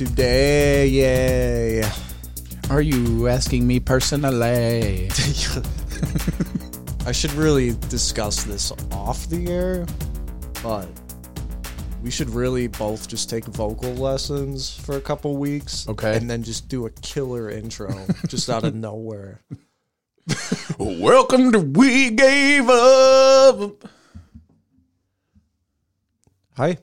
today? 0.00 0.86
Yay. 0.86 1.84
Are 2.70 2.80
you 2.80 3.28
asking 3.28 3.66
me 3.66 3.78
personally? 3.78 5.10
I 7.06 7.12
should 7.12 7.32
really 7.32 7.76
discuss 7.90 8.44
this 8.44 8.72
off 8.92 9.26
the 9.26 9.46
air, 9.48 9.84
but 10.62 10.88
we 12.02 12.10
should 12.10 12.30
really 12.30 12.66
both 12.66 13.08
just 13.08 13.28
take 13.28 13.44
vocal 13.44 13.92
lessons 13.92 14.74
for 14.74 14.96
a 14.96 15.02
couple 15.02 15.36
weeks. 15.36 15.86
Okay. 15.86 16.16
And 16.16 16.30
then 16.30 16.44
just 16.44 16.70
do 16.70 16.86
a 16.86 16.90
killer 17.02 17.50
intro 17.50 17.94
just 18.26 18.48
out 18.48 18.64
of 18.64 18.74
nowhere. 18.74 19.42
Welcome 20.78 21.52
to 21.52 21.58
We 21.60 22.08
Gave 22.08 22.70
Up. 22.70 23.84
Hi. 26.56 26.78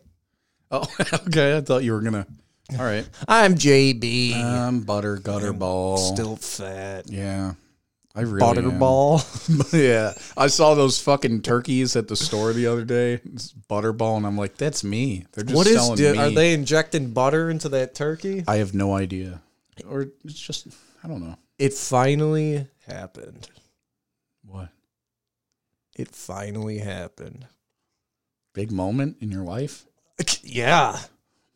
Oh, 0.69 0.85
okay. 1.25 1.57
I 1.57 1.61
thought 1.61 1.83
you 1.83 1.93
were 1.93 2.01
gonna. 2.01 2.27
All 2.77 2.85
right. 2.85 3.07
I'm 3.27 3.55
JB. 3.55 4.35
Um, 4.43 4.81
butter 4.81 5.17
gutter 5.17 5.53
ball. 5.53 5.97
Still 5.97 6.35
fat. 6.35 7.09
Yeah. 7.09 7.53
I 8.15 8.21
really 8.21 8.47
am. 8.47 8.55
Butterball. 8.79 9.73
yeah. 9.73 10.13
I 10.35 10.47
saw 10.47 10.73
those 10.73 10.99
fucking 10.99 11.43
turkeys 11.43 11.95
at 11.95 12.07
the 12.07 12.15
store 12.15 12.51
the 12.51 12.65
other 12.65 12.83
day. 12.83 13.21
It's 13.31 13.53
butterball, 13.69 14.17
and 14.17 14.25
I'm 14.25 14.35
like, 14.35 14.57
that's 14.57 14.83
me. 14.83 15.25
They're 15.33 15.43
just 15.43 15.55
What 15.55 15.67
is? 15.67 15.75
selling 15.75 15.97
di- 15.97 16.11
me. 16.13 16.17
Are 16.17 16.31
they 16.31 16.53
injecting 16.53 17.11
butter 17.11 17.49
into 17.51 17.69
that 17.69 17.93
turkey? 17.93 18.43
I 18.47 18.55
have 18.55 18.73
no 18.73 18.95
idea. 18.95 19.41
Or 19.87 20.07
it's 20.23 20.39
just 20.39 20.67
I 21.03 21.07
don't 21.07 21.21
know. 21.21 21.37
It 21.59 21.73
finally 21.73 22.67
happened. 22.87 23.47
What? 24.43 24.69
It 25.95 26.15
finally 26.15 26.79
happened. 26.79 27.45
Big 28.53 28.71
moment 28.71 29.17
in 29.21 29.31
your 29.31 29.43
life? 29.43 29.85
Yeah. 30.43 30.97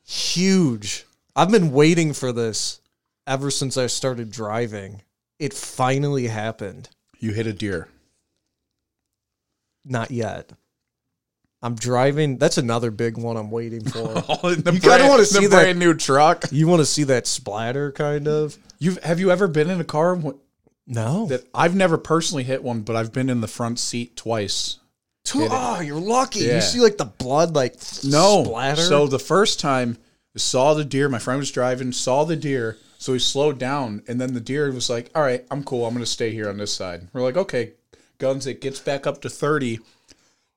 Huge. 0.06 1.06
I've 1.36 1.52
been 1.52 1.72
waiting 1.72 2.14
for 2.14 2.32
this 2.32 2.82
ever 3.28 3.50
since 3.52 3.78
I 3.78 3.88
started 3.88 4.32
driving. 4.32 5.02
It 5.40 5.54
finally 5.54 6.28
happened. 6.28 6.90
You 7.20 7.32
hit 7.34 7.48
a 7.48 7.54
deer. 7.54 7.88
Not 9.86 10.12
yet. 10.12 10.52
I'm 11.64 11.76
driving. 11.76 12.38
That's 12.38 12.58
another 12.58 12.90
big 12.92 13.18
one 13.18 13.38
I'm 13.38 13.52
waiting 13.52 13.84
for. 13.84 14.24
Oh, 14.44 14.56
the 14.56 14.74
You 14.74 14.80
kinda 14.80 15.08
wanna 15.08 15.26
see 15.26 15.44
the 15.44 15.50
that- 15.50 15.62
brand 15.64 15.80
new 15.80 15.94
truck. 15.94 16.46
you 16.52 16.68
want 16.68 16.80
to 16.82 16.86
see 16.86 17.04
that 17.06 17.28
splatter, 17.28 17.92
kind 17.92 18.28
of? 18.28 18.58
You've 18.80 19.02
have 19.04 19.20
you 19.20 19.30
ever 19.32 19.48
been 19.48 19.70
in 19.70 19.80
a 19.80 19.84
car 19.84 20.16
wh- 20.16 20.40
No. 20.88 21.28
that 21.28 21.46
I've 21.54 21.76
never 21.76 21.98
personally 22.00 22.44
hit 22.44 22.64
one, 22.64 22.82
but 22.82 22.96
I've 22.96 23.14
been 23.14 23.30
in 23.30 23.42
the 23.42 23.48
front 23.48 23.78
seat 23.80 24.16
twice. 24.16 24.80
Oh, 25.36 25.82
you're 25.82 26.00
lucky. 26.00 26.42
Yeah. 26.42 26.56
You 26.56 26.62
see, 26.62 26.80
like, 26.80 26.98
the 26.98 27.06
blood, 27.06 27.56
like, 27.56 27.76
No, 28.04 28.44
splatter? 28.44 28.82
So 28.82 29.08
the 29.08 29.20
first 29.20 29.60
time 29.60 29.98
I 30.36 30.40
saw 30.40 30.74
the 30.74 30.86
deer, 30.86 31.10
my 31.10 31.20
friend 31.20 31.40
was 31.40 31.52
driving, 31.52 31.92
saw 31.92 32.24
the 32.24 32.36
deer, 32.36 32.78
so 32.98 33.14
he 33.14 33.20
slowed 33.20 33.58
down, 33.58 34.04
and 34.08 34.22
then 34.22 34.34
the 34.34 34.40
deer 34.40 34.72
was 34.72 34.90
like, 34.90 35.10
"All 35.16 35.24
right, 35.24 35.44
I'm 35.50 35.64
cool. 35.64 35.86
I'm 35.86 35.94
gonna 35.94 36.06
stay 36.06 36.32
here 36.32 36.48
on 36.48 36.58
this 36.58 36.74
side." 36.74 37.08
We're 37.14 37.24
like, 37.24 37.38
"Okay." 37.38 37.74
Guns 38.20 38.46
it 38.46 38.62
gets 38.62 38.80
back 38.80 39.08
up 39.08 39.22
to 39.22 39.30
thirty, 39.30 39.80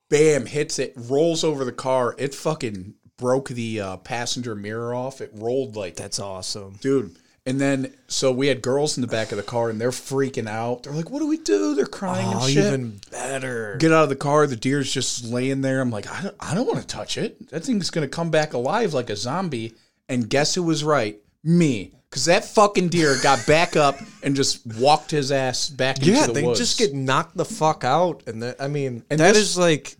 bam, 0.09 0.45
hits 0.45 0.77
it, 0.77 0.93
rolls 0.95 1.43
over 1.43 1.65
the 1.65 1.71
car. 1.71 2.13
It 2.19 2.35
fucking 2.35 2.93
broke 3.17 3.49
the 3.49 3.81
uh, 3.81 3.97
passenger 3.97 4.55
mirror 4.55 4.93
off. 4.93 5.21
It 5.21 5.31
rolled 5.33 5.75
like 5.75 5.95
That's 5.95 6.19
awesome. 6.19 6.75
dude. 6.81 7.15
And 7.47 7.61
then 7.61 7.93
so 8.07 8.31
we 8.31 8.47
had 8.47 8.61
girls 8.63 8.97
in 8.97 9.01
the 9.01 9.07
back 9.07 9.31
of 9.31 9.37
the 9.37 9.43
car, 9.43 9.69
and 9.69 9.79
they're 9.79 9.91
freaking 9.91 10.47
out. 10.49 10.81
They're 10.83 10.93
like, 10.93 11.11
"What 11.11 11.19
do 11.19 11.27
we 11.27 11.37
do?" 11.37 11.75
They're 11.75 11.85
crying 11.85 12.27
Oh, 12.27 12.43
and 12.43 12.51
shit. 12.51 12.65
even 12.65 12.99
better. 13.11 13.75
Get 13.79 13.91
out 13.91 14.03
of 14.03 14.09
the 14.09 14.15
car. 14.15 14.47
The 14.47 14.55
deer's 14.55 14.91
just 14.91 15.23
laying 15.25 15.61
there. 15.61 15.79
I'm 15.79 15.91
like, 15.91 16.09
I 16.09 16.23
don't, 16.23 16.35
I 16.39 16.55
don't 16.55 16.65
want 16.65 16.81
to 16.81 16.87
touch 16.87 17.17
it. 17.19 17.49
That 17.51 17.63
thing's 17.63 17.91
gonna 17.91 18.07
come 18.07 18.31
back 18.31 18.53
alive 18.53 18.93
like 18.95 19.11
a 19.11 19.15
zombie. 19.15 19.75
And 20.09 20.27
guess 20.29 20.55
who 20.55 20.63
was 20.63 20.83
right? 20.83 21.19
Me. 21.43 21.91
Because 22.09 22.25
that 22.25 22.45
fucking 22.45 22.89
deer 22.89 23.15
got 23.21 23.45
back 23.45 23.75
up 23.75 23.97
and 24.23 24.35
just 24.35 24.65
walked 24.79 25.11
his 25.11 25.31
ass 25.31 25.69
back 25.69 25.97
yeah, 26.01 26.15
into 26.21 26.27
the 26.27 26.33
they 26.33 26.43
woods. 26.47 26.59
just 26.59 26.77
get 26.79 26.93
knocked 26.93 27.35
the 27.37 27.43
fuck 27.45 27.83
out, 27.83 28.23
and 28.25 28.41
that 28.41 28.59
I 28.59 28.67
mean, 28.69 29.03
And 29.11 29.19
that 29.19 29.33
this- 29.35 29.43
is 29.51 29.57
like 29.57 29.97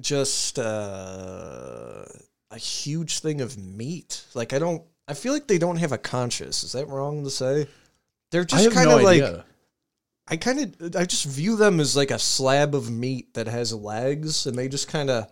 just 0.00 0.58
uh, 0.58 2.04
a 2.50 2.58
huge 2.58 3.20
thing 3.20 3.40
of 3.40 3.56
meat. 3.56 4.24
Like 4.34 4.52
I 4.52 4.58
don't, 4.58 4.82
I 5.08 5.14
feel 5.14 5.32
like 5.32 5.46
they 5.46 5.58
don't 5.58 5.76
have 5.76 5.92
a 5.92 5.98
conscience. 5.98 6.64
Is 6.64 6.72
that 6.72 6.88
wrong 6.88 7.24
to 7.24 7.30
say? 7.30 7.68
They're 8.30 8.44
just 8.44 8.72
kind 8.72 8.88
no 8.88 8.98
of 8.98 9.02
like 9.04 9.22
idea. 9.22 9.44
I 10.28 10.36
kind 10.36 10.76
of 10.80 10.96
I 10.96 11.04
just 11.04 11.24
view 11.26 11.54
them 11.56 11.78
as 11.78 11.96
like 11.96 12.10
a 12.10 12.18
slab 12.18 12.74
of 12.74 12.90
meat 12.90 13.34
that 13.34 13.46
has 13.46 13.72
legs, 13.72 14.46
and 14.46 14.58
they 14.58 14.68
just 14.68 14.88
kind 14.88 15.08
of 15.10 15.30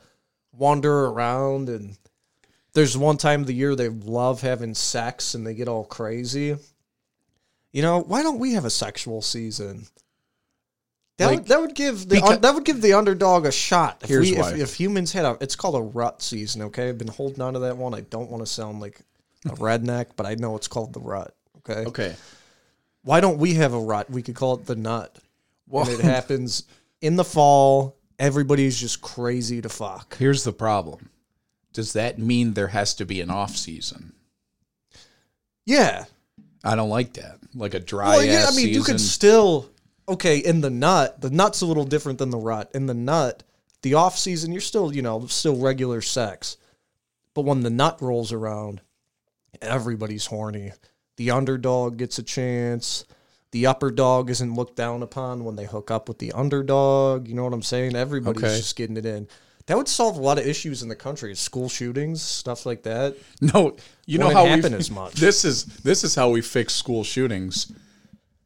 wander 0.53 1.07
around. 1.07 1.69
And 1.69 1.97
there's 2.75 2.97
one 2.97 3.17
time 3.17 3.41
of 3.41 3.47
the 3.49 3.55
year 3.55 3.75
they 3.75 3.89
love 3.89 4.41
having 4.43 4.75
sex, 4.75 5.35
and 5.35 5.45
they 5.45 5.55
get 5.55 5.67
all 5.69 5.85
crazy. 5.85 6.57
You 7.73 7.83
know, 7.83 7.99
why 8.01 8.23
don't 8.23 8.39
we 8.39 8.53
have 8.53 8.65
a 8.65 8.71
sexual 8.71 9.21
season? 9.21 9.87
That 11.19 11.27
Like- 11.27 11.39
would 11.41 11.49
that 11.49 11.61
would 11.61 11.75
give 11.75 12.09
the 12.09 12.15
Because- 12.17 12.39
that 12.41 12.55
would 12.55 12.65
give 12.65 12.81
the 12.81 12.93
underdog 12.93 13.47
a 13.47 13.53
shot. 13.53 13.99
If 14.05 14.09
Here's 14.09 14.31
we, 14.31 14.37
why. 14.39 14.53
If, 14.53 14.61
if 14.61 14.75
humans 14.75 15.11
had 15.13 15.25
a, 15.25 15.37
it's 15.41 15.57
called 15.57 15.75
a 15.75 15.83
rut 15.83 16.23
season. 16.23 16.63
Okay, 16.63 16.89
I've 16.89 16.99
been 16.99 17.09
holding 17.09 17.41
on 17.41 17.55
to 17.55 17.59
that 17.61 17.77
one. 17.77 17.95
I 17.95 18.03
don't 18.03 18.31
want 18.31 18.43
to 18.47 18.51
sound 18.51 18.81
like 18.81 19.01
a 19.47 19.51
redneck, 19.57 20.07
but 20.17 20.27
I 20.27 20.35
know 20.35 20.57
it's 20.57 20.69
called 20.69 20.93
the 20.93 21.01
rut. 21.01 21.35
Okay, 21.59 21.85
Okay. 21.87 22.17
why 23.03 23.21
don't 23.21 23.39
we 23.39 23.55
have 23.55 23.73
a 23.75 23.79
rut? 23.81 24.11
We 24.11 24.23
could 24.23 24.35
call 24.35 24.55
it 24.55 24.67
the 24.67 24.77
nut. 24.77 25.17
Well, 25.69 25.89
it 25.89 26.01
happens 26.01 26.65
in 27.01 27.17
the 27.17 27.25
fall. 27.25 27.97
Everybody's 28.19 28.79
just 28.79 29.01
crazy 29.01 29.61
to 29.63 29.69
fuck. 29.69 30.17
here's 30.17 30.45
the 30.45 30.53
problem. 30.53 31.09
Does 31.73 31.95
that 31.95 32.19
mean 32.19 32.53
there 32.55 32.69
has 32.69 32.95
to 32.97 33.05
be 33.07 33.21
an 33.21 33.31
off 33.31 33.57
season? 33.57 34.13
Yeah. 35.67 36.05
I 36.63 36.77
don't 36.77 36.89
like 36.91 37.15
that. 37.15 37.39
Like 37.55 37.75
a 37.75 37.81
dry 37.81 38.17
Well, 38.17 38.25
yeah, 38.25 38.47
I 38.49 38.55
mean, 38.55 38.69
you 38.69 38.75
season. 38.75 38.85
could 38.95 39.01
still 39.01 39.71
okay 40.09 40.39
in 40.39 40.61
the 40.61 40.71
nut. 40.71 41.21
The 41.21 41.31
nut's 41.31 41.61
a 41.61 41.67
little 41.67 41.85
different 41.85 42.19
than 42.19 42.31
the 42.31 42.39
rut. 42.39 42.71
In 42.75 42.87
the 42.87 42.95
nut, 42.95 43.43
the 43.83 43.95
off 43.95 44.17
season, 44.19 44.53
you're 44.53 44.61
still 44.61 44.95
you 44.95 45.03
know 45.03 45.27
still 45.27 45.57
regular 45.57 46.01
sex, 46.01 46.57
but 47.35 47.43
when 47.45 47.63
the 47.63 47.71
nut 47.71 48.01
rolls 48.01 48.33
around, 48.33 48.81
everybody's 49.63 50.27
horny. 50.27 50.73
The 51.17 51.31
underdog 51.31 51.97
gets 51.97 52.19
a 52.19 52.23
chance. 52.23 53.05
The 53.53 53.67
upper 53.67 53.91
dog 53.91 54.31
isn't 54.31 54.55
looked 54.55 54.75
down 54.77 55.03
upon 55.03 55.45
when 55.45 55.55
they 55.57 55.65
hook 55.65 55.91
up 55.91 56.09
with 56.09 56.19
the 56.19 56.33
underdog. 56.33 57.29
You 57.29 57.35
know 57.35 57.45
what 57.45 57.53
I'm 57.53 57.63
saying? 57.63 57.95
Everybody's 57.95 58.43
Okay. 58.43 58.57
just 58.57 58.75
getting 58.77 58.97
it 58.97 59.07
in. 59.07 59.29
That 59.67 59.77
would 59.79 59.89
solve 59.89 60.19
a 60.19 60.21
lot 60.21 60.39
of 60.39 60.47
issues 60.47 60.83
in 60.83 60.89
the 60.89 60.97
country, 60.97 61.35
school 61.35 61.69
shootings, 61.69 62.21
stuff 62.21 62.67
like 62.67 62.83
that. 62.83 63.17
No, 63.41 63.77
you 64.07 64.19
know 64.19 64.29
how 64.31 64.45
happen 64.45 64.75
as 64.83 64.91
much. 64.91 65.15
This 65.15 65.45
is 65.45 65.65
this 65.65 66.05
is 66.05 66.15
how 66.15 66.31
we 66.31 66.41
fix 66.43 66.75
school 66.75 67.05
shootings. 67.05 67.73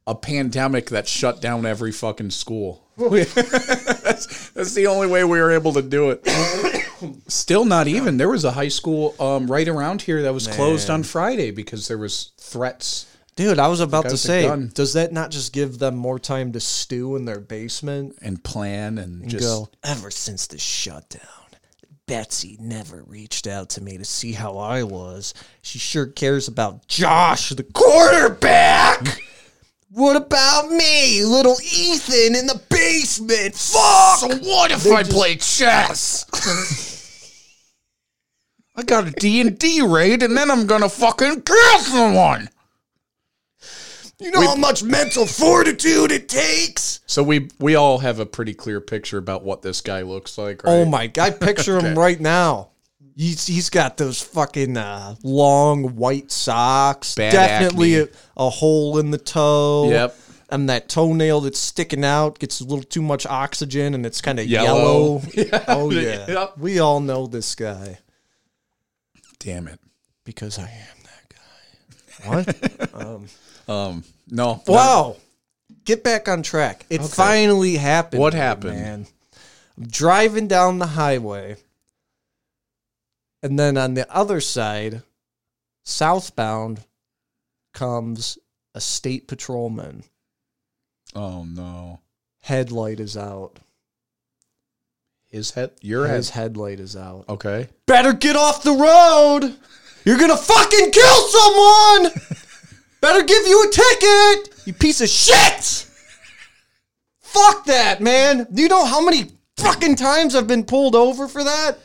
A 0.07 0.15
pandemic 0.15 0.91
that 0.91 1.09
shut 1.09 1.41
down 1.41 1.67
every 1.67 1.93
fucking 1.93 2.31
school. 2.31 2.85
that's, 2.99 4.51
that's 4.51 4.75
the 4.75 4.87
only 4.87 5.07
way 5.07 5.23
we 5.25 5.39
were 5.41 5.51
able 5.53 5.73
to 5.75 5.83
do 5.83 6.11
it. 6.11 6.23
Still 7.29 7.65
not 7.65 7.87
even. 7.89 8.17
There 8.17 8.29
was 8.29 8.45
a 8.45 8.53
high 8.53 8.69
school 8.69 9.15
um, 9.21 9.51
right 9.51 9.69
around 9.69 10.03
here 10.03 10.23
that 10.23 10.35
was 10.35 10.47
closed 10.49 10.91
on 10.91 11.03
Friday 11.03 11.51
because 11.51 11.89
there 11.89 11.99
was 11.99 12.33
threats. 12.39 13.07
Dude, 13.37 13.59
I 13.61 13.69
was 13.69 13.79
about 13.81 14.09
to 14.09 14.17
say, 14.17 14.49
does 14.75 14.95
that 14.95 15.13
not 15.13 15.31
just 15.31 15.53
give 15.53 15.79
them 15.79 15.95
more 15.95 16.19
time 16.19 16.53
to 16.53 16.61
stew 16.61 17.15
in 17.15 17.25
their 17.25 17.39
basement 17.39 18.17
and 18.21 18.43
plan 18.43 18.99
and 18.99 19.29
just 19.29 19.45
go? 19.45 19.69
Ever 19.85 20.11
since 20.11 20.49
the 20.49 20.59
shutdown, 20.59 21.23
Betsy 22.07 22.57
never 22.61 23.05
reached 23.05 23.47
out 23.47 23.69
to 23.71 23.81
me 23.83 23.97
to 23.99 24.05
see 24.05 24.33
how 24.33 24.57
I 24.59 24.83
was. 24.83 25.35
She 25.63 25.79
sure 25.79 26.07
cares 26.07 26.49
about 26.49 26.89
Josh, 26.89 27.51
the 27.51 27.63
quarterback. 27.63 29.21
What 29.91 30.17
about 30.17 30.71
me, 30.71 31.25
little 31.25 31.57
Ethan 31.63 32.37
in 32.37 32.47
the 32.47 32.61
basement? 32.69 33.55
Fuck. 33.55 34.19
So 34.19 34.29
what 34.49 34.71
if 34.71 34.87
I 34.87 35.03
play 35.03 35.37
chess? 35.37 36.25
I 38.77 38.83
got 38.83 39.09
a 39.09 39.11
D&D 39.11 39.83
raid 39.83 40.23
and 40.23 40.37
then 40.37 40.51
I'm 40.51 40.67
gonna 40.67 40.89
fucking 40.89 41.43
kill 41.43 41.79
someone. 41.81 42.49
You 44.21 44.33
know 44.33 44.41
how 44.41 44.57
much 44.57 44.83
mental 44.83 45.27
fortitude 45.27 46.11
it 46.11 46.29
takes? 46.29 47.01
So 47.07 47.23
we 47.23 47.49
we 47.61 47.77
all 47.77 47.99
have 47.99 48.19
a 48.19 48.27
pretty 48.27 48.53
clear 48.53 48.81
picture 48.81 49.17
about 49.17 49.45
what 49.45 49.63
this 49.63 49.81
guy 49.81 50.03
looks 50.03 50.37
like, 50.37 50.65
right? 50.65 50.73
Oh 50.73 50.85
my 50.85 51.07
god, 51.07 51.27
I 51.27 51.31
picture 51.31 51.79
him 51.81 51.97
right 51.97 52.21
now. 52.21 52.71
He's, 53.19 53.49
he's 53.49 53.69
got 53.69 53.97
those 53.97 54.23
fucking 54.23 54.77
uh, 54.77 55.17
long 55.25 55.97
white 55.97 56.31
socks. 56.31 57.17
Bad 57.17 57.33
Definitely 57.33 57.97
a, 57.99 58.09
a 58.37 58.49
hole 58.49 58.99
in 58.99 59.11
the 59.11 59.19
toe. 59.19 59.91
Yep. 59.91 60.17
And 60.51 60.69
that 60.69 60.89
toenail 60.89 61.41
that's 61.41 61.59
sticking 61.59 62.05
out 62.05 62.39
gets 62.39 62.61
a 62.61 62.65
little 62.65 62.85
too 62.85 63.03
much 63.03 63.27
oxygen 63.27 63.93
and 63.95 64.07
it's 64.07 64.21
kind 64.21 64.39
of 64.39 64.47
Yellow. 64.47 65.21
yellow. 65.35 65.61
Oh, 65.69 65.91
yeah. 65.91 66.27
Yep. 66.29 66.59
We 66.59 66.79
all 66.79 67.01
know 67.01 67.27
this 67.27 67.57
guy 67.57 67.99
Damn 69.41 69.67
it. 69.67 69.81
because 70.25 70.59
I 70.61 70.71
am 70.71 71.03
that 71.05 72.45
guy. 72.55 72.95
What? 72.95 72.95
um, 72.95 73.27
Um 73.67 74.05
no. 74.31 74.63
wow. 74.69 75.17
Get 75.85 76.05
back 76.05 76.29
on 76.29 76.43
track. 76.45 76.87
It 76.89 77.03
finally 77.03 77.77
happened. 77.79 78.21
What 78.21 78.33
happened? 78.35 78.77
Man. 78.79 79.07
I'm 79.77 79.89
driving 79.89 80.47
down 80.47 80.79
the 80.79 80.87
highway. 80.87 81.57
And 83.43 83.59
then 83.59 83.77
on 83.77 83.95
the 83.95 84.11
other 84.15 84.41
side, 84.41 85.03
southbound, 85.85 86.85
comes 87.73 88.39
a 88.75 88.81
state 88.81 89.29
patrolman. 89.29 90.05
Oh 91.15 91.45
no. 91.45 92.01
Headlight 92.43 93.01
is 93.01 93.17
out. 93.17 93.59
His 95.29 95.53
head 95.53 95.73
your 95.83 96.07
head. 96.07 96.17
His 96.17 96.31
headlight 96.31 96.81
is 96.81 96.97
out. 96.97 97.27
Okay. 97.29 97.69
Better 97.87 98.13
get 98.13 98.37
off 98.37 98.63
the 98.63 98.73
road. 98.73 99.57
You're 100.05 100.19
gonna 100.19 100.37
fucking 100.37 100.91
kill 100.91 101.21
someone. 101.29 102.13
Better 103.01 103.25
give 103.25 103.47
you 103.47 103.69
a 103.69 103.71
ticket. 103.71 104.67
You 104.67 104.73
piece 104.73 105.01
of 105.01 105.09
shit. 105.09 105.87
Fuck 107.21 107.67
that, 107.67 108.01
man. 108.01 108.47
Do 108.53 108.63
you 108.63 108.69
know 108.69 108.85
how 108.85 109.05
many 109.05 109.31
fucking 109.59 109.97
times 109.97 110.35
I've 110.35 110.47
been 110.49 110.65
pulled 110.65 110.97
over 110.97 111.29
for 111.29 111.45
that? 111.45 111.79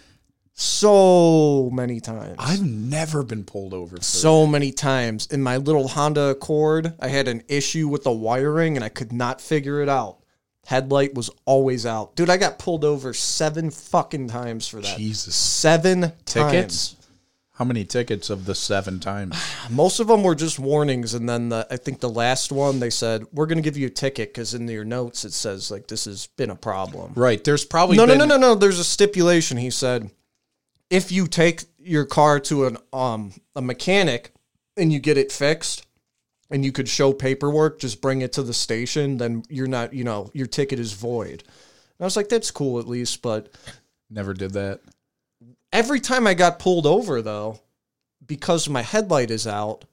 So 0.56 1.70
many 1.74 2.00
times. 2.00 2.36
I've 2.38 2.64
never 2.64 3.24
been 3.24 3.44
pulled 3.44 3.74
over 3.74 3.98
so 4.02 4.46
many 4.46 4.72
times. 4.72 5.28
In 5.28 5.42
my 5.42 5.58
little 5.58 5.88
Honda 5.88 6.30
Accord, 6.30 6.94
I 7.00 7.08
had 7.08 7.28
an 7.28 7.44
issue 7.48 7.88
with 7.88 8.04
the 8.04 8.12
wiring 8.12 8.76
and 8.76 8.84
I 8.84 8.90
could 8.90 9.12
not 9.12 9.42
figure 9.42 9.82
it 9.82 9.90
out. 9.90 10.20
Headlight 10.66 11.16
was 11.16 11.30
always 11.46 11.86
out. 11.86 12.16
Dude, 12.16 12.30
I 12.30 12.38
got 12.38 12.60
pulled 12.60 12.86
over 12.86 13.14
seven 13.14 13.70
fucking 13.70 14.30
times 14.30 14.68
for 14.68 14.80
that. 14.80 14.98
Jesus. 14.98 15.36
Seven 15.36 16.14
Tickets? 16.26 16.90
times. 16.92 16.96
How 17.56 17.66
many 17.66 17.86
tickets 17.86 18.30
of 18.32 18.46
the 18.46 18.56
seven 18.56 19.00
times? 19.00 19.38
Most 19.70 20.00
of 20.00 20.08
them 20.08 20.24
were 20.24 20.36
just 20.36 20.58
warnings, 20.58 21.14
and 21.14 21.30
then 21.30 21.50
the, 21.50 21.68
I 21.70 21.78
think 21.78 22.00
the 22.00 22.10
last 22.10 22.52
one 22.52 22.80
they 22.80 22.90
said 22.90 23.26
we're 23.32 23.46
going 23.46 23.58
to 23.58 23.64
give 23.64 23.78
you 23.78 23.88
a 23.88 23.92
ticket 23.92 24.30
because 24.30 24.54
in 24.54 24.68
your 24.68 24.86
notes 24.86 25.24
it 25.26 25.34
says 25.34 25.70
like 25.70 25.88
this 25.88 26.06
has 26.06 26.28
been 26.28 26.50
a 26.50 26.56
problem. 26.56 27.12
Right. 27.16 27.44
There's 27.44 27.66
probably 27.66 27.98
No, 27.98 28.06
no, 28.06 28.16
no, 28.16 28.26
no, 28.26 28.38
no. 28.38 28.56
There's 28.56 28.80
a 28.80 28.84
stipulation. 28.84 29.58
He 29.58 29.70
said 29.70 30.10
if 30.94 31.12
you 31.12 31.26
take 31.28 31.64
your 31.80 32.06
car 32.06 32.40
to 32.40 32.66
an 32.66 32.78
um 32.94 33.34
a 33.56 33.62
mechanic 33.62 34.32
and 34.78 34.94
you 34.94 35.00
get 35.00 35.18
it 35.18 35.32
fixed 35.32 35.86
and 36.52 36.64
you 36.64 36.72
could 36.72 36.88
show 36.88 37.12
paperwork, 37.14 37.80
just 37.80 38.00
bring 38.02 38.22
it 38.22 38.32
to 38.34 38.44
the 38.44 38.54
station, 38.54 39.18
then 39.18 39.44
you're 39.50 39.66
not, 39.68 39.92
you 39.94 40.04
know, 40.04 40.30
your 40.34 40.46
ticket 40.46 40.78
is 40.80 40.94
void. 40.94 41.42
And 41.42 42.02
I 42.02 42.04
was 42.04 42.16
like, 42.16 42.30
that's 42.30 42.52
cool 42.52 42.80
at 42.80 42.88
least, 42.88 43.22
but 43.24 43.50
Never 44.10 44.34
did 44.36 44.54
that. 44.54 44.82
every 45.72 46.00
time 46.00 46.28
I 46.28 46.36
got 46.36 46.60
pulled 46.60 46.86
over 46.86 47.22
though, 47.24 47.60
because 48.26 48.70
my 48.70 48.84
headlight 48.84 49.32
is 49.32 49.48
out, 49.48 49.86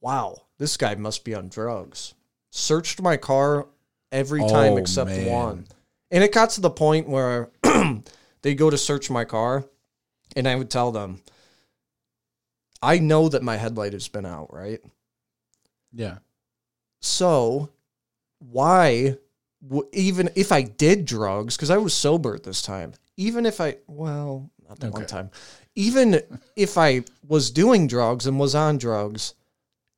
wow, 0.00 0.42
this 0.58 0.76
guy 0.76 0.96
must 0.96 1.24
be 1.24 1.34
on 1.34 1.48
drugs. 1.48 2.14
Searched 2.50 3.00
my 3.00 3.16
car 3.16 3.68
every 4.10 4.40
time 4.40 4.72
Oh, 4.72 4.76
except 4.78 5.10
man. 5.10 5.26
one. 5.26 5.66
And 6.10 6.24
it 6.24 6.32
got 6.34 6.50
to 6.50 6.60
the 6.60 6.70
point 6.70 7.08
where 7.08 7.50
they 8.42 8.54
go 8.54 8.68
to 8.68 8.76
search 8.78 9.08
my 9.10 9.24
car 9.24 9.64
and 10.36 10.48
I 10.48 10.54
would 10.54 10.70
tell 10.70 10.92
them, 10.92 11.20
I 12.82 12.98
know 12.98 13.28
that 13.28 13.42
my 13.42 13.56
headlight 13.56 13.92
has 13.92 14.08
been 14.08 14.26
out, 14.26 14.52
right? 14.52 14.80
Yeah. 15.92 16.18
So 17.00 17.70
why, 18.38 19.16
w- 19.66 19.88
even 19.92 20.30
if 20.34 20.52
I 20.52 20.62
did 20.62 21.04
drugs, 21.04 21.56
because 21.56 21.70
I 21.70 21.76
was 21.76 21.94
sober 21.94 22.34
at 22.34 22.44
this 22.44 22.62
time, 22.62 22.92
even 23.16 23.44
if 23.44 23.60
I, 23.60 23.76
well, 23.86 24.50
not 24.68 24.80
that 24.80 24.92
one 24.92 25.06
time, 25.06 25.30
even 25.74 26.20
if 26.56 26.78
I 26.78 27.04
was 27.26 27.50
doing 27.50 27.86
drugs 27.86 28.26
and 28.26 28.38
was 28.38 28.54
on 28.54 28.78
drugs 28.78 29.34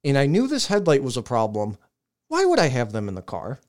and 0.05 0.19
I 0.19 0.27
knew 0.27 0.49
this 0.49 0.67
headlight 0.67 1.03
was 1.03 1.17
a 1.17 1.23
problem, 1.23 1.79
why 2.29 2.45
would 2.45 2.59
I 2.59 2.69
have 2.69 2.93
them 2.93 3.09
in 3.09 3.15
the 3.15 3.23
car? 3.23 3.61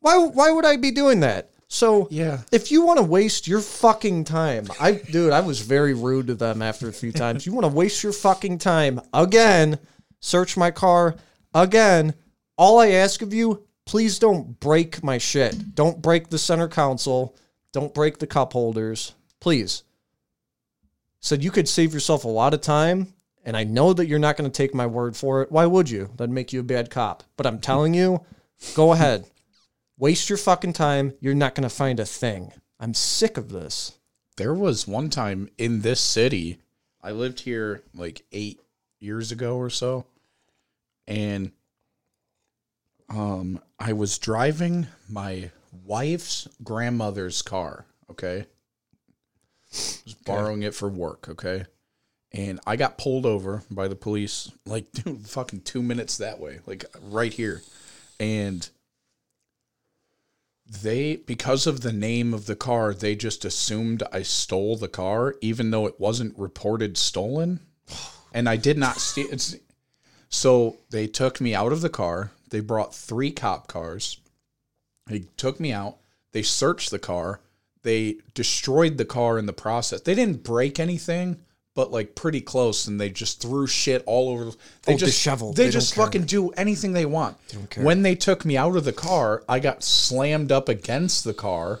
Why, 0.00 0.16
why 0.18 0.50
would 0.50 0.64
I 0.64 0.76
be 0.76 0.90
doing 0.90 1.20
that? 1.20 1.50
So 1.72 2.06
Yeah. 2.10 2.42
if 2.52 2.70
you 2.70 2.82
want 2.84 2.98
to 2.98 3.02
waste 3.02 3.48
your 3.48 3.62
fucking 3.62 4.24
time, 4.24 4.68
I 4.78 4.92
dude, 4.92 5.32
I 5.32 5.40
was 5.40 5.60
very 5.62 5.94
rude 5.94 6.26
to 6.26 6.34
them 6.34 6.60
after 6.60 6.86
a 6.86 6.92
few 6.92 7.12
times. 7.12 7.46
You 7.46 7.54
want 7.54 7.64
to 7.64 7.72
waste 7.72 8.02
your 8.02 8.12
fucking 8.12 8.58
time 8.58 9.00
again, 9.14 9.78
search 10.20 10.54
my 10.54 10.70
car 10.70 11.14
again. 11.54 12.12
All 12.58 12.78
I 12.78 12.88
ask 12.90 13.22
of 13.22 13.32
you, 13.32 13.62
please 13.86 14.18
don't 14.18 14.60
break 14.60 15.02
my 15.02 15.16
shit. 15.16 15.74
Don't 15.74 16.02
break 16.02 16.28
the 16.28 16.36
center 16.38 16.68
console. 16.68 17.34
Don't 17.72 17.94
break 17.94 18.18
the 18.18 18.26
cup 18.26 18.52
holders. 18.52 19.14
Please. 19.40 19.82
Said 21.20 21.42
you 21.42 21.50
could 21.50 21.70
save 21.70 21.94
yourself 21.94 22.24
a 22.24 22.28
lot 22.28 22.52
of 22.52 22.60
time, 22.60 23.14
and 23.46 23.56
I 23.56 23.64
know 23.64 23.94
that 23.94 24.08
you're 24.08 24.18
not 24.18 24.36
going 24.36 24.50
to 24.50 24.54
take 24.54 24.74
my 24.74 24.86
word 24.86 25.16
for 25.16 25.40
it. 25.40 25.50
Why 25.50 25.64
would 25.64 25.88
you? 25.88 26.10
That'd 26.18 26.34
make 26.34 26.52
you 26.52 26.60
a 26.60 26.64
bad 26.64 26.90
cop. 26.90 27.22
But 27.38 27.46
I'm 27.46 27.60
telling 27.60 27.94
you, 27.94 28.20
go 28.74 28.92
ahead. 28.92 29.24
Waste 29.98 30.28
your 30.28 30.38
fucking 30.38 30.72
time. 30.72 31.14
You're 31.20 31.34
not 31.34 31.54
going 31.54 31.68
to 31.68 31.74
find 31.74 32.00
a 32.00 32.04
thing. 32.04 32.52
I'm 32.80 32.94
sick 32.94 33.36
of 33.36 33.50
this. 33.50 33.98
There 34.36 34.54
was 34.54 34.88
one 34.88 35.10
time 35.10 35.48
in 35.58 35.82
this 35.82 36.00
city, 36.00 36.58
I 37.02 37.10
lived 37.10 37.40
here 37.40 37.82
like 37.94 38.24
eight 38.32 38.60
years 39.00 39.32
ago 39.32 39.56
or 39.56 39.70
so, 39.70 40.06
and 41.06 41.52
um, 43.08 43.60
I 43.78 43.92
was 43.92 44.18
driving 44.18 44.86
my 45.08 45.50
wife's 45.84 46.48
grandmother's 46.62 47.42
car. 47.42 47.86
Okay, 48.10 48.46
was 49.70 50.16
borrowing 50.24 50.62
it 50.62 50.74
for 50.74 50.88
work. 50.88 51.28
Okay, 51.28 51.66
and 52.32 52.60
I 52.66 52.76
got 52.76 52.98
pulled 52.98 53.26
over 53.26 53.62
by 53.70 53.88
the 53.88 53.96
police, 53.96 54.50
like 54.64 54.90
dude, 54.92 55.26
fucking 55.26 55.62
two 55.62 55.82
minutes 55.82 56.18
that 56.18 56.38
way, 56.38 56.60
like 56.66 56.84
right 57.02 57.32
here, 57.32 57.62
and 58.20 58.68
they 60.80 61.16
because 61.16 61.66
of 61.66 61.82
the 61.82 61.92
name 61.92 62.32
of 62.32 62.46
the 62.46 62.56
car 62.56 62.94
they 62.94 63.14
just 63.14 63.44
assumed 63.44 64.02
i 64.10 64.22
stole 64.22 64.76
the 64.76 64.88
car 64.88 65.34
even 65.42 65.70
though 65.70 65.86
it 65.86 66.00
wasn't 66.00 66.38
reported 66.38 66.96
stolen. 66.96 67.60
And 68.32 68.48
i 68.48 68.56
did 68.56 68.78
not 68.78 68.96
steal 68.96 69.26
it's 69.30 69.54
so 70.32 70.78
they 70.88 71.06
took 71.06 71.42
me 71.42 71.54
out 71.54 71.72
of 71.72 71.82
the 71.82 71.90
car. 71.90 72.32
They 72.48 72.60
brought 72.60 72.94
three 72.94 73.30
cop 73.30 73.68
cars. 73.68 74.18
They 75.06 75.26
took 75.36 75.60
me 75.60 75.72
out. 75.72 75.98
They 76.32 76.42
searched 76.42 76.90
the 76.90 76.98
car. 76.98 77.40
They 77.82 78.16
destroyed 78.32 78.96
the 78.96 79.04
car 79.04 79.38
in 79.38 79.44
the 79.44 79.52
process. 79.52 80.00
They 80.00 80.14
didn't 80.14 80.42
break 80.42 80.80
anything 80.80 81.40
but 81.74 81.90
like 81.90 82.14
pretty 82.14 82.40
close 82.40 82.86
and 82.86 83.00
they 83.00 83.08
just 83.08 83.40
threw 83.40 83.66
shit 83.66 84.02
all 84.06 84.28
over 84.30 84.44
the- 84.46 84.56
they 84.82 84.94
Oh, 84.94 84.98
just 84.98 85.12
disheveled. 85.12 85.56
they, 85.56 85.64
They 85.66 85.70
just 85.70 85.94
care. 85.94 86.04
fucking 86.04 86.24
do 86.26 86.50
anything 86.50 86.92
they 86.92 87.06
want 87.06 87.36
care. 87.70 87.82
when 87.84 88.02
they 88.02 88.14
took 88.14 88.44
me 88.44 88.56
out 88.56 88.76
of 88.76 88.84
the 88.84 88.92
car, 88.92 89.42
I 89.48 89.58
got 89.58 89.82
slammed 89.82 90.52
up 90.52 90.68
against 90.68 91.24
the 91.24 91.34
car 91.34 91.80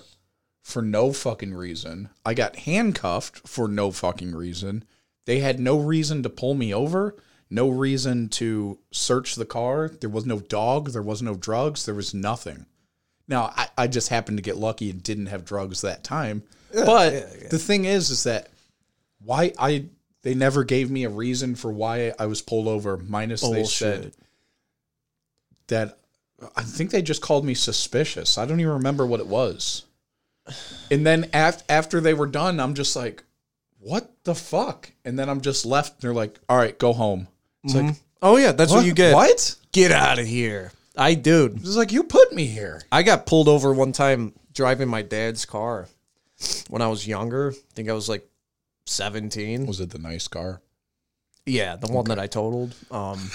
for 0.62 0.80
no 0.80 1.12
fucking 1.12 1.54
reason. 1.54 2.08
I 2.24 2.34
got 2.34 2.56
handcuffed 2.56 3.46
for 3.46 3.68
no 3.68 3.90
fucking 3.90 4.34
reason. 4.34 4.84
They 5.26 5.40
had 5.40 5.60
no 5.60 5.78
reason 5.78 6.22
to 6.22 6.30
pull 6.30 6.54
me 6.54 6.72
over, 6.72 7.14
no 7.50 7.68
reason 7.68 8.28
to 8.30 8.78
search 8.92 9.34
the 9.34 9.44
car. 9.44 9.88
There 9.88 10.08
was 10.10 10.24
no 10.24 10.40
dog, 10.40 10.90
there 10.92 11.02
was 11.02 11.20
no 11.20 11.34
drugs, 11.34 11.84
there 11.84 11.94
was 11.94 12.14
nothing. 12.14 12.66
Now, 13.28 13.52
I, 13.56 13.68
I 13.76 13.86
just 13.88 14.08
happened 14.08 14.38
to 14.38 14.42
get 14.42 14.56
lucky 14.56 14.88
and 14.90 15.02
didn't 15.02 15.26
have 15.26 15.44
drugs 15.44 15.80
that 15.82 16.02
time. 16.02 16.42
but 16.72 17.50
the 17.50 17.58
thing 17.58 17.84
is, 17.84 18.08
is 18.10 18.24
that 18.24 18.48
why 19.24 19.52
I 19.58 19.86
they 20.22 20.34
never 20.34 20.64
gave 20.64 20.90
me 20.90 21.04
a 21.04 21.10
reason 21.10 21.54
for 21.54 21.72
why 21.72 22.12
I 22.18 22.26
was 22.26 22.42
pulled 22.42 22.68
over. 22.68 22.96
Minus 22.96 23.42
they 23.42 23.64
said 23.64 24.12
that 25.68 25.98
I 26.56 26.62
think 26.62 26.90
they 26.90 27.02
just 27.02 27.22
called 27.22 27.44
me 27.44 27.54
suspicious. 27.54 28.38
I 28.38 28.46
don't 28.46 28.60
even 28.60 28.74
remember 28.74 29.06
what 29.06 29.20
it 29.20 29.26
was. 29.26 29.84
And 30.90 31.06
then 31.06 31.30
af- 31.32 31.62
after 31.68 32.00
they 32.00 32.14
were 32.14 32.26
done, 32.26 32.58
I'm 32.58 32.74
just 32.74 32.96
like, 32.96 33.22
what 33.78 34.12
the 34.24 34.34
fuck? 34.34 34.90
And 35.04 35.18
then 35.18 35.28
I'm 35.28 35.40
just 35.40 35.64
left. 35.64 36.00
They're 36.00 36.14
like, 36.14 36.38
all 36.48 36.56
right, 36.56 36.76
go 36.78 36.92
home. 36.92 37.28
It's 37.64 37.74
like, 37.74 37.84
mm-hmm. 37.84 38.02
Oh 38.22 38.36
yeah, 38.36 38.52
that's 38.52 38.72
what, 38.72 38.84
you 38.84 38.92
get. 38.92 39.14
What? 39.14 39.56
Get 39.72 39.90
out 39.90 40.18
of 40.18 40.26
here. 40.26 40.72
I 40.96 41.14
dude. 41.14 41.56
It's 41.56 41.76
like, 41.76 41.92
you 41.92 42.04
put 42.04 42.32
me 42.32 42.46
here. 42.46 42.82
I 42.92 43.02
got 43.02 43.26
pulled 43.26 43.48
over 43.48 43.72
one 43.72 43.92
time 43.92 44.32
driving 44.52 44.88
my 44.88 45.02
dad's 45.02 45.44
car 45.44 45.88
when 46.68 46.82
I 46.82 46.88
was 46.88 47.06
younger. 47.06 47.52
I 47.52 47.74
think 47.74 47.88
I 47.88 47.92
was 47.92 48.08
like 48.08 48.28
17. 48.86 49.66
Was 49.66 49.80
it 49.80 49.90
the 49.90 49.98
nice 49.98 50.28
car? 50.28 50.60
Yeah, 51.46 51.76
the 51.76 51.92
one 51.92 52.04
that 52.06 52.18
I 52.18 52.26
totaled. 52.26 52.74
Um, 52.90 53.30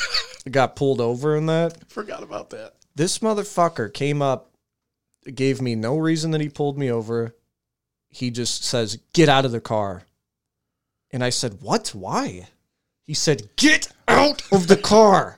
got 0.49 0.75
pulled 0.75 1.01
over 1.01 1.35
in 1.35 1.47
that. 1.47 1.77
Forgot 1.89 2.23
about 2.23 2.51
that. 2.51 2.73
This 2.95 3.19
motherfucker 3.19 3.93
came 3.93 4.21
up, 4.21 4.51
gave 5.33 5.61
me 5.61 5.75
no 5.75 5.97
reason 5.97 6.31
that 6.31 6.41
he 6.41 6.49
pulled 6.49 6.77
me 6.77 6.91
over. 6.91 7.35
He 8.09 8.31
just 8.31 8.63
says, 8.63 8.97
"Get 9.13 9.29
out 9.29 9.45
of 9.45 9.51
the 9.51 9.59
car," 9.59 10.03
and 11.11 11.23
I 11.23 11.29
said, 11.29 11.61
"What? 11.61 11.89
Why?" 11.89 12.47
He 13.03 13.13
said, 13.13 13.49
"Get 13.57 13.89
out 14.07 14.41
of 14.51 14.67
the 14.67 14.77
car," 14.77 15.37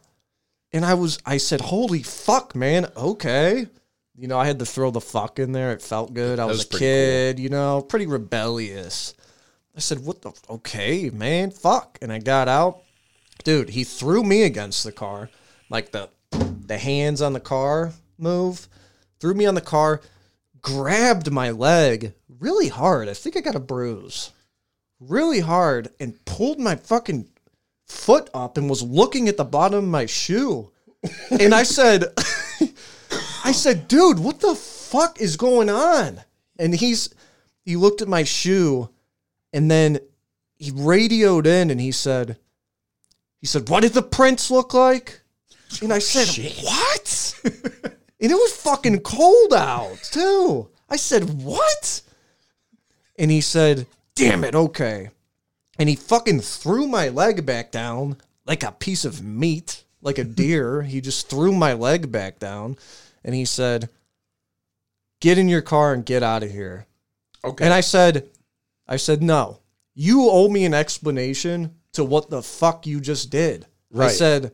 and 0.72 0.86
I 0.86 0.94
was, 0.94 1.18
I 1.26 1.38
said, 1.38 1.62
"Holy 1.62 2.04
fuck, 2.04 2.56
man! 2.56 2.88
Okay." 2.96 3.68
You 4.16 4.28
know, 4.28 4.38
I 4.38 4.46
had 4.46 4.60
to 4.60 4.66
throw 4.66 4.92
the 4.92 5.02
fuck 5.02 5.40
in 5.40 5.54
there. 5.54 5.72
It 5.72 5.82
felt 5.82 6.14
good. 6.14 6.40
I 6.40 6.46
was, 6.46 6.58
was 6.58 6.76
a 6.76 6.80
kid, 6.80 7.40
you 7.40 7.50
know, 7.50 7.82
pretty 7.82 8.06
rebellious. 8.06 9.14
I 9.80 9.82
said, 9.82 10.04
"What 10.04 10.24
the? 10.24 10.34
Okay, 10.50 11.10
man, 11.10 11.52
fuck." 11.52 11.98
And 12.02 12.12
I 12.12 12.20
got 12.20 12.50
out, 12.50 12.82
dude. 13.46 13.70
He 13.70 13.86
threw 13.86 14.24
me 14.26 14.44
against 14.44 14.84
the 14.84 14.92
car, 14.92 15.30
like 15.70 15.94
the 15.94 16.10
the 16.34 16.78
hands 16.78 17.22
on 17.22 17.32
the 17.32 17.40
car 17.40 17.94
move, 18.18 18.68
threw 19.22 19.34
me 19.34 19.46
on 19.46 19.56
the 19.56 19.62
car, 19.62 20.02
grabbed 20.62 21.32
my 21.32 21.50
leg 21.52 22.12
really 22.28 22.68
hard. 22.68 23.08
I 23.08 23.14
think 23.14 23.38
I 23.38 23.40
got 23.40 23.56
a 23.56 23.60
bruise. 23.62 24.32
really 25.00 25.40
hard 25.40 25.92
and 25.98 26.26
pulled 26.26 26.60
my 26.60 26.76
fucking 26.76 27.30
foot 27.88 28.30
up 28.34 28.58
and 28.58 28.70
was 28.70 28.84
looking 28.84 29.30
at 29.30 29.38
the 29.38 29.46
bottom 29.46 29.86
of 29.86 29.90
my 29.90 30.06
shoe. 30.08 30.72
And 31.32 31.56
I 31.56 31.64
said, 31.64 32.04
I 33.46 33.54
said, 33.54 33.88
dude, 33.88 34.20
what 34.20 34.42
the 34.42 34.56
fuck 34.56 35.22
is 35.22 35.38
going 35.38 35.70
on? 35.70 36.20
And 36.60 36.76
he's, 36.76 37.16
he 37.64 37.78
looked 37.78 38.02
at 38.02 38.10
my 38.10 38.26
shoe 38.26 38.90
and 39.54 39.70
then 39.70 40.00
he 40.56 40.72
radioed 40.72 41.48
in 41.48 41.72
and 41.72 41.80
he 41.80 41.92
said, 41.92 42.38
he 43.40 43.48
said, 43.48 43.70
what 43.70 43.82
did 43.82 43.94
the 43.94 44.02
prints 44.02 44.52
look 44.52 44.74
like? 44.74 45.22
And 45.82 45.94
I 45.94 46.00
said, 46.00 46.28
what? 46.62 47.40
and 47.44 48.32
it 48.32 48.36
was 48.36 48.54
fucking 48.54 49.00
cold 49.02 49.54
out 49.54 49.98
too. 50.04 50.70
I 50.90 50.98
said, 50.98 51.42
what? 51.42 52.02
And 53.18 53.32
he 53.32 53.42
said, 53.42 53.88
damn 54.16 54.44
it, 54.44 54.56
okay. 54.56 55.10
And 55.78 55.88
he 55.88 55.96
fucking 55.96 56.42
threw 56.42 56.88
my 56.88 57.10
leg 57.10 57.46
back 57.46 57.72
down 57.72 58.18
like 58.46 58.64
a 58.64 58.72
piece 58.72 59.06
of 59.06 59.24
meat, 59.24 59.84
like 60.02 60.18
a 60.18 60.24
deer. 60.26 60.82
he 60.82 61.00
just 61.00 61.30
threw 61.30 61.54
my 61.54 61.74
leg 61.74 62.12
back 62.12 62.40
down 62.40 62.78
and 63.24 63.34
he 63.34 63.46
said, 63.46 63.90
get 65.22 65.38
in 65.38 65.48
your 65.48 65.62
car 65.62 65.94
and 65.94 66.06
get 66.06 66.24
out 66.24 66.44
of 66.44 66.52
here. 66.52 66.86
Okay. 67.44 67.64
And 67.64 67.74
I 67.74 67.82
said, 67.82 68.28
I 68.90 68.98
said, 68.98 69.22
no, 69.24 69.60
you 69.94 70.28
owe 70.30 70.50
me 70.50 70.66
an 70.66 70.74
explanation 70.74 71.76
to 71.94 72.04
what 72.04 72.30
the 72.30 72.42
fuck 72.42 72.86
you 72.86 73.00
just 73.00 73.30
did. 73.30 73.66
I 73.98 74.08
said, 74.10 74.52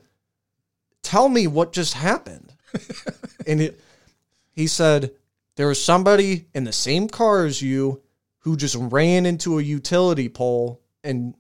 tell 1.02 1.28
me 1.30 1.48
what 1.48 1.72
just 1.74 1.94
happened. 1.94 2.54
and 3.48 3.62
it, 3.62 3.80
he 4.52 4.68
said, 4.68 5.12
there 5.56 5.68
was 5.68 5.84
somebody 5.84 6.46
in 6.54 6.66
the 6.66 6.74
same 6.74 7.08
car 7.08 7.46
as 7.46 7.62
you 7.62 8.02
who 8.40 8.58
just 8.58 8.76
ran 8.78 9.26
into 9.26 9.58
a 9.58 9.64
utility 9.64 10.30
pole 10.30 10.82
and 11.04 11.34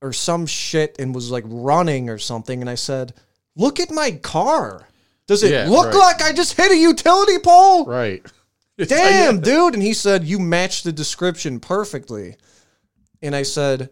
or 0.00 0.12
some 0.12 0.46
shit 0.46 0.96
and 0.98 1.14
was 1.14 1.30
like 1.30 1.44
running 1.46 2.08
or 2.10 2.18
something. 2.18 2.60
And 2.60 2.70
I 2.70 2.74
said, 2.76 3.12
look 3.56 3.80
at 3.80 3.90
my 3.90 4.12
car. 4.12 4.86
Does 5.26 5.42
it 5.42 5.50
Yeah, 5.50 5.68
look 5.68 5.86
right. 5.86 5.94
like 5.96 6.22
I 6.22 6.32
just 6.32 6.56
hit 6.56 6.70
a 6.70 6.76
utility 6.76 7.38
pole? 7.38 7.86
right. 7.86 8.24
Damn, 8.78 9.40
dude. 9.40 9.74
And 9.74 9.82
he 9.82 9.92
said, 9.94 10.24
You 10.24 10.38
matched 10.38 10.84
the 10.84 10.92
description 10.92 11.60
perfectly. 11.60 12.36
And 13.22 13.34
I 13.34 13.42
said, 13.42 13.90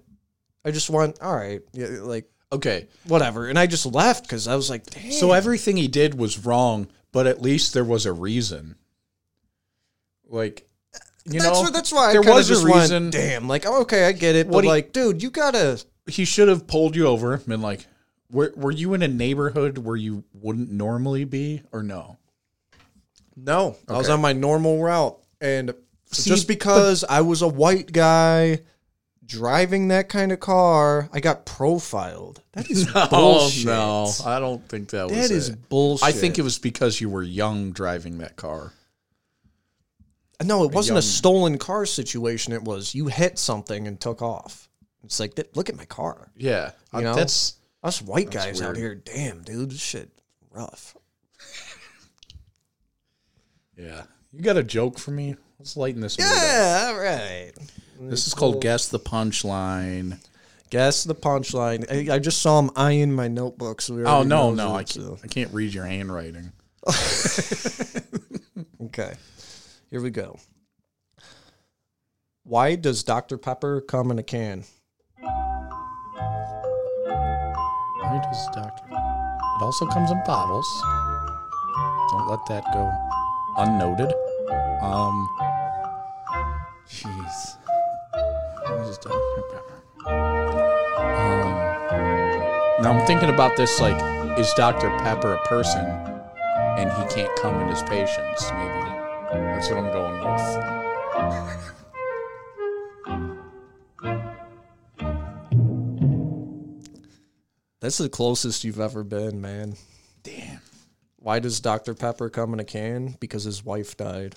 I 0.65 0.71
just 0.71 0.91
want, 0.91 1.21
all 1.21 1.35
right, 1.37 1.61
yeah, 1.73 1.87
like, 2.03 2.29
Okay. 2.53 2.89
whatever. 3.07 3.49
And 3.49 3.59
I 3.59 3.67
just 3.67 3.87
left 3.87 4.25
because 4.25 4.47
I 4.47 4.57
was 4.57 4.69
like, 4.69 4.85
Damn. 4.87 5.11
So 5.13 5.33
everything 5.33 5.77
he 5.77 5.89
did 5.89 6.19
was 6.19 6.45
wrong, 6.45 6.89
but 7.13 7.27
at 7.27 7.41
least 7.41 7.73
there 7.75 7.85
was 7.85 8.05
a 8.07 8.13
reason. 8.13 8.77
Like, 10.29 10.69
you 11.25 11.41
that's, 11.41 11.45
know, 11.45 11.63
why- 11.63 11.71
that's 11.71 11.93
why 11.93 12.13
there 12.13 12.23
kinda 12.23 12.35
was 12.37 12.51
a 12.51 12.55
just 12.55 12.65
went, 12.65 12.75
reason. 12.77 13.11
Damn, 13.11 13.49
like, 13.49 13.65
oh, 13.67 13.83
okay, 13.83 14.07
I 14.07 14.13
get 14.13 14.35
it. 14.37 14.47
What 14.47 14.59
But 14.59 14.65
he- 14.65 14.69
like, 14.71 14.93
dude, 14.93 15.23
you 15.23 15.31
gotta. 15.31 15.83
he 16.07 16.25
should 16.25 16.49
have 16.49 16.67
pulled 16.67 16.97
you 16.97 17.07
over 17.07 17.35
and 17.35 17.47
been 17.47 17.63
like, 17.63 17.87
were, 18.31 18.53
were 18.57 18.71
you 18.73 18.95
in 18.95 19.03
a 19.03 19.09
neighborhood 19.09 19.79
where 19.79 19.97
you 19.97 20.25
wouldn't 20.33 20.71
normally 20.71 21.25
be 21.25 21.63
or 21.71 21.83
no? 21.83 22.19
No, 23.37 23.77
I 23.89 23.97
was 23.97 24.09
on 24.09 24.21
my 24.21 24.33
normal 24.33 24.83
route. 24.83 25.19
And 25.41 25.75
See, 26.11 26.29
just 26.31 26.47
because 26.49 27.05
I 27.05 27.23
was 27.23 27.43
a 27.43 27.49
white 27.49 27.91
guy 27.93 28.61
driving 29.25 29.89
that 29.89 30.09
kind 30.09 30.31
of 30.33 30.41
car, 30.41 31.09
I 31.13 31.21
got 31.21 31.47
profiled. 31.47 32.43
That 32.53 32.71
is 32.71 32.85
bullshit. 33.11 33.67
Oh, 33.69 34.13
no. 34.25 34.31
I 34.31 34.39
don't 34.39 34.67
think 34.69 34.91
that 34.91 35.09
was 35.09 35.17
That 35.17 35.35
is 35.35 35.49
it. 35.51 35.69
bullshit. 35.69 36.07
I 36.07 36.13
think 36.13 36.39
it 36.39 36.43
was 36.43 36.59
because 36.59 37.01
you 37.01 37.09
were 37.09 37.23
young 37.23 37.73
driving 37.73 38.19
that 38.19 38.37
car. 38.37 38.73
No, 40.45 40.65
it 40.65 40.73
wasn't 40.73 40.99
a 40.99 41.03
stolen 41.03 41.57
car 41.57 41.87
situation. 41.87 42.53
It 42.53 42.63
was 42.63 42.95
you 42.95 43.07
hit 43.07 43.39
something 43.39 43.87
and 43.87 43.99
took 44.01 44.21
off. 44.23 44.69
It's 45.05 45.19
like, 45.21 45.39
look 45.55 45.69
at 45.69 45.77
my 45.77 45.85
car. 45.85 46.31
Yeah. 46.37 46.73
You 46.93 46.99
Uh, 46.99 47.03
know? 47.03 47.15
That's 47.15 47.55
Us 47.83 48.03
white 48.03 48.31
guys 48.31 48.61
weird. 48.61 48.71
out 48.71 48.77
here, 48.77 48.95
damn, 48.95 49.43
dude, 49.43 49.71
this 49.71 49.81
shit 49.81 50.11
rough. 50.51 50.97
Yeah. 53.77 54.03
You 54.33 54.43
got 54.43 54.57
a 54.57 54.63
joke 54.63 54.99
for 54.99 55.11
me? 55.11 55.37
Let's 55.59 55.77
lighten 55.77 56.01
this 56.01 56.19
mood 56.19 56.27
up. 56.27 56.35
Yeah, 56.35 56.87
all 56.93 56.99
right. 57.01 57.53
This 58.01 58.27
is 58.27 58.35
called 58.35 58.61
Guess 58.61 58.89
the 58.89 58.99
Punchline. 58.99 60.19
Guess 60.71 61.05
the 61.05 61.15
punchline. 61.15 61.85
I, 62.11 62.15
I 62.15 62.19
just 62.19 62.41
saw 62.41 62.59
him 62.59 62.71
eyeing 62.75 63.13
my 63.13 63.29
notebook. 63.29 63.83
So 63.83 63.95
we 63.95 64.05
Oh 64.05 64.07
already 64.07 64.29
no, 64.31 64.49
knows 64.49 64.57
no, 64.57 64.69
it, 64.69 64.73
I 64.73 64.85
can't 64.85 64.89
so- 64.91 65.19
I 65.23 65.27
can't 65.27 65.53
read 65.53 65.75
your 65.75 65.85
handwriting. 65.87 66.53
Okay, 68.87 69.15
here 69.91 70.01
we 70.03 70.11
go. 70.11 70.39
Why 72.43 72.75
does 72.75 73.05
Dr 73.05 73.39
Pepper 73.39 73.81
come 73.81 74.11
in 74.11 74.19
a 74.19 74.23
can? 74.25 74.65
Why 78.01 78.21
does 78.25 78.47
Doctor? 78.55 78.85
It 78.91 79.63
also 79.63 79.87
comes 79.87 80.11
in 80.11 80.21
bottles. 80.27 80.67
Don't 82.11 82.29
let 82.29 82.41
that 82.49 82.65
go 82.73 82.91
unnoted. 83.59 84.13
Um, 84.83 85.29
jeez. 86.89 87.57
Why 88.13 88.77
does 88.79 88.99
Dr. 88.99 89.43
Pepper? 89.53 89.83
Um, 90.07 91.51
now 92.83 92.93
I'm 92.93 93.07
thinking 93.07 93.29
about 93.29 93.57
this. 93.57 93.81
Like, 93.81 94.01
is 94.39 94.53
Dr. 94.55 94.91
Pepper 94.99 95.35
a 95.35 95.47
person, 95.47 95.85
and 95.85 96.91
he 96.91 97.15
can't 97.15 97.35
come 97.41 97.61
in 97.61 97.69
his 97.69 97.83
patients? 97.83 98.51
Maybe 98.53 98.83
that's 99.33 99.69
what 99.69 99.79
I'm 99.79 99.93
going 99.93 100.19
with. 100.25 100.83
That's 107.81 107.99
the 107.99 108.09
closest 108.09 108.63
you've 108.63 108.79
ever 108.79 109.03
been, 109.03 109.41
man. 109.41 109.75
Damn. 110.23 110.61
Why 111.23 111.39
does 111.39 111.61
Dr 111.61 111.95
Pepper 111.95 112.29
come 112.29 112.53
in 112.53 112.59
a 112.59 112.65
can? 112.65 113.17
Because 113.21 113.45
his 113.45 113.65
wife 113.65 113.97
died. 113.97 114.35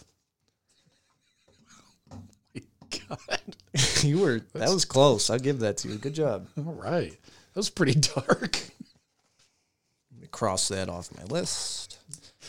Oh 2.11 2.21
my 2.53 2.61
God. 3.09 3.55
you 4.03 4.19
were 4.19 4.41
that 4.53 4.69
was 4.69 4.85
close. 4.85 5.29
I'll 5.31 5.39
give 5.39 5.59
that 5.59 5.77
to 5.77 5.87
you. 5.87 5.95
Good 5.95 6.13
job. 6.13 6.47
All 6.57 6.73
right. 6.73 7.11
That 7.11 7.59
was 7.59 7.71
pretty 7.71 7.99
dark. 7.99 8.59
Let 10.11 10.21
me 10.21 10.27
cross 10.29 10.67
that 10.67 10.87
off 10.87 11.09
my 11.17 11.23
list. 11.23 11.97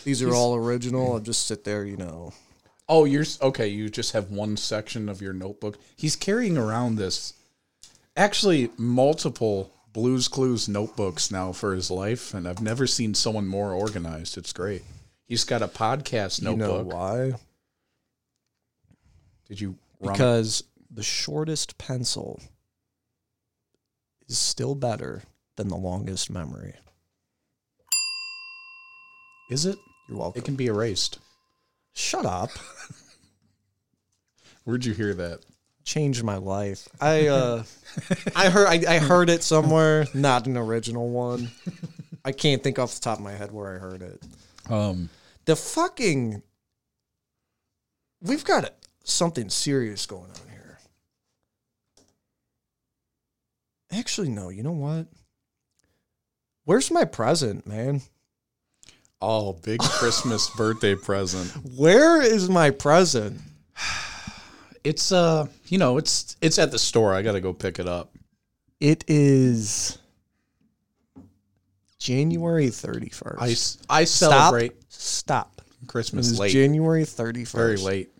These 0.04 0.22
are 0.22 0.34
all 0.34 0.54
original. 0.54 1.14
I'll 1.14 1.20
just 1.20 1.46
sit 1.46 1.64
there, 1.64 1.84
you 1.84 1.96
know. 1.96 2.32
Oh, 2.88 3.06
you're 3.06 3.24
okay. 3.40 3.68
You 3.68 3.88
just 3.88 4.12
have 4.12 4.30
one 4.30 4.56
section 4.58 5.08
of 5.08 5.22
your 5.22 5.32
notebook. 5.32 5.78
He's 5.96 6.14
carrying 6.14 6.58
around 6.58 6.96
this, 6.96 7.32
actually, 8.16 8.70
multiple 8.76 9.72
Blue's 9.96 10.28
Clues 10.28 10.68
notebooks 10.68 11.30
now 11.30 11.52
for 11.52 11.74
his 11.74 11.90
life, 11.90 12.34
and 12.34 12.46
I've 12.46 12.60
never 12.60 12.86
seen 12.86 13.14
someone 13.14 13.46
more 13.46 13.72
organized. 13.72 14.36
It's 14.36 14.52
great. 14.52 14.82
He's 15.24 15.44
got 15.44 15.62
a 15.62 15.68
podcast 15.68 16.42
You 16.42 16.54
know 16.54 16.54
notebook. 16.54 16.92
why? 16.92 17.32
Did 19.48 19.58
you 19.58 19.76
run? 19.98 20.12
Because 20.12 20.64
the 20.90 21.02
shortest 21.02 21.78
pencil 21.78 22.42
is 24.28 24.36
still 24.38 24.74
better 24.74 25.22
than 25.56 25.68
the 25.68 25.78
longest 25.78 26.28
memory. 26.28 26.74
Is 29.50 29.64
it? 29.64 29.78
You're 30.10 30.18
welcome. 30.18 30.42
It 30.42 30.44
can 30.44 30.56
be 30.56 30.66
erased. 30.66 31.20
Shut 31.94 32.26
up. 32.26 32.50
Where'd 34.64 34.84
you 34.84 34.92
hear 34.92 35.14
that? 35.14 35.40
Changed 35.86 36.22
my 36.24 36.36
life. 36.36 36.88
I 37.00 37.28
uh 37.28 37.62
I 38.34 38.50
heard 38.50 38.66
I, 38.66 38.96
I 38.96 38.98
heard 38.98 39.30
it 39.30 39.42
somewhere, 39.42 40.04
not 40.12 40.46
an 40.46 40.56
original 40.58 41.08
one. 41.08 41.50
I 42.24 42.32
can't 42.32 42.60
think 42.62 42.78
off 42.78 42.92
the 42.94 43.00
top 43.00 43.18
of 43.18 43.24
my 43.24 43.32
head 43.32 43.52
where 43.52 43.72
I 43.74 43.78
heard 43.78 44.02
it. 44.02 44.22
Um, 44.68 45.08
The 45.44 45.54
fucking 45.54 46.42
We've 48.20 48.44
got 48.44 48.74
something 49.04 49.48
serious 49.48 50.06
going 50.06 50.30
on 50.30 50.48
here. 50.50 50.78
Actually, 53.92 54.30
no, 54.30 54.48
you 54.48 54.64
know 54.64 54.72
what? 54.72 55.06
Where's 56.64 56.90
my 56.90 57.04
present, 57.04 57.64
man? 57.66 58.02
oh, 59.22 59.52
big 59.54 59.80
Christmas 59.80 60.50
birthday 60.56 60.94
present. 60.96 61.50
Where 61.76 62.20
is 62.20 62.48
my 62.50 62.70
present? 62.70 63.40
It's 64.86 65.10
uh, 65.12 65.46
you 65.66 65.78
know, 65.78 65.98
it's 65.98 66.36
it's 66.40 66.58
at 66.58 66.70
the 66.70 66.78
store. 66.78 67.12
I 67.14 67.22
got 67.22 67.32
to 67.32 67.40
go 67.40 67.52
pick 67.52 67.78
it 67.78 67.88
up. 67.88 68.14
It 68.80 69.04
is 69.08 69.98
January 71.98 72.66
31st. 72.68 73.78
I, 73.88 74.00
I 74.00 74.04
celebrate 74.04 74.74
Stop. 74.88 75.60
It 75.82 75.88
Christmas 75.88 76.28
is 76.30 76.38
late, 76.38 76.52
January 76.52 77.02
31st. 77.04 77.52
very 77.52 77.76
late. 77.76 78.10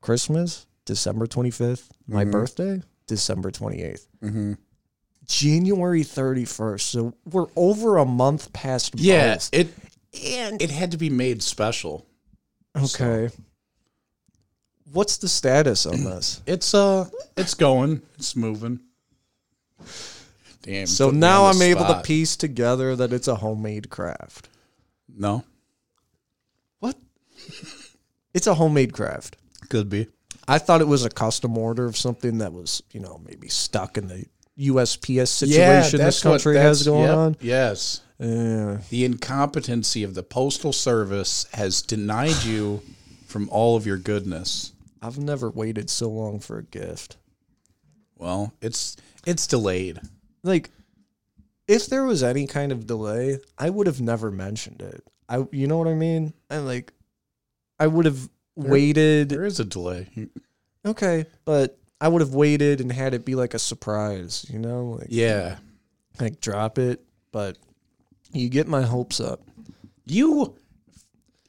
Christmas, 0.00 0.66
December 0.84 1.26
25th. 1.26 1.90
My 2.08 2.24
Mhm. 2.24 2.32
birthday, 2.32 2.82
December 3.06 3.50
28th. 3.50 4.06
Mm-hmm. 4.22 4.54
January 5.26 6.02
31st. 6.02 6.80
So 6.80 7.14
we're 7.30 7.46
over 7.56 7.98
a 7.98 8.04
month 8.04 8.52
past 8.52 8.94
Yeah, 8.98 9.38
it 9.52 9.68
And 10.36 10.60
it 10.60 10.70
had 10.70 10.90
to 10.90 10.96
be 10.98 11.08
made 11.08 11.42
special. 11.42 12.06
okay. 12.76 13.30
What's 14.92 15.16
the 15.16 15.28
status 15.28 15.86
on 15.86 16.04
this? 16.04 16.42
It's 16.46 16.74
uh, 16.74 17.08
it's 17.36 17.54
going, 17.54 18.02
it's 18.16 18.36
moving. 18.36 18.80
Damn. 20.62 20.86
So 20.86 21.10
now 21.10 21.46
I'm 21.46 21.60
able 21.60 21.82
to 21.82 21.88
spot. 21.88 22.04
piece 22.04 22.36
together 22.36 22.94
that 22.94 23.12
it's 23.12 23.26
a 23.26 23.34
homemade 23.36 23.90
craft. 23.90 24.48
No, 25.14 25.44
What? 26.78 26.96
It's 28.32 28.46
a 28.46 28.54
homemade 28.54 28.92
craft. 28.92 29.36
could 29.68 29.90
be. 29.90 30.06
I 30.48 30.58
thought 30.58 30.80
it 30.80 30.88
was 30.88 31.04
a 31.04 31.10
custom 31.10 31.58
order 31.58 31.86
of 31.86 31.96
something 31.96 32.38
that 32.38 32.52
was, 32.52 32.82
you 32.92 33.00
know, 33.00 33.20
maybe 33.26 33.48
stuck 33.48 33.98
in 33.98 34.08
the 34.08 34.26
USPS 34.58 35.28
situation 35.28 35.98
this 35.98 36.22
country 36.22 36.56
has 36.56 36.84
going 36.84 37.04
yep, 37.04 37.16
on. 37.16 37.36
Yes, 37.40 38.00
Yeah. 38.18 38.78
the 38.90 39.04
incompetency 39.04 40.02
of 40.02 40.14
the 40.14 40.22
postal 40.22 40.72
service 40.72 41.46
has 41.54 41.82
denied 41.82 42.44
you 42.44 42.82
from 43.26 43.48
all 43.50 43.76
of 43.76 43.86
your 43.86 43.98
goodness. 43.98 44.71
I've 45.02 45.18
never 45.18 45.50
waited 45.50 45.90
so 45.90 46.08
long 46.08 46.38
for 46.38 46.58
a 46.58 46.62
gift. 46.62 47.16
Well, 48.16 48.52
it's 48.62 48.96
it's 49.26 49.46
delayed. 49.46 50.00
Like, 50.44 50.70
if 51.66 51.86
there 51.88 52.04
was 52.04 52.22
any 52.22 52.46
kind 52.46 52.70
of 52.72 52.86
delay, 52.86 53.38
I 53.58 53.68
would 53.70 53.86
have 53.86 54.00
never 54.00 54.30
mentioned 54.30 54.80
it. 54.80 55.04
I, 55.28 55.46
you 55.50 55.66
know 55.66 55.78
what 55.78 55.88
I 55.88 55.94
mean? 55.94 56.32
And 56.50 56.66
like, 56.66 56.92
I 57.80 57.86
would 57.86 58.04
have 58.04 58.28
waited. 58.54 59.28
There 59.28 59.44
is 59.44 59.58
a 59.60 59.64
delay. 59.64 60.08
Okay, 60.86 61.26
but 61.44 61.78
I 62.00 62.08
would 62.08 62.20
have 62.20 62.34
waited 62.34 62.80
and 62.80 62.90
had 62.92 63.14
it 63.14 63.24
be 63.24 63.34
like 63.34 63.54
a 63.54 63.58
surprise. 63.58 64.46
You 64.48 64.58
know, 64.58 64.98
like 65.00 65.08
Yeah, 65.10 65.58
like 66.20 66.40
drop 66.40 66.78
it. 66.78 67.02
But 67.32 67.56
you 68.32 68.48
get 68.48 68.68
my 68.68 68.82
hopes 68.82 69.20
up. 69.20 69.40
you 70.06 70.54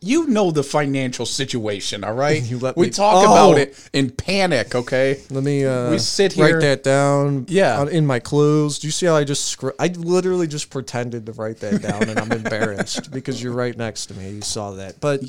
you 0.03 0.27
know 0.27 0.51
the 0.51 0.63
financial 0.63 1.25
situation, 1.25 2.03
all 2.03 2.13
right? 2.13 2.43
We 2.75 2.85
me- 2.85 2.89
talk 2.91 3.25
Oh. 3.27 3.31
about 3.31 3.57
it 3.57 3.89
in 3.93 4.11
panic, 4.11 4.75
okay? 4.75 5.19
Let 5.29 5.43
me 5.43 5.65
uh, 5.65 5.91
We 5.91 5.97
sit 5.99 6.33
here. 6.33 6.45
write 6.55 6.61
that 6.61 6.83
down. 6.83 7.45
Yeah. 7.47 7.79
on- 7.79 7.89
in 7.89 8.05
my 8.05 8.19
clues. 8.19 8.79
Do 8.79 8.87
you 8.87 8.91
see 8.91 9.05
how 9.05 9.15
I 9.15 9.23
just 9.23 9.45
scr- 9.45 9.77
I 9.79 9.87
literally 9.87 10.47
just 10.47 10.69
pretended 10.69 11.25
to 11.27 11.31
write 11.31 11.57
that 11.61 11.81
down, 11.81 12.09
and 12.09 12.19
I'm 12.19 12.31
embarrassed 12.43 13.11
because 13.11 13.41
you're 13.41 13.53
right 13.53 13.77
next 13.77 14.07
to 14.07 14.13
me. 14.13 14.29
You 14.31 14.41
saw 14.41 14.71
that, 14.71 14.99
but 14.99 15.21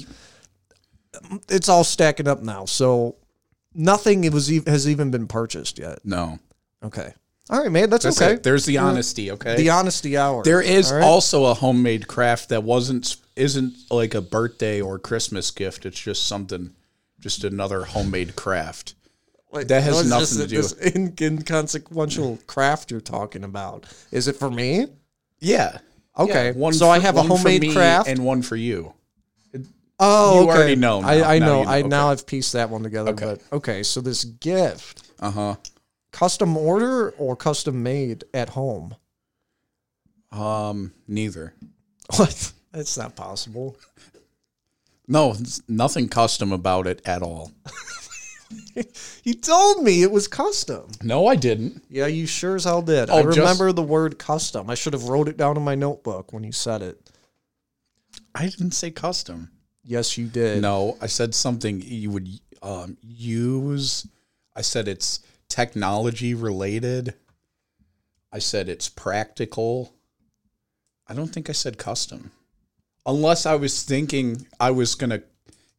it's 1.48 1.68
all 1.68 1.84
stacking 1.84 2.28
up 2.28 2.42
now. 2.42 2.64
So 2.64 3.16
nothing 3.74 4.30
was 4.32 4.48
has 4.66 4.88
even 4.88 5.10
been 5.10 5.26
purchased 5.26 5.78
yet. 5.78 5.98
No, 6.04 6.38
Okay, 6.84 7.14
all 7.50 7.62
right, 7.62 7.70
man. 7.72 7.88
That's, 7.90 8.04
that's 8.04 8.20
okay. 8.20 8.34
it. 8.34 8.42
There's 8.42 8.66
the 8.66 8.78
honesty, 8.78 9.30
okay? 9.32 9.56
The 9.56 9.70
honesty 9.70 10.16
hour. 10.16 10.42
There 10.42 10.60
is 10.60 10.92
right? 10.92 11.02
also 11.02 11.46
a 11.46 11.54
homemade 11.54 12.06
craft 12.08 12.48
that 12.50 12.62
wasn't 12.62 13.16
isn't 13.36 13.74
like 13.90 14.14
a 14.14 14.20
birthday 14.20 14.80
or 14.80 14.98
Christmas 14.98 15.50
gift. 15.50 15.86
It's 15.86 16.00
just 16.00 16.26
something, 16.26 16.74
just 17.20 17.44
another 17.44 17.84
homemade 17.84 18.36
craft. 18.36 18.94
That 19.52 19.82
has 19.84 20.00
is 20.00 20.10
nothing 20.10 20.38
to 20.38 20.46
do 20.48 20.56
This 20.56 20.72
in- 20.72 21.14
inconsequential 21.20 22.38
craft 22.46 22.90
you're 22.90 23.00
talking 23.00 23.44
about. 23.44 23.86
Is 24.10 24.26
it 24.28 24.36
for 24.36 24.50
me? 24.50 24.86
Yeah. 25.38 25.78
Okay, 26.18 26.46
Yeah, 26.48 26.52
one 26.52 26.72
so 26.72 26.90
I 26.90 26.98
for- 26.98 27.02
have 27.06 27.16
a 27.16 27.22
homemade 27.22 27.60
me 27.62 27.72
craft? 27.72 28.08
and 28.08 28.24
one 28.24 28.42
for 28.42 28.56
you. 28.56 28.94
Oh, 30.00 30.34
You 30.42 30.48
okay. 30.50 30.58
already 30.58 30.76
know 30.76 31.00
now. 31.02 31.08
I, 31.08 31.36
I 31.36 31.38
Now 31.38 31.46
know. 31.46 31.58
you 31.60 31.64
know. 31.66 31.70
I 31.70 31.82
now 31.82 32.08
I've 32.10 32.26
pieced 32.26 32.52
that 32.54 32.68
one 32.68 32.82
together. 32.82 33.10
Okay. 33.12 33.24
But 33.50 33.56
okay, 33.56 33.82
so 33.84 34.00
this 34.00 34.24
gift, 34.24 35.08
Uh 35.20 35.30
huh. 35.30 35.54
custom 36.10 36.56
order 36.56 37.10
or 37.12 37.36
custom 37.36 37.80
made 37.84 38.24
at 38.34 38.50
home? 38.50 38.96
Um, 40.32 40.92
neither. 41.06 41.54
What? 42.16 42.52
That's 42.74 42.98
not 42.98 43.14
possible. 43.16 43.76
No, 45.06 45.36
nothing 45.68 46.08
custom 46.08 46.52
about 46.52 46.86
it 46.86 47.00
at 47.06 47.22
all. 47.22 47.52
You 49.24 49.34
told 49.34 49.82
me 49.82 50.02
it 50.02 50.10
was 50.12 50.28
custom. 50.28 50.90
No, 51.02 51.26
I 51.26 51.34
didn't. 51.34 51.82
Yeah, 51.88 52.06
you 52.06 52.26
sure 52.26 52.56
as 52.56 52.64
hell 52.64 52.82
did. 52.82 53.08
I 53.08 53.20
Oh, 53.20 53.22
just- 53.24 53.38
remember 53.38 53.72
the 53.72 53.82
word 53.82 54.18
custom. 54.18 54.68
I 54.68 54.74
should 54.74 54.92
have 54.92 55.04
wrote 55.04 55.28
it 55.28 55.36
down 55.36 55.56
in 55.56 55.62
my 55.62 55.74
notebook 55.74 56.32
when 56.32 56.44
you 56.44 56.52
said 56.52 56.82
it. 56.82 57.10
I 58.34 58.46
didn't 58.48 58.72
say 58.72 58.90
custom. 58.90 59.50
Yes, 59.82 60.18
you 60.18 60.26
did. 60.26 60.60
No, 60.60 60.98
I 61.00 61.06
said 61.06 61.34
something 61.34 61.82
you 61.82 62.10
would 62.10 62.28
um, 62.62 62.96
use. 63.02 64.06
I 64.54 64.60
said 64.62 64.88
it's 64.88 65.20
technology 65.48 66.34
related. 66.34 67.14
I 68.32 68.40
said 68.40 68.68
it's 68.68 68.88
practical. 68.88 69.94
I 71.08 71.14
don't 71.14 71.28
think 71.32 71.48
I 71.48 71.52
said 71.54 71.78
custom. 71.78 72.30
Unless 73.06 73.46
I 73.46 73.54
was 73.56 73.82
thinking 73.82 74.46
I 74.58 74.70
was 74.70 74.94
going 74.94 75.10
to 75.10 75.22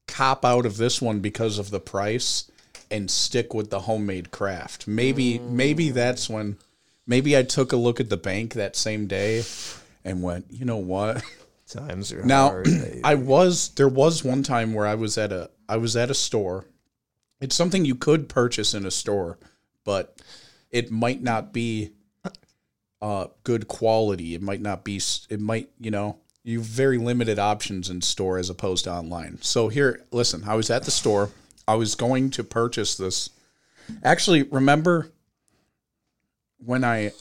cop 0.08 0.46
out 0.46 0.66
of 0.66 0.78
this 0.78 1.02
one 1.02 1.20
because 1.20 1.58
of 1.58 1.72
the 1.72 1.80
price 1.80 2.50
and 2.92 3.10
stick 3.10 3.54
with 3.54 3.70
the 3.70 3.82
homemade 3.82 4.32
craft. 4.32 4.88
Maybe 4.88 5.40
maybe 5.40 5.90
that's 5.92 6.30
when 6.30 6.58
maybe 7.08 7.38
I 7.38 7.44
took 7.44 7.72
a 7.72 7.78
look 7.78 8.00
at 8.00 8.10
the 8.10 8.18
bank 8.18 8.54
that 8.54 8.76
same 8.76 9.08
day 9.08 9.44
and 10.04 10.22
went, 10.22 10.46
"You 10.50 10.66
know 10.66 10.78
what? 10.78 11.24
Times 11.68 12.14
are 12.14 12.24
Now, 12.24 12.50
hard. 12.50 12.68
I 13.04 13.16
was 13.16 13.70
there 13.70 13.88
was 13.88 14.24
one 14.24 14.44
time 14.44 14.74
where 14.74 14.86
I 14.86 14.96
was 14.96 15.18
at 15.18 15.32
a 15.32 15.50
I 15.68 15.78
was 15.78 15.96
at 15.96 16.12
a 16.12 16.14
store. 16.14 16.66
It's 17.42 17.56
something 17.56 17.86
you 17.86 17.96
could 17.96 18.30
purchase 18.30 18.74
in 18.74 18.86
a 18.86 18.92
store, 18.92 19.38
but 19.84 20.22
it 20.72 20.92
might 20.92 21.22
not 21.22 21.52
be 21.52 21.92
uh 23.02 23.28
good 23.44 23.68
quality. 23.68 24.36
It 24.36 24.42
might 24.42 24.62
not 24.62 24.84
be 24.84 25.02
it 25.30 25.42
might, 25.42 25.70
you 25.80 25.90
know, 25.90 26.20
you 26.46 26.60
have 26.60 26.68
very 26.68 26.98
limited 27.00 27.40
options 27.40 27.90
in 27.90 28.02
store 28.02 28.38
as 28.38 28.50
opposed 28.52 28.84
to 28.86 28.92
online. 28.94 29.40
So 29.42 29.68
here, 29.68 30.04
listen, 30.12 30.44
I 30.46 30.54
was 30.56 30.70
at 30.70 30.84
the 30.84 30.92
store. 30.92 31.32
I 31.68 31.74
was 31.76 31.96
going 31.96 32.30
to 32.32 32.44
purchase 32.44 32.96
this. 32.96 33.32
Actually, 34.04 34.44
remember 34.44 35.12
when 36.64 36.84
I 36.84 37.12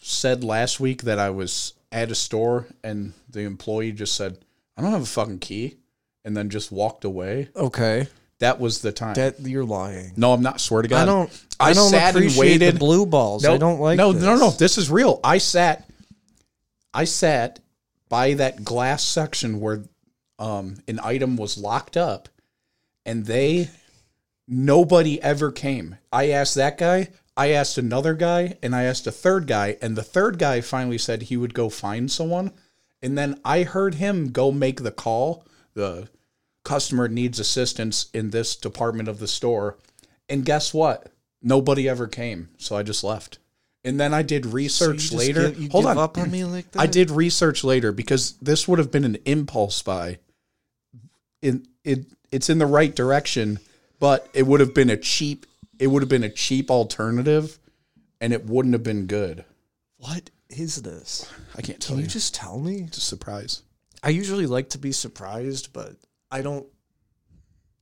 said 0.00 0.42
last 0.42 0.80
week 0.80 1.02
that 1.02 1.18
I 1.20 1.30
was 1.30 1.74
at 1.92 2.10
a 2.10 2.14
store 2.16 2.66
and 2.82 3.12
the 3.30 3.42
employee 3.42 3.92
just 3.92 4.14
said, 4.16 4.38
I 4.76 4.82
don't 4.82 4.90
have 4.92 5.02
a 5.02 5.06
fucking 5.06 5.38
key, 5.38 5.76
and 6.24 6.36
then 6.36 6.50
just 6.50 6.72
walked 6.72 7.04
away. 7.04 7.50
okay, 7.54 8.08
That 8.40 8.58
was 8.58 8.80
the 8.80 8.90
time. 8.90 9.14
that 9.14 9.38
you're 9.40 9.64
lying. 9.64 10.12
no, 10.16 10.32
I'm 10.32 10.42
not. 10.42 10.60
Swear 10.60 10.82
to 10.82 10.88
God. 10.88 11.02
I 11.02 11.04
don't. 11.06 11.44
I 11.60 11.70
I, 11.70 11.72
don't 11.74 11.90
sat 11.90 12.08
and 12.08 12.16
appreciate 12.16 12.40
waited. 12.40 12.74
the 12.74 12.78
blue 12.80 13.06
balls. 13.06 13.44
I 13.44 13.58
don't 13.58 13.78
like. 13.80 13.96
No, 13.96 14.12
this. 14.12 14.22
no, 14.24 14.36
no. 14.36 14.50
This 14.50 14.76
is 14.78 14.90
real. 14.90 15.20
I 15.22 15.38
sat. 15.38 15.88
I 16.94 17.04
sat 17.04 17.60
by 18.12 18.34
that 18.34 18.62
glass 18.62 19.02
section 19.02 19.58
where 19.58 19.84
um, 20.38 20.76
an 20.86 21.00
item 21.02 21.34
was 21.34 21.56
locked 21.56 21.96
up, 21.96 22.28
and 23.06 23.24
they 23.24 23.70
nobody 24.46 25.20
ever 25.22 25.50
came. 25.50 25.96
I 26.12 26.28
asked 26.28 26.54
that 26.56 26.76
guy. 26.76 27.08
I 27.38 27.52
asked 27.52 27.78
another 27.78 28.12
guy, 28.12 28.58
and 28.62 28.76
I 28.76 28.82
asked 28.82 29.06
a 29.06 29.10
third 29.10 29.46
guy, 29.46 29.78
and 29.80 29.96
the 29.96 30.02
third 30.02 30.38
guy 30.38 30.60
finally 30.60 30.98
said 30.98 31.22
he 31.22 31.38
would 31.38 31.54
go 31.54 31.70
find 31.70 32.10
someone, 32.10 32.52
and 33.00 33.16
then 33.16 33.40
I 33.46 33.62
heard 33.62 33.94
him 33.94 34.30
go 34.30 34.52
make 34.52 34.82
the 34.82 34.92
call. 34.92 35.46
The 35.72 36.10
customer 36.64 37.08
needs 37.08 37.40
assistance 37.40 38.10
in 38.12 38.28
this 38.28 38.56
department 38.56 39.08
of 39.08 39.20
the 39.20 39.26
store, 39.26 39.78
and 40.28 40.44
guess 40.44 40.74
what? 40.74 41.10
Nobody 41.40 41.88
ever 41.88 42.08
came, 42.08 42.50
so 42.58 42.76
I 42.76 42.82
just 42.82 43.02
left. 43.02 43.38
And 43.84 43.98
then 43.98 44.14
I 44.14 44.22
did 44.22 44.44
So 44.44 44.50
research 44.50 44.98
just 44.98 45.12
later. 45.12 45.48
give- 45.50 45.60
you 45.60 45.68
Hold 45.70 45.86
on, 45.86 45.98
up 45.98 46.16
on 46.16 46.30
me 46.30 46.44
like 46.44 46.70
that. 46.72 46.80
I 46.80 46.86
did 46.86 47.10
research 47.10 47.64
later 47.64 47.90
because 47.92 48.34
this 48.40 48.68
would 48.68 48.78
have 48.78 48.90
been 48.92 49.04
an 49.04 49.18
impulse 49.24 49.82
buy. 49.82 50.18
In 51.40 51.66
it, 51.82 52.06
it's 52.30 52.48
in 52.48 52.58
the 52.58 52.66
right 52.66 52.94
direction, 52.94 53.58
but 53.98 54.28
it 54.34 54.46
would 54.46 54.60
have 54.60 54.72
been 54.74 54.88
a 54.90 54.96
cheap. 54.96 55.46
It 55.80 55.88
would 55.88 56.00
have 56.02 56.08
been 56.08 56.22
a 56.22 56.30
cheap 56.30 56.70
alternative, 56.70 57.58
and 58.20 58.32
it 58.32 58.46
wouldn't 58.46 58.72
have 58.74 58.84
been 58.84 59.06
good. 59.06 59.44
What 59.96 60.30
is 60.48 60.82
this? 60.82 61.26
I 61.56 61.62
can't 61.62 61.80
tell 61.80 61.94
Can 61.94 61.98
you. 61.98 62.02
you 62.04 62.08
just 62.08 62.34
tell 62.34 62.60
me? 62.60 62.82
It's 62.82 62.98
a 62.98 63.00
surprise. 63.00 63.62
I 64.04 64.10
usually 64.10 64.46
like 64.46 64.68
to 64.70 64.78
be 64.78 64.92
surprised, 64.92 65.72
but 65.72 65.96
I 66.30 66.42
don't 66.42 66.66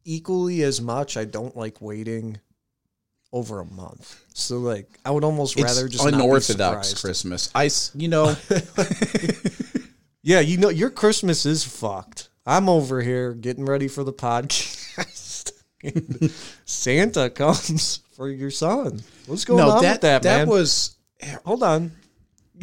equally 0.06 0.62
as 0.62 0.80
much. 0.80 1.18
I 1.18 1.24
don't 1.26 1.56
like 1.56 1.82
waiting 1.82 2.40
over 3.32 3.60
a 3.60 3.64
month. 3.64 4.20
So 4.34 4.58
like, 4.58 4.88
I 5.04 5.10
would 5.10 5.24
almost 5.24 5.58
It's 5.58 5.64
rather 5.64 5.88
just 5.88 6.04
unorthodox. 6.04 7.00
Christmas. 7.00 7.50
I, 7.54 7.70
you 7.94 8.08
know, 8.08 8.34
Yeah, 10.22 10.40
you 10.40 10.58
know, 10.58 10.68
your 10.68 10.90
Christmas 10.90 11.46
is 11.46 11.64
fucked. 11.64 12.28
I'm 12.44 12.68
over 12.68 13.00
here 13.00 13.32
getting 13.32 13.64
ready 13.64 13.88
for 13.88 14.04
the 14.04 14.12
podcast. 14.12 15.52
Santa 16.66 17.30
comes 17.30 18.00
for 18.14 18.28
your 18.28 18.50
son. 18.50 19.00
What's 19.26 19.44
going 19.44 19.58
no, 19.64 19.70
on 19.70 19.82
that 19.82 19.92
with 19.92 20.00
that, 20.02 20.22
that 20.22 20.38
man? 20.40 20.48
was 20.48 20.96
Hold 21.44 21.62
on. 21.62 21.92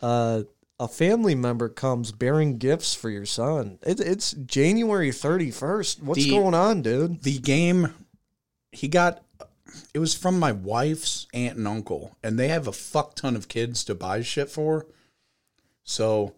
uh, 0.00 0.42
a 0.78 0.88
family 0.88 1.34
member 1.34 1.68
comes 1.68 2.12
bearing 2.12 2.56
gifts 2.56 2.94
for 2.94 3.10
your 3.10 3.26
son. 3.26 3.78
It, 3.82 4.00
it's 4.00 4.32
January 4.32 5.10
31st. 5.10 6.02
What's 6.02 6.24
The- 6.24 6.30
going 6.30 6.54
on, 6.54 6.80
dude? 6.82 7.22
the 7.22 7.38
game 7.38 7.92
he 8.72 8.88
got 8.88 9.22
it 9.94 9.98
was 9.98 10.14
from 10.14 10.38
my 10.38 10.52
wife's 10.52 11.26
aunt 11.32 11.56
and 11.56 11.68
uncle 11.68 12.16
and 12.22 12.38
they 12.38 12.48
have 12.48 12.66
a 12.66 12.72
fuck 12.72 13.14
ton 13.14 13.36
of 13.36 13.48
kids 13.48 13.84
to 13.84 13.94
buy 13.94 14.20
shit 14.22 14.50
for 14.50 14.86
so 15.84 16.34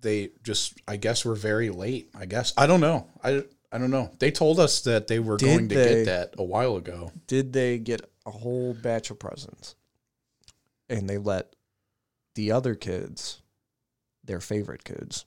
they 0.00 0.30
just 0.42 0.74
i 0.86 0.96
guess 0.96 1.24
were 1.24 1.34
very 1.34 1.70
late 1.70 2.10
i 2.14 2.24
guess 2.26 2.52
i 2.56 2.66
don't 2.66 2.80
know 2.80 3.06
i 3.22 3.42
I 3.70 3.78
don't 3.78 3.90
know. 3.90 4.10
They 4.18 4.30
told 4.30 4.60
us 4.60 4.80
that 4.82 5.08
they 5.08 5.18
were 5.18 5.36
Did 5.36 5.46
going 5.46 5.68
to 5.68 5.74
they? 5.74 5.94
get 5.96 6.04
that 6.06 6.34
a 6.38 6.42
while 6.42 6.76
ago. 6.76 7.12
Did 7.26 7.52
they 7.52 7.78
get 7.78 8.00
a 8.24 8.30
whole 8.30 8.72
batch 8.72 9.10
of 9.10 9.18
presents? 9.18 9.74
And 10.88 11.08
they 11.08 11.18
let 11.18 11.54
the 12.34 12.50
other 12.50 12.74
kids, 12.74 13.42
their 14.24 14.40
favorite 14.40 14.84
kids, 14.84 15.26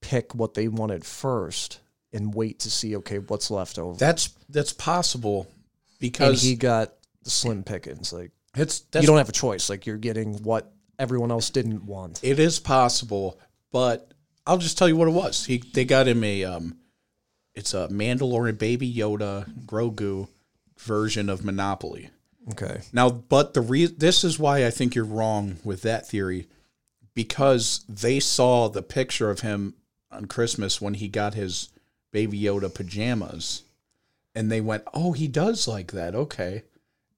pick 0.00 0.34
what 0.34 0.54
they 0.54 0.66
wanted 0.66 1.04
first 1.04 1.78
and 2.12 2.34
wait 2.34 2.60
to 2.60 2.70
see 2.70 2.96
okay 2.96 3.18
what's 3.18 3.50
left 3.50 3.78
over. 3.78 3.96
That's 3.96 4.34
that's 4.48 4.72
possible 4.72 5.46
and 5.50 6.00
because 6.00 6.42
he 6.42 6.56
got 6.56 6.94
the 7.22 7.30
slim 7.30 7.62
pickings. 7.62 8.12
Like 8.12 8.32
it's 8.56 8.80
that's 8.80 9.02
you 9.02 9.06
don't 9.06 9.18
have 9.18 9.28
a 9.28 9.32
choice. 9.32 9.70
Like 9.70 9.86
you're 9.86 9.96
getting 9.96 10.34
what 10.42 10.72
everyone 10.98 11.30
else 11.30 11.50
didn't 11.50 11.84
want. 11.84 12.20
It 12.22 12.38
is 12.38 12.58
possible, 12.58 13.38
but 13.72 14.12
I'll 14.46 14.58
just 14.58 14.78
tell 14.78 14.88
you 14.88 14.96
what 14.96 15.08
it 15.08 15.12
was. 15.12 15.44
He 15.46 15.58
they 15.58 15.84
got 15.84 16.08
him 16.08 16.24
a 16.24 16.44
um, 16.44 16.78
it's 17.54 17.74
a 17.74 17.88
Mandalorian 17.88 18.58
Baby 18.58 18.92
Yoda 18.92 19.48
Grogu 19.66 20.28
version 20.78 21.28
of 21.28 21.44
Monopoly. 21.44 22.10
Okay. 22.52 22.80
Now, 22.92 23.10
but 23.10 23.54
the 23.54 23.60
re- 23.60 23.86
this 23.86 24.24
is 24.24 24.38
why 24.38 24.66
I 24.66 24.70
think 24.70 24.94
you're 24.94 25.04
wrong 25.04 25.58
with 25.62 25.82
that 25.82 26.08
theory, 26.08 26.48
because 27.14 27.84
they 27.88 28.18
saw 28.18 28.68
the 28.68 28.82
picture 28.82 29.30
of 29.30 29.40
him 29.40 29.74
on 30.10 30.24
Christmas 30.24 30.80
when 30.80 30.94
he 30.94 31.08
got 31.08 31.34
his 31.34 31.68
Baby 32.12 32.40
Yoda 32.40 32.72
pajamas, 32.72 33.62
and 34.34 34.50
they 34.50 34.60
went, 34.60 34.84
"Oh, 34.94 35.12
he 35.12 35.28
does 35.28 35.66
like 35.68 35.92
that." 35.92 36.14
Okay, 36.14 36.62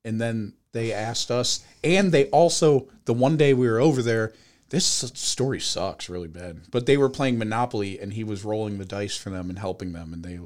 and 0.04 0.20
then 0.20 0.54
they 0.72 0.92
asked 0.92 1.30
us, 1.30 1.64
and 1.84 2.12
they 2.12 2.26
also 2.30 2.88
the 3.04 3.14
one 3.14 3.36
day 3.36 3.54
we 3.54 3.68
were 3.68 3.80
over 3.80 4.02
there. 4.02 4.32
This 4.70 4.84
story 4.86 5.60
sucks 5.60 6.08
really 6.08 6.28
bad, 6.28 6.62
but 6.70 6.86
they 6.86 6.96
were 6.96 7.10
playing 7.10 7.36
Monopoly, 7.38 7.98
and 8.00 8.12
he 8.14 8.24
was 8.24 8.42
rolling 8.44 8.78
the 8.78 8.86
dice 8.86 9.16
for 9.16 9.28
them 9.30 9.50
and 9.50 9.58
helping 9.58 9.92
them, 9.92 10.12
and 10.14 10.22
they 10.24 10.38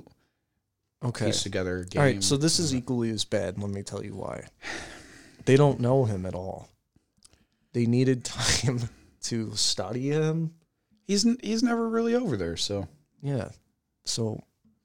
Okay. 1.05 1.27
pieced 1.27 1.43
together 1.45 1.79
a 1.79 1.87
game. 1.87 2.01
All 2.01 2.07
right. 2.07 2.25
So 2.25 2.37
this 2.37 2.59
is 2.59 2.75
equally 2.75 3.11
as 3.11 3.25
bad. 3.25 3.59
Let 3.61 3.71
me 3.71 3.83
tell 3.83 4.05
you 4.05 4.15
why. 4.17 4.47
They 5.45 5.57
don't 5.57 5.79
know 5.79 6.07
him 6.07 6.27
at 6.27 6.35
all. 6.35 6.71
They 7.73 7.87
needed 7.87 8.25
time 8.25 8.89
to 9.25 9.55
study 9.55 10.09
him. 10.09 10.55
he's 11.07 11.25
n- 11.25 11.39
he's 11.43 11.63
never 11.63 11.89
really 11.89 12.15
over 12.17 12.37
there, 12.37 12.57
so 12.57 12.89
Yeah. 13.23 13.51
So 14.07 14.43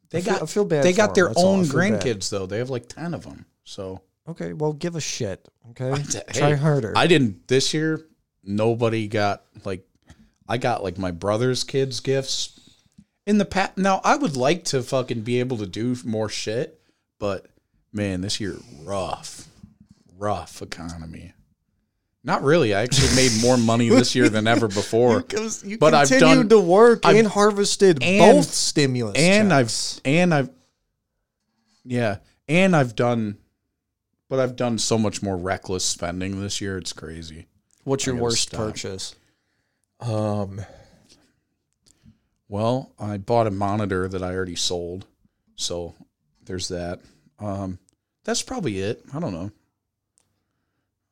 They 0.10 0.20
I 0.20 0.22
feel, 0.22 0.34
got 0.34 0.42
I 0.44 0.46
feel 0.46 0.66
bad. 0.66 0.84
they 0.84 0.94
got 0.94 1.16
their 1.16 1.32
own 1.36 1.66
feel 1.66 1.80
bad. 1.80 2.02
grandkids 2.02 2.30
though. 2.30 2.46
They 2.46 2.58
have 2.58 2.70
like 2.70 2.88
ten 2.88 3.14
of 3.14 3.24
them. 3.24 3.46
So 3.64 4.02
Okay. 4.28 4.54
Well, 4.54 4.74
give 4.74 4.96
a 4.96 5.02
shit. 5.02 5.48
Okay. 5.72 5.90
Hey, 6.30 6.40
Try 6.40 6.54
harder. 6.56 6.94
I 6.96 7.08
didn't 7.08 7.48
this 7.48 7.74
year. 7.74 8.06
Nobody 8.44 9.08
got 9.08 9.44
like 9.66 9.88
I 10.48 10.58
got 10.58 10.84
like 10.84 10.98
my 10.98 11.12
brother's 11.12 11.64
kids 11.64 12.00
gifts 12.00 12.60
in 13.26 13.38
the 13.38 13.46
past. 13.46 13.78
Now 13.78 14.02
I 14.04 14.16
would 14.16 14.36
like 14.36 14.66
to 14.66 14.82
fucking 14.84 15.22
be 15.22 15.40
able 15.40 15.58
to 15.58 15.66
do 15.68 15.96
more 16.04 16.28
shit, 16.30 16.82
but 17.20 17.48
man, 17.94 18.22
this 18.22 18.40
year 18.40 18.58
rough, 18.84 19.48
rough 20.18 20.62
economy. 20.62 21.34
Not 22.24 22.44
really. 22.44 22.74
I 22.76 22.82
actually 22.84 23.16
made 23.16 23.32
more 23.42 23.58
money 23.58 23.90
this 24.00 24.14
year 24.16 24.30
than 24.30 24.46
ever 24.48 24.68
before. 24.68 25.22
Because 25.22 25.64
you 25.64 25.78
But 25.78 25.94
I've 25.96 26.10
done- 26.10 26.50
to 26.50 26.60
work 26.60 27.00
I've- 27.04 27.18
and 27.18 27.28
harvested 27.28 28.02
and- 28.04 28.20
both 28.36 28.54
stimulus 28.54 29.18
and 29.18 29.50
checks. 29.50 30.00
I've 30.06 30.12
and 30.12 30.34
I've 30.34 30.50
yeah, 31.84 32.18
and 32.48 32.76
I've 32.76 32.96
done 32.96 33.38
but 34.30 34.40
I've 34.40 34.56
done 34.56 34.78
so 34.78 34.98
much 34.98 35.22
more 35.24 35.36
reckless 35.36 35.84
spending 35.84 36.40
this 36.42 36.62
year. 36.62 36.78
It's 36.78 36.94
crazy. 36.94 37.48
What's 37.84 38.06
your 38.06 38.16
worst 38.16 38.44
stop. 38.44 38.60
purchase? 38.60 39.16
Um 40.00 40.62
well, 42.48 42.92
I 43.00 43.18
bought 43.18 43.48
a 43.48 43.52
monitor 43.52 44.08
that 44.08 44.22
I 44.22 44.34
already 44.36 44.56
sold. 44.56 45.06
So 45.56 45.96
there's 46.46 46.68
that. 46.68 47.00
Um 47.40 47.80
that's 48.24 48.44
probably 48.44 48.80
it. 48.80 49.04
I 49.14 49.20
don't 49.20 49.34
know. 49.34 49.52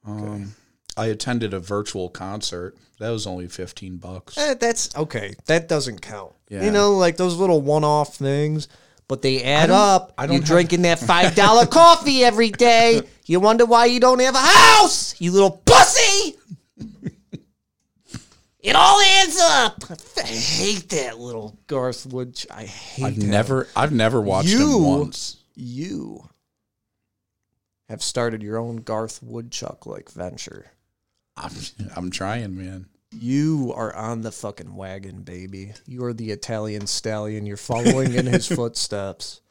Um 0.05 0.53
I 0.99 1.07
attended 1.07 1.53
a 1.53 1.59
virtual 1.59 2.09
concert. 2.09 2.75
That 2.99 3.09
was 3.11 3.25
only 3.25 3.47
15 3.47 3.97
bucks. 3.97 4.37
Eh, 4.37 4.55
that's 4.55 4.93
okay. 4.95 5.33
That 5.45 5.69
doesn't 5.69 6.01
count. 6.01 6.33
Yeah. 6.49 6.65
You 6.65 6.71
know, 6.71 6.97
like 6.97 7.15
those 7.17 7.35
little 7.37 7.61
one-off 7.61 8.15
things, 8.15 8.67
but 9.07 9.21
they 9.21 9.41
add 9.43 9.69
up. 9.69 10.13
I 10.17 10.25
don't 10.25 10.33
You're 10.33 10.41
have- 10.41 10.47
drinking 10.49 10.81
that 10.81 10.99
five 11.11 11.35
dollar 11.35 11.65
coffee 11.65 12.23
every 12.23 12.49
day. 12.49 13.01
You 13.25 13.39
wonder 13.39 13.65
why 13.65 13.85
you 13.85 13.99
don't 13.99 14.19
have 14.19 14.35
a 14.35 14.39
house, 14.39 15.19
you 15.21 15.31
little 15.31 15.61
pussy. 15.65 16.35
it 18.61 18.75
all 18.75 18.99
adds 19.01 19.39
up. 19.41 19.83
I 20.17 20.23
hate 20.27 20.89
that 20.89 21.17
little 21.19 21.57
Garth 21.67 22.05
Wood. 22.05 22.43
I 22.51 22.65
hate. 22.65 23.05
I've 23.05 23.17
never 23.17 23.67
I've 23.75 23.93
never 23.93 24.19
watched 24.21 24.49
You- 24.49 24.77
him 24.77 24.83
once. 24.83 25.37
You 25.55 26.27
have 27.87 28.01
started 28.03 28.43
your 28.43 28.57
own 28.57 28.77
Garth 28.77 29.21
Woodchuck 29.23 29.85
like 29.85 30.09
venture. 30.11 30.71
I'm 31.39 31.51
I'm 31.95 32.11
trying, 32.11 32.57
man. 32.57 32.87
You 33.11 33.73
are 33.75 33.95
on 33.95 34.21
the 34.21 34.31
fucking 34.31 34.75
wagon, 34.75 35.23
baby. 35.23 35.73
You 35.87 36.03
are 36.05 36.13
the 36.13 36.29
Italian 36.31 36.85
stallion. 36.85 37.45
You're 37.47 37.57
following 37.57 38.13
in 38.13 38.27
his 38.27 38.47
footsteps. 38.55 39.41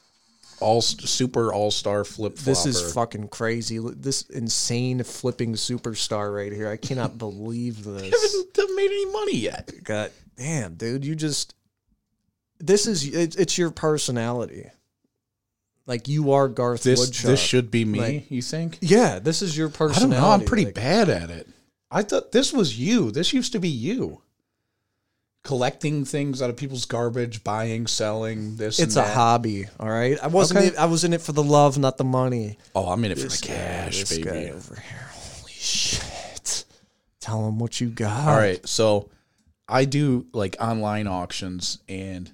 all 0.61 0.81
super 0.81 1.53
all 1.53 1.69
star 1.71 2.05
flip. 2.05 2.35
This 2.37 2.65
is 2.65 2.93
fucking 2.93 3.27
crazy. 3.27 3.77
This 3.79 4.21
insane 4.23 5.03
flipping 5.03 5.53
superstar 5.55 6.33
right 6.33 6.53
here. 6.53 6.69
I 6.69 6.77
cannot 6.77 7.17
believe 7.17 7.83
this. 7.83 8.13
haven't 8.55 8.75
made 8.77 8.91
any 8.91 9.05
money 9.11 9.37
yet. 9.37 9.71
God 9.83 10.11
damn, 10.37 10.75
dude. 10.75 11.03
You 11.03 11.15
just. 11.15 11.53
This 12.59 12.87
is. 12.87 13.05
It's, 13.13 13.35
it's 13.35 13.57
your 13.57 13.71
personality. 13.71 14.69
Like, 15.85 16.07
you 16.07 16.33
are 16.33 16.47
Garth 16.47 16.83
This 16.83 16.99
Woodchuck. 16.99 17.25
this 17.31 17.39
should 17.41 17.71
be 17.71 17.83
me. 17.83 17.99
Like- 17.99 18.31
you 18.31 18.41
think? 18.43 18.77
Yeah, 18.79 19.17
this 19.19 19.41
is 19.41 19.57
your 19.57 19.69
personality. 19.69 20.15
I 20.15 20.19
don't 20.19 20.29
know. 20.29 20.33
I'm 20.33 20.45
pretty 20.45 20.65
Like, 20.65 20.75
bad 20.75 21.09
at 21.09 21.29
it. 21.31 21.47
I 21.91 22.03
thought 22.03 22.31
this 22.31 22.53
was 22.53 22.77
you. 22.79 23.11
This 23.11 23.33
used 23.33 23.51
to 23.53 23.59
be 23.59 23.69
you. 23.69 24.21
Collecting 25.43 26.03
things 26.05 26.41
out 26.41 26.49
of 26.49 26.57
people's 26.57 26.85
garbage, 26.85 27.43
buying, 27.43 27.87
selling 27.87 28.57
this. 28.57 28.77
It's 28.77 28.95
a 28.95 28.99
that. 28.99 29.15
hobby, 29.15 29.67
all 29.79 29.89
right. 29.89 30.17
I 30.21 30.27
wasn't. 30.27 30.59
Okay. 30.59 30.67
In, 30.69 30.77
I 30.77 30.85
was 30.85 31.05
in 31.05 31.13
it 31.13 31.21
for 31.21 31.31
the 31.31 31.41
love, 31.43 31.77
not 31.77 31.97
the 31.97 32.03
money. 32.03 32.57
Oh, 32.75 32.87
I'm 32.89 33.03
in 33.05 33.11
it 33.11 33.17
for 33.17 33.23
This 33.23 33.39
the 33.41 33.47
guy- 33.47 33.53
cash, 33.55 34.03
guy 34.17 34.31
baby. 34.31 34.51
over 34.51 34.75
here. 34.75 35.09
Holy 35.13 35.51
shit! 35.53 36.65
Tell 37.21 37.47
him 37.47 37.57
what 37.57 37.79
you 37.79 37.87
got. 37.87 38.27
All 38.27 38.35
right, 38.35 38.67
so 38.67 39.09
I 39.67 39.85
do 39.85 40.27
like 40.33 40.57
online 40.59 41.07
auctions, 41.07 41.79
and 41.87 42.29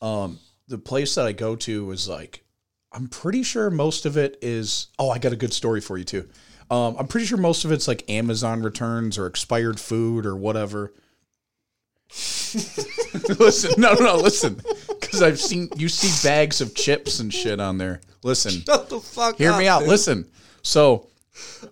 um, 0.00 0.38
the 0.68 0.78
place 0.78 1.14
that 1.16 1.26
I 1.26 1.32
go 1.32 1.56
to 1.56 1.90
is 1.90 2.08
like, 2.08 2.42
I'm 2.90 3.06
pretty 3.06 3.42
sure 3.42 3.70
most 3.70 4.06
of 4.06 4.16
it 4.16 4.38
is. 4.40 4.86
Oh, 4.98 5.10
I 5.10 5.18
got 5.18 5.32
a 5.34 5.36
good 5.36 5.52
story 5.52 5.82
for 5.82 5.98
you 5.98 6.04
too. 6.04 6.26
Um, 6.70 6.96
I'm 6.98 7.06
pretty 7.06 7.26
sure 7.26 7.38
most 7.38 7.64
of 7.64 7.72
it's 7.72 7.86
like 7.86 8.08
Amazon 8.10 8.62
returns 8.62 9.18
or 9.18 9.26
expired 9.26 9.78
food 9.78 10.26
or 10.26 10.34
whatever. 10.36 10.92
listen, 13.38 13.80
no, 13.80 13.94
no, 13.94 14.00
no, 14.00 14.16
listen, 14.16 14.60
because 15.00 15.22
I've 15.22 15.40
seen 15.40 15.68
you 15.76 15.88
see 15.88 16.26
bags 16.26 16.60
of 16.60 16.74
chips 16.74 17.20
and 17.20 17.32
shit 17.32 17.60
on 17.60 17.78
there. 17.78 18.00
Listen, 18.22 18.52
Shut 18.66 18.88
the 18.88 19.00
fuck 19.00 19.36
Hear 19.36 19.52
up, 19.52 19.58
me 19.58 19.68
out. 19.68 19.80
dude. 19.80 19.88
Listen. 19.88 20.26
So 20.62 21.08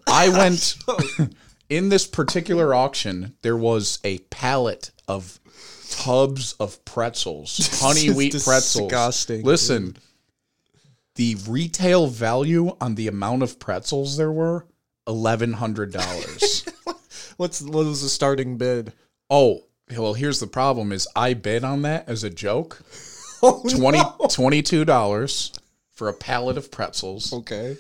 I 0.07 0.29
went 0.39 0.77
in 1.69 1.89
this 1.89 2.07
particular 2.07 2.75
auction, 2.75 3.35
there 3.43 3.57
was 3.57 3.99
a 4.05 4.19
pallet 4.31 4.91
of 5.09 5.41
tubs 5.91 6.55
of 6.55 6.85
pretzels, 6.85 7.81
honey 7.81 8.11
wheat 8.11 8.33
pretzels. 8.33 8.89
disgusting, 8.89 9.43
Listen, 9.43 9.97
the 11.15 11.37
retail 11.49 12.07
value 12.09 12.77
on 12.81 12.97
the 12.97 13.09
amount 13.09 13.43
of 13.43 13.59
pretzels 13.59 14.17
there 14.17 14.33
were 14.33 14.67
eleven 15.07 15.55
hundred 15.55 15.93
dollars. 15.93 16.65
What's 17.37 17.61
what 17.63 17.85
was 17.85 18.03
the 18.03 18.09
starting 18.09 18.57
bid? 18.59 18.93
oh, 19.31 19.63
well, 19.97 20.15
here's 20.15 20.41
the 20.41 20.47
problem: 20.47 20.93
is 20.93 21.09
I 21.17 21.35
bid 21.35 21.65
on 21.65 21.83
that 21.83 22.09
as 22.09 22.25
a 22.25 22.31
joke. 22.31 22.81
Oh, 23.47 23.61
20 23.69 23.99
$22 23.99 25.59
for 25.93 26.09
a 26.09 26.15
pallet 26.15 26.57
of 26.57 26.71
pretzels. 26.71 27.31
Okay. 27.31 27.77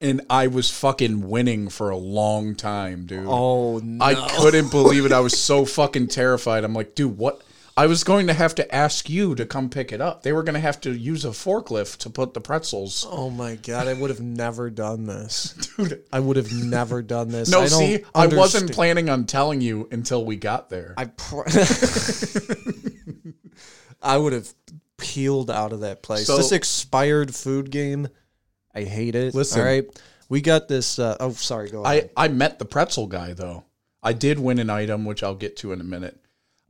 and 0.00 0.22
I 0.30 0.46
was 0.46 0.70
fucking 0.70 1.28
winning 1.28 1.68
for 1.68 1.90
a 1.90 1.96
long 1.96 2.54
time, 2.54 3.04
dude. 3.04 3.26
Oh 3.28 3.78
no. 3.80 4.02
I 4.02 4.14
couldn't 4.14 4.70
believe 4.70 5.04
it. 5.04 5.12
I 5.12 5.20
was 5.20 5.38
so 5.48 5.66
fucking 5.66 6.06
terrified. 6.08 6.64
I'm 6.64 6.72
like, 6.72 6.94
dude, 6.94 7.18
what? 7.18 7.42
I 7.78 7.86
was 7.86 8.02
going 8.02 8.26
to 8.26 8.32
have 8.32 8.56
to 8.56 8.74
ask 8.74 9.08
you 9.08 9.36
to 9.36 9.46
come 9.46 9.70
pick 9.70 9.92
it 9.92 10.00
up. 10.00 10.24
They 10.24 10.32
were 10.32 10.42
going 10.42 10.54
to 10.54 10.60
have 10.60 10.80
to 10.80 10.90
use 10.90 11.24
a 11.24 11.28
forklift 11.28 11.98
to 11.98 12.10
put 12.10 12.34
the 12.34 12.40
pretzels. 12.40 13.06
Oh 13.08 13.30
my 13.30 13.54
god! 13.54 13.86
I 13.86 13.92
would 13.92 14.10
have 14.10 14.20
never 14.20 14.68
done 14.68 15.06
this. 15.06 15.52
Dude, 15.76 16.02
I 16.12 16.18
would 16.18 16.36
have 16.36 16.52
never 16.52 17.02
done 17.02 17.28
this. 17.28 17.48
no, 17.48 17.60
I 17.60 17.68
don't 17.68 17.78
see, 17.78 18.04
I 18.16 18.26
wasn't 18.26 18.72
planning 18.72 19.08
on 19.08 19.26
telling 19.26 19.60
you 19.60 19.88
until 19.92 20.24
we 20.24 20.34
got 20.34 20.70
there. 20.70 20.94
I 20.96 21.04
pr- 21.04 21.42
I 24.02 24.16
would 24.16 24.32
have 24.32 24.52
peeled 24.96 25.48
out 25.48 25.72
of 25.72 25.80
that 25.80 26.02
place. 26.02 26.26
So- 26.26 26.36
this 26.36 26.50
expired 26.50 27.32
food 27.32 27.70
game, 27.70 28.08
I 28.74 28.82
hate 28.82 29.14
it. 29.14 29.36
Listen. 29.36 29.60
all 29.60 29.66
right. 29.66 29.84
We 30.28 30.40
got 30.40 30.66
this. 30.66 30.98
Uh, 30.98 31.16
oh, 31.20 31.30
sorry. 31.30 31.70
Go 31.70 31.84
ahead. 31.84 32.10
I, 32.16 32.24
I 32.24 32.28
met 32.28 32.58
the 32.58 32.64
pretzel 32.64 33.06
guy 33.06 33.34
though. 33.34 33.66
I 34.02 34.14
did 34.14 34.40
win 34.40 34.58
an 34.58 34.68
item, 34.68 35.04
which 35.04 35.22
I'll 35.22 35.36
get 35.36 35.56
to 35.58 35.72
in 35.72 35.80
a 35.80 35.84
minute. 35.84 36.20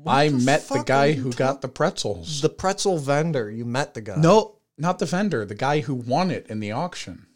I 0.06 0.28
the 0.28 0.38
met 0.38 0.68
the 0.68 0.82
guy 0.84 1.12
who 1.12 1.32
got 1.32 1.60
the 1.60 1.68
pretzels. 1.68 2.40
The 2.40 2.48
pretzel 2.48 2.98
vendor. 2.98 3.50
You 3.50 3.64
met 3.64 3.94
the 3.94 4.00
guy. 4.00 4.16
no, 4.16 4.56
not 4.76 4.98
the 4.98 5.06
vendor. 5.06 5.44
The 5.44 5.54
guy 5.54 5.80
who 5.80 5.94
won 5.94 6.30
it 6.30 6.46
in 6.48 6.60
the 6.60 6.72
auction. 6.72 7.26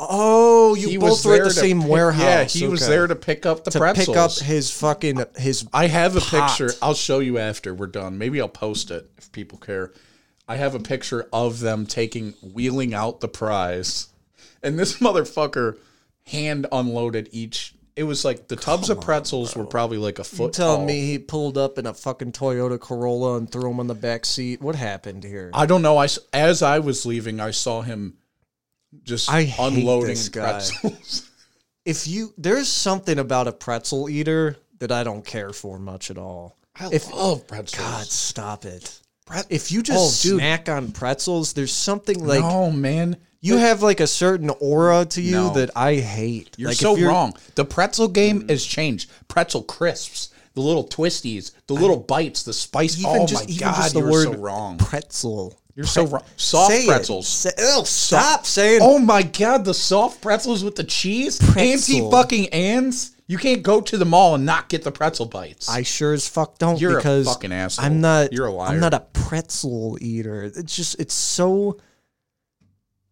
Oh, 0.00 0.74
you 0.76 0.88
He 0.90 0.96
both 0.96 1.24
were 1.26 1.34
at 1.34 1.42
the 1.44 1.50
same 1.50 1.80
pick- 1.82 1.90
warehouse. 1.90 2.54
Yeah, 2.54 2.60
he 2.60 2.68
was 2.68 2.86
there 2.86 3.06
to 3.08 3.16
pick 3.16 3.44
up 3.44 3.64
the 3.64 3.72
to 3.72 3.78
pretzels. 3.80 4.06
pick 4.06 4.16
up 4.16 4.32
his 4.38 4.70
fucking 4.70 5.24
his. 5.36 5.66
I 5.72 5.88
have 5.88 6.16
a 6.16 6.20
pot. 6.20 6.48
picture. 6.56 6.72
I'll 6.80 6.94
show 6.94 7.18
you 7.18 7.38
after 7.38 7.74
we're 7.74 7.88
done. 7.88 8.16
Maybe 8.16 8.40
I'll 8.40 8.48
post 8.48 8.90
it 8.92 9.10
if 9.18 9.32
people 9.32 9.58
care. 9.58 9.92
I 10.46 10.56
have 10.56 10.74
a 10.76 10.80
picture 10.80 11.26
of 11.32 11.60
them 11.60 11.84
taking 11.84 12.32
wheeling 12.54 12.94
out 12.94 13.20
the 13.20 13.28
prize, 13.28 14.08
and 14.62 14.78
this 14.78 14.98
motherfucker 15.00 15.76
hand 16.26 16.66
unloaded 16.70 17.28
each. 17.32 17.74
It 17.98 18.04
was 18.04 18.24
like 18.24 18.46
the 18.46 18.54
tubs 18.56 18.90
of 18.90 19.00
pretzels 19.00 19.56
were 19.56 19.64
probably 19.66 19.98
like 19.98 20.18
a 20.18 20.22
You 20.22 20.24
foot. 20.24 20.52
telling 20.52 20.78
tall. 20.78 20.86
me 20.86 21.06
he 21.06 21.18
pulled 21.18 21.58
up 21.58 21.78
in 21.78 21.86
a 21.86 21.92
fucking 21.92 22.30
Toyota 22.32 22.78
Corolla 22.78 23.36
and 23.36 23.50
threw 23.50 23.70
him 23.70 23.80
on 23.80 23.88
the 23.88 23.94
back 23.94 24.24
seat? 24.24 24.62
What 24.62 24.76
happened 24.76 25.24
here? 25.24 25.50
I 25.52 25.66
don't 25.66 25.82
know. 25.82 25.96
I 25.96 26.04
s- 26.04 26.18
as 26.32 26.62
I 26.62 26.78
was 26.78 27.04
leaving, 27.04 27.40
I 27.40 27.50
saw 27.50 27.82
him 27.82 28.14
just 29.02 29.28
I 29.30 29.42
hate 29.44 29.78
unloading 29.78 30.10
this 30.10 30.28
guy. 30.28 30.52
pretzels. 30.52 31.28
if 31.84 32.06
you 32.06 32.32
there's 32.38 32.68
something 32.68 33.18
about 33.18 33.48
a 33.48 33.52
pretzel 33.52 34.08
eater 34.08 34.56
that 34.78 34.92
I 34.92 35.02
don't 35.02 35.24
care 35.24 35.52
for 35.52 35.78
much 35.78 36.10
at 36.10 36.18
all. 36.18 36.56
I 36.76 36.90
If- 36.92 37.12
love 37.12 37.48
pretzels. 37.48 37.80
God, 37.84 38.06
stop 38.06 38.64
it. 38.64 39.00
If 39.50 39.72
you 39.72 39.80
oh, 39.80 39.82
just 39.82 40.24
Oh, 40.24 40.30
dude. 40.30 40.38
snack 40.38 40.68
on 40.68 40.92
pretzels, 40.92 41.52
there's 41.52 41.72
something 41.72 42.24
like 42.24 42.40
no, 42.40 42.70
man. 42.70 43.16
You 43.40 43.58
have 43.58 43.82
like 43.82 44.00
a 44.00 44.06
certain 44.06 44.50
aura 44.60 45.04
to 45.06 45.22
you 45.22 45.32
No. 45.32 45.50
that 45.54 45.70
I 45.76 45.96
hate. 45.96 46.54
You're 46.56 46.70
like 46.70 46.78
so 46.78 46.96
if 46.96 47.04
wrong. 47.04 47.34
The 47.54 47.64
pretzel 47.64 48.08
game 48.08 48.48
has 48.48 48.64
changed. 48.64 49.10
Pretzel 49.28 49.62
crisps, 49.62 50.30
the 50.54 50.60
little 50.60 50.84
twisties, 50.84 51.52
the 51.68 51.74
little 51.74 51.98
bites, 51.98 52.42
the 52.42 52.52
spice. 52.52 52.98
Even 52.98 53.22
oh 53.22 53.26
just, 53.26 53.44
my 53.46 53.52
even 53.52 53.68
god, 53.68 53.76
just 53.76 53.94
the 53.94 54.00
you're 54.00 54.10
word 54.10 54.24
so 54.24 54.34
wrong. 54.34 54.78
pretzel. 54.78 55.60
You're 55.76 55.86
so 55.86 56.06
wrong. 56.06 56.24
Soft 56.36 56.72
Say 56.72 56.86
pretzels. 56.86 57.28
Say, 57.28 57.50
oh, 57.60 57.84
stop 57.84 58.44
saying 58.44 58.80
Oh 58.82 58.98
my 58.98 59.22
god, 59.22 59.64
the 59.64 59.74
soft 59.74 60.20
pretzels 60.20 60.64
with 60.64 60.74
the 60.74 60.82
cheese. 60.82 61.38
Pretzel. 61.38 61.62
Auntie 61.62 62.10
fucking 62.10 62.48
Anne's. 62.48 63.12
You 63.28 63.38
can't 63.38 63.62
go 63.62 63.80
to 63.82 63.96
the 63.96 64.04
mall 64.06 64.34
and 64.34 64.44
not 64.44 64.68
get 64.68 64.82
the 64.82 64.90
pretzel 64.90 65.26
bites. 65.26 65.68
I 65.68 65.82
sure 65.82 66.14
as 66.14 66.26
fuck 66.26 66.58
don't 66.58 66.80
You're 66.80 66.94
a 66.94 66.96
because 66.96 67.26
fucking 67.26 67.52
asshole. 67.52 67.84
I'm 67.84 68.00
not. 68.00 68.32
You're 68.32 68.46
a 68.46 68.50
liar. 68.52 68.70
I'm 68.70 68.80
not 68.80 68.94
a 68.94 69.00
pretzel 69.12 69.96
eater. 70.00 70.42
It's 70.44 70.74
just 70.74 70.98
it's 70.98 71.14
so 71.14 71.76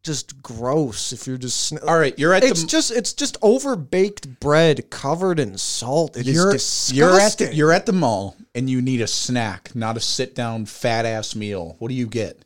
just 0.07 0.41
gross. 0.43 1.13
If 1.13 1.27
you're 1.27 1.37
just 1.37 1.61
sn- 1.61 1.79
All 1.87 1.99
right, 1.99 2.19
you're 2.19 2.33
at 2.33 2.45
it's 2.45 2.63
the 2.63 2.69
just 2.69 2.91
it's 2.93 3.13
just 3.13 3.37
over 3.43 3.77
baked 3.77 4.41
bread 4.41 4.89
covered 4.89 5.39
in 5.39 5.59
salt. 5.59 6.17
It 6.17 6.27
is 6.27 6.35
you're, 6.35 6.53
disgusting. 6.53 6.97
you're 6.97 7.21
at 7.21 7.39
the, 7.39 7.55
you're 7.55 7.73
at 7.73 7.87
the 7.87 7.93
mall 7.93 8.37
and 8.55 8.71
you 8.71 8.81
need 8.81 9.01
a 9.01 9.07
snack, 9.07 9.75
not 9.75 9.97
a 9.97 10.01
sit 10.01 10.35
down 10.35 10.65
fat 10.65 11.05
ass 11.05 11.35
meal. 11.35 11.77
What 11.81 11.89
do 11.89 11.95
you 11.95 12.07
get? 12.07 12.43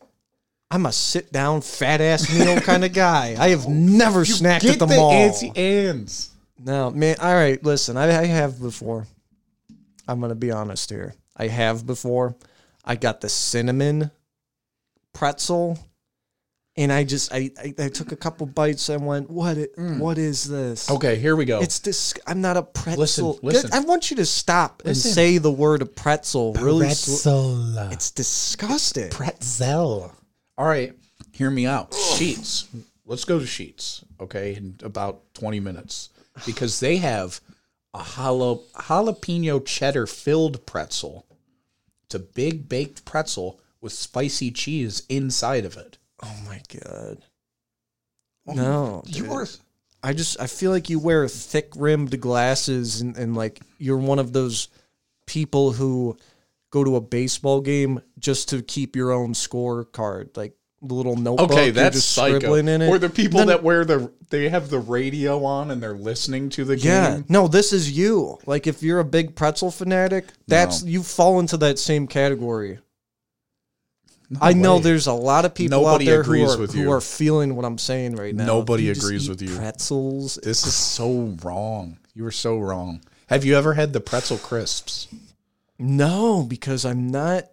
I'm 0.70 0.86
a 0.86 0.92
sit 0.92 1.32
down 1.32 1.60
fat 1.60 2.00
ass 2.00 2.32
meal 2.32 2.60
kind 2.60 2.84
of 2.84 2.92
guy. 2.92 3.36
I 3.38 3.50
have 3.50 3.68
never 3.68 4.20
snacked 4.20 4.62
Get 4.62 4.72
at 4.74 4.78
the, 4.78 4.86
the 4.86 4.96
mall. 4.96 5.12
Auntie 5.12 5.52
Anne's. 5.54 6.30
No, 6.58 6.90
man. 6.90 7.16
All 7.20 7.34
right, 7.34 7.62
listen. 7.62 7.96
I, 7.96 8.20
I 8.20 8.26
have 8.26 8.60
before. 8.60 9.06
I'm 10.08 10.20
gonna 10.20 10.34
be 10.34 10.50
honest 10.50 10.90
here. 10.90 11.14
I 11.36 11.48
have 11.48 11.86
before. 11.86 12.34
I 12.84 12.96
got 12.96 13.20
the 13.20 13.28
cinnamon 13.28 14.10
pretzel, 15.12 15.78
and 16.80 16.90
I 16.90 17.04
just 17.04 17.32
I 17.32 17.50
I, 17.62 17.74
I 17.78 17.88
took 17.88 18.10
a 18.10 18.16
couple 18.16 18.46
bites 18.46 18.88
and 18.88 19.06
went, 19.06 19.28
"What? 19.30 19.58
It, 19.58 19.76
mm. 19.76 19.98
What 19.98 20.16
is 20.16 20.44
this? 20.44 20.90
Okay, 20.90 21.16
here 21.16 21.36
we 21.36 21.44
go. 21.44 21.60
It's 21.60 21.78
this. 21.78 22.14
I'm 22.26 22.40
not 22.40 22.56
a 22.56 22.62
pretzel. 22.62 22.98
Listen, 23.00 23.38
listen. 23.42 23.70
I 23.72 23.80
want 23.80 24.10
you 24.10 24.16
to 24.16 24.26
stop 24.26 24.82
Listen. 24.84 25.08
and 25.08 25.14
say 25.14 25.38
the 25.38 25.50
word 25.50 25.94
pretzel. 25.94 26.54
Really, 26.54 26.88
sl- 26.90 27.10
Pretzel. 27.10 27.78
it's 27.92 28.10
disgusting. 28.10 29.10
pretzel. 29.10 30.12
All 30.56 30.66
right, 30.66 30.94
hear 31.32 31.50
me 31.50 31.66
out. 31.66 31.90
Sheetz. 31.92 32.66
Let's 33.04 33.24
go 33.24 33.38
to 33.38 33.44
Sheetz. 33.44 34.02
Okay, 34.18 34.54
in 34.54 34.76
about 34.82 35.34
twenty 35.34 35.60
minutes 35.60 36.08
because 36.46 36.80
they 36.80 36.96
have 36.96 37.40
a 37.92 37.98
jalapeno 37.98 39.64
cheddar 39.64 40.06
filled 40.06 40.64
pretzel. 40.64 41.26
It's 42.04 42.14
a 42.14 42.20
big 42.20 42.68
baked 42.68 43.04
pretzel 43.04 43.60
with 43.82 43.92
spicy 43.92 44.50
cheese 44.50 45.02
inside 45.08 45.64
of 45.64 45.76
it. 45.76 45.98
Oh 46.22 46.36
my 46.46 46.60
god. 46.82 47.18
Oh, 48.46 48.52
no, 48.52 49.02
you 49.06 49.22
dude. 49.24 49.32
are. 49.32 49.46
I 50.02 50.12
just 50.14 50.40
I 50.40 50.46
feel 50.46 50.70
like 50.70 50.88
you 50.88 50.98
wear 50.98 51.28
thick 51.28 51.70
rimmed 51.76 52.18
glasses 52.20 53.00
and, 53.00 53.16
and 53.16 53.34
like 53.36 53.60
you're 53.78 53.98
one 53.98 54.18
of 54.18 54.32
those 54.32 54.68
people 55.26 55.72
who 55.72 56.16
go 56.70 56.84
to 56.84 56.96
a 56.96 57.00
baseball 57.00 57.60
game 57.60 58.00
just 58.18 58.48
to 58.50 58.62
keep 58.62 58.96
your 58.96 59.12
own 59.12 59.34
scorecard, 59.34 60.36
like 60.36 60.54
the 60.82 60.94
little 60.94 61.16
notebook. 61.16 61.50
Okay, 61.52 61.70
that's 61.70 61.96
just 61.96 62.12
psycho. 62.12 62.38
scribbling 62.38 62.68
in 62.68 62.80
it. 62.82 62.88
Or 62.88 62.98
the 62.98 63.10
people 63.10 63.38
Then- 63.40 63.48
that 63.48 63.62
wear 63.62 63.84
the 63.84 64.10
they 64.30 64.48
have 64.48 64.70
the 64.70 64.78
radio 64.78 65.44
on 65.44 65.70
and 65.70 65.82
they're 65.82 65.92
listening 65.94 66.48
to 66.50 66.64
the 66.64 66.78
yeah, 66.78 67.16
game. 67.16 67.24
no, 67.28 67.48
this 67.48 67.72
is 67.72 67.90
you. 67.90 68.38
Like 68.46 68.66
if 68.66 68.82
you're 68.82 69.00
a 69.00 69.04
big 69.04 69.34
pretzel 69.36 69.70
fanatic, 69.70 70.26
that's 70.48 70.82
you 70.82 71.02
fall 71.02 71.40
into 71.40 71.56
that 71.58 71.78
same 71.78 72.06
category. 72.06 72.78
I 74.40 74.52
know 74.52 74.78
there's 74.78 75.06
a 75.06 75.12
lot 75.12 75.44
of 75.44 75.54
people 75.54 75.82
Nobody 75.82 76.04
out 76.04 76.10
there 76.10 76.22
who 76.22 76.44
are, 76.44 76.66
who 76.66 76.90
are 76.90 77.00
feeling 77.00 77.56
what 77.56 77.64
I'm 77.64 77.78
saying 77.78 78.16
right 78.16 78.34
now. 78.34 78.44
Nobody 78.46 78.84
You 78.84 78.92
agrees 78.92 79.28
with 79.28 79.42
you. 79.42 79.56
Pretzels. 79.56 80.38
This 80.42 80.66
is 80.66 80.74
so 80.74 81.36
wrong. 81.42 81.98
You 82.14 82.24
were 82.24 82.30
so 82.30 82.58
wrong. 82.58 83.02
Have 83.28 83.44
you 83.44 83.56
ever 83.56 83.74
had 83.74 83.92
the 83.92 84.00
pretzel 84.00 84.38
crisps? 84.38 85.08
No, 85.78 86.44
because 86.48 86.84
I'm 86.84 87.08
not 87.08 87.44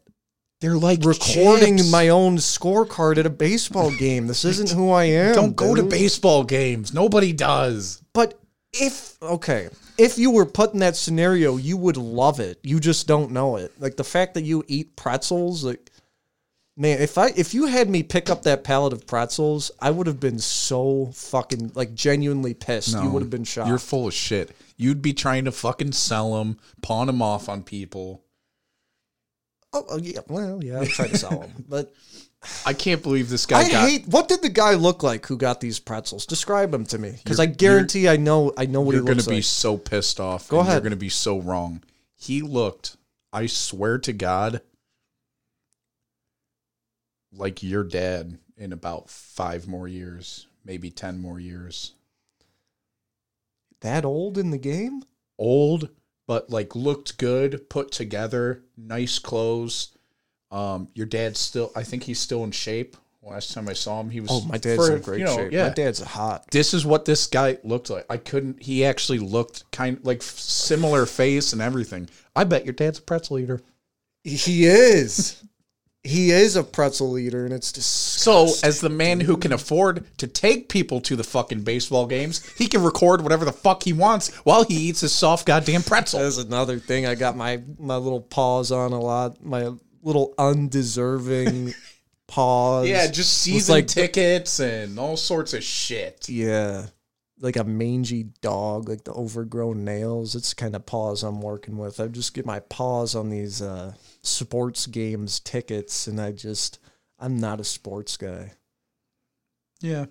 They're 0.59 0.75
like 0.75 1.03
recording 1.03 1.77
chips. 1.77 1.91
my 1.91 2.09
own 2.09 2.37
scorecard 2.37 3.17
at 3.17 3.25
a 3.25 3.29
baseball 3.31 3.91
game. 3.97 4.27
This 4.27 4.43
isn't 4.45 4.71
who 4.71 4.91
I 4.91 5.05
am. 5.05 5.33
Don't 5.35 5.55
go 5.55 5.73
to 5.75 5.83
baseball 5.83 6.43
games. 6.43 6.93
Nobody 6.93 7.31
does. 7.33 8.03
But 8.13 8.39
if 8.73 9.17
okay, 9.21 9.69
if 9.97 10.17
you 10.17 10.31
were 10.31 10.45
put 10.45 10.73
in 10.73 10.79
that 10.79 10.95
scenario, 10.95 11.57
you 11.57 11.77
would 11.77 11.97
love 11.97 12.39
it. 12.39 12.59
You 12.63 12.79
just 12.79 13.07
don't 13.07 13.31
know 13.31 13.55
it. 13.55 13.71
Like 13.79 13.95
the 13.95 14.03
fact 14.03 14.33
that 14.33 14.43
you 14.43 14.63
eat 14.67 14.95
pretzels, 14.95 15.63
like 15.63 15.89
man, 16.77 17.01
if 17.01 17.17
I 17.17 17.27
if 17.35 17.53
you 17.53 17.65
had 17.65 17.89
me 17.89 18.03
pick 18.03 18.29
up 18.29 18.43
that 18.43 18.63
pallet 18.63 18.93
of 18.93 19.05
pretzels, 19.07 19.71
I 19.81 19.91
would 19.91 20.07
have 20.07 20.19
been 20.19 20.39
so 20.39 21.11
fucking 21.13 21.71
like 21.75 21.93
genuinely 21.93 22.53
pissed. 22.53 22.95
you 22.95 23.09
would 23.09 23.23
have 23.23 23.31
been 23.31 23.43
shocked. 23.43 23.67
You're 23.67 23.79
full 23.79 24.07
of 24.07 24.13
shit. 24.13 24.55
You'd 24.77 25.01
be 25.01 25.13
trying 25.13 25.45
to 25.45 25.51
fucking 25.51 25.93
sell 25.93 26.35
them, 26.35 26.59
pawn 26.81 27.07
them 27.07 27.21
off 27.21 27.49
on 27.49 27.63
people. 27.63 28.23
oh, 29.73 29.85
oh, 29.89 29.97
yeah, 29.97 30.19
well, 30.27 30.63
yeah, 30.63 30.79
I'll 30.79 30.85
try 30.85 31.07
to 31.07 31.17
sell 31.17 31.39
them, 31.39 31.65
but. 31.67 31.93
I 32.67 32.73
can't 32.73 33.01
believe 33.01 33.29
this 33.29 33.47
guy 33.47 33.61
I 33.61 33.69
got. 33.71 33.89
hate. 33.89 34.07
What 34.07 34.27
did 34.27 34.43
the 34.43 34.49
guy 34.49 34.75
look 34.75 35.01
like 35.01 35.25
who 35.25 35.37
got 35.37 35.59
these 35.59 35.79
pretzels? 35.79 36.27
Describe 36.27 36.71
him 36.71 36.85
to 36.85 36.99
me, 36.99 37.15
because 37.21 37.39
I 37.39 37.47
guarantee 37.47 38.07
I 38.07 38.17
know. 38.17 38.53
I 38.55 38.67
know 38.67 38.79
what 38.81 38.93
he 38.93 39.01
looks 39.01 39.09
like. 39.09 39.17
you're 39.17 39.23
gonna 39.25 39.37
be 39.37 39.41
so 39.41 39.75
pissed 39.75 40.19
off. 40.19 40.47
Go 40.47 40.59
and 40.59 40.67
ahead. 40.67 40.75
You're 40.75 40.81
going 40.81 40.91
to 40.91 40.97
be 40.97 41.09
so 41.09 41.39
wrong. 41.39 41.83
He 42.13 42.43
looked, 42.43 42.95
I 43.33 43.47
swear 43.47 43.97
to 43.97 44.13
God, 44.13 44.61
like 47.31 47.63
your 47.63 47.83
dad 47.83 48.37
in 48.57 48.73
about 48.73 49.09
five 49.09 49.67
more 49.67 49.87
years, 49.87 50.47
maybe 50.65 50.89
10 50.89 51.19
more 51.19 51.39
years. 51.39 51.93
That 53.81 54.05
old 54.05 54.37
in 54.37 54.49
the 54.51 54.57
game? 54.57 55.03
Old, 55.37 55.89
but 56.25 56.49
like 56.49 56.75
looked 56.75 57.17
good, 57.17 57.69
put 57.69 57.91
together, 57.91 58.63
nice 58.75 59.19
clothes. 59.19 59.95
Um, 60.49 60.89
your 60.93 61.05
dad's 61.05 61.39
still, 61.39 61.71
I 61.75 61.83
think 61.83 62.03
he's 62.03 62.19
still 62.19 62.43
in 62.43 62.51
shape. 62.51 62.97
Last 63.21 63.53
time 63.53 63.67
I 63.67 63.73
saw 63.73 63.99
him, 63.99 64.09
he 64.09 64.21
was. 64.21 64.29
Oh, 64.31 64.41
my 64.45 64.57
dad's 64.57 64.87
for, 64.87 64.95
in 64.95 65.01
great 65.01 65.19
you 65.19 65.25
know, 65.25 65.35
shape. 65.35 65.51
Yeah, 65.51 65.67
My 65.67 65.73
dad's 65.73 65.99
hot. 65.99 66.49
this 66.49 66.73
is 66.73 66.85
what 66.85 67.03
this 67.03 67.27
guy 67.27 67.57
looked 67.65 67.89
like. 67.89 68.05
I 68.09 68.15
couldn't. 68.15 68.63
He 68.63 68.85
actually 68.85 69.19
looked 69.19 69.69
kind 69.71 69.99
like 70.03 70.21
similar 70.23 71.05
face 71.05 71.51
and 71.51 71.61
everything. 71.61 72.07
I 72.37 72.45
bet 72.45 72.63
your 72.63 72.73
dad's 72.73 72.99
a 72.99 73.01
pretzel 73.01 73.39
eater. 73.39 73.59
He 74.23 74.65
is. 74.65 75.43
He 76.03 76.31
is 76.31 76.55
a 76.55 76.63
pretzel 76.63 77.17
eater, 77.17 77.45
and 77.45 77.53
it's 77.53 77.71
disgusting. 77.71 78.47
So, 78.47 78.67
as 78.67 78.81
the 78.81 78.89
man 78.89 79.19
who 79.19 79.37
can 79.37 79.51
afford 79.53 80.05
to 80.17 80.27
take 80.27 80.69
people 80.69 81.01
to 81.01 81.15
the 81.15 81.23
fucking 81.23 81.63
baseball 81.63 82.07
games, 82.07 82.45
he 82.57 82.67
can 82.67 82.83
record 82.83 83.21
whatever 83.21 83.45
the 83.45 83.51
fuck 83.51 83.83
he 83.83 83.93
wants 83.93 84.33
while 84.37 84.63
he 84.63 84.75
eats 84.75 85.01
his 85.01 85.11
soft 85.11 85.45
goddamn 85.45 85.83
pretzel. 85.83 86.19
That's 86.19 86.37
another 86.37 86.79
thing 86.79 87.05
I 87.05 87.15
got 87.15 87.35
my 87.35 87.61
my 87.77 87.97
little 87.97 88.21
paws 88.21 88.71
on 88.71 88.93
a 88.93 88.99
lot. 88.99 89.43
My 89.43 89.71
little 90.01 90.33
undeserving 90.37 91.73
paws. 92.27 92.87
Yeah, 92.87 93.07
just 93.07 93.41
season 93.41 93.75
like, 93.75 93.87
tickets 93.87 94.59
and 94.59 94.97
all 94.99 95.17
sorts 95.17 95.53
of 95.53 95.63
shit. 95.63 96.29
Yeah. 96.29 96.87
Like 97.39 97.55
a 97.55 97.63
mangy 97.63 98.23
dog, 98.41 98.89
like 98.89 99.03
the 99.03 99.13
overgrown 99.13 99.85
nails. 99.85 100.35
It's 100.35 100.49
the 100.49 100.55
kind 100.55 100.75
of 100.75 100.85
paws 100.85 101.23
I'm 101.23 101.41
working 101.41 101.77
with. 101.77 101.99
I 101.99 102.07
just 102.07 102.33
get 102.33 102.45
my 102.45 102.61
paws 102.61 103.13
on 103.15 103.29
these 103.29 103.61
uh, 103.61 103.93
sports 104.27 104.85
games 104.85 105.39
tickets, 105.39 106.07
and 106.07 106.19
I 106.21 106.31
just, 106.31 106.79
I'm 107.19 107.39
not 107.39 107.59
a 107.59 107.63
sports 107.63 108.17
guy. 108.17 108.53
Yeah. 109.81 110.05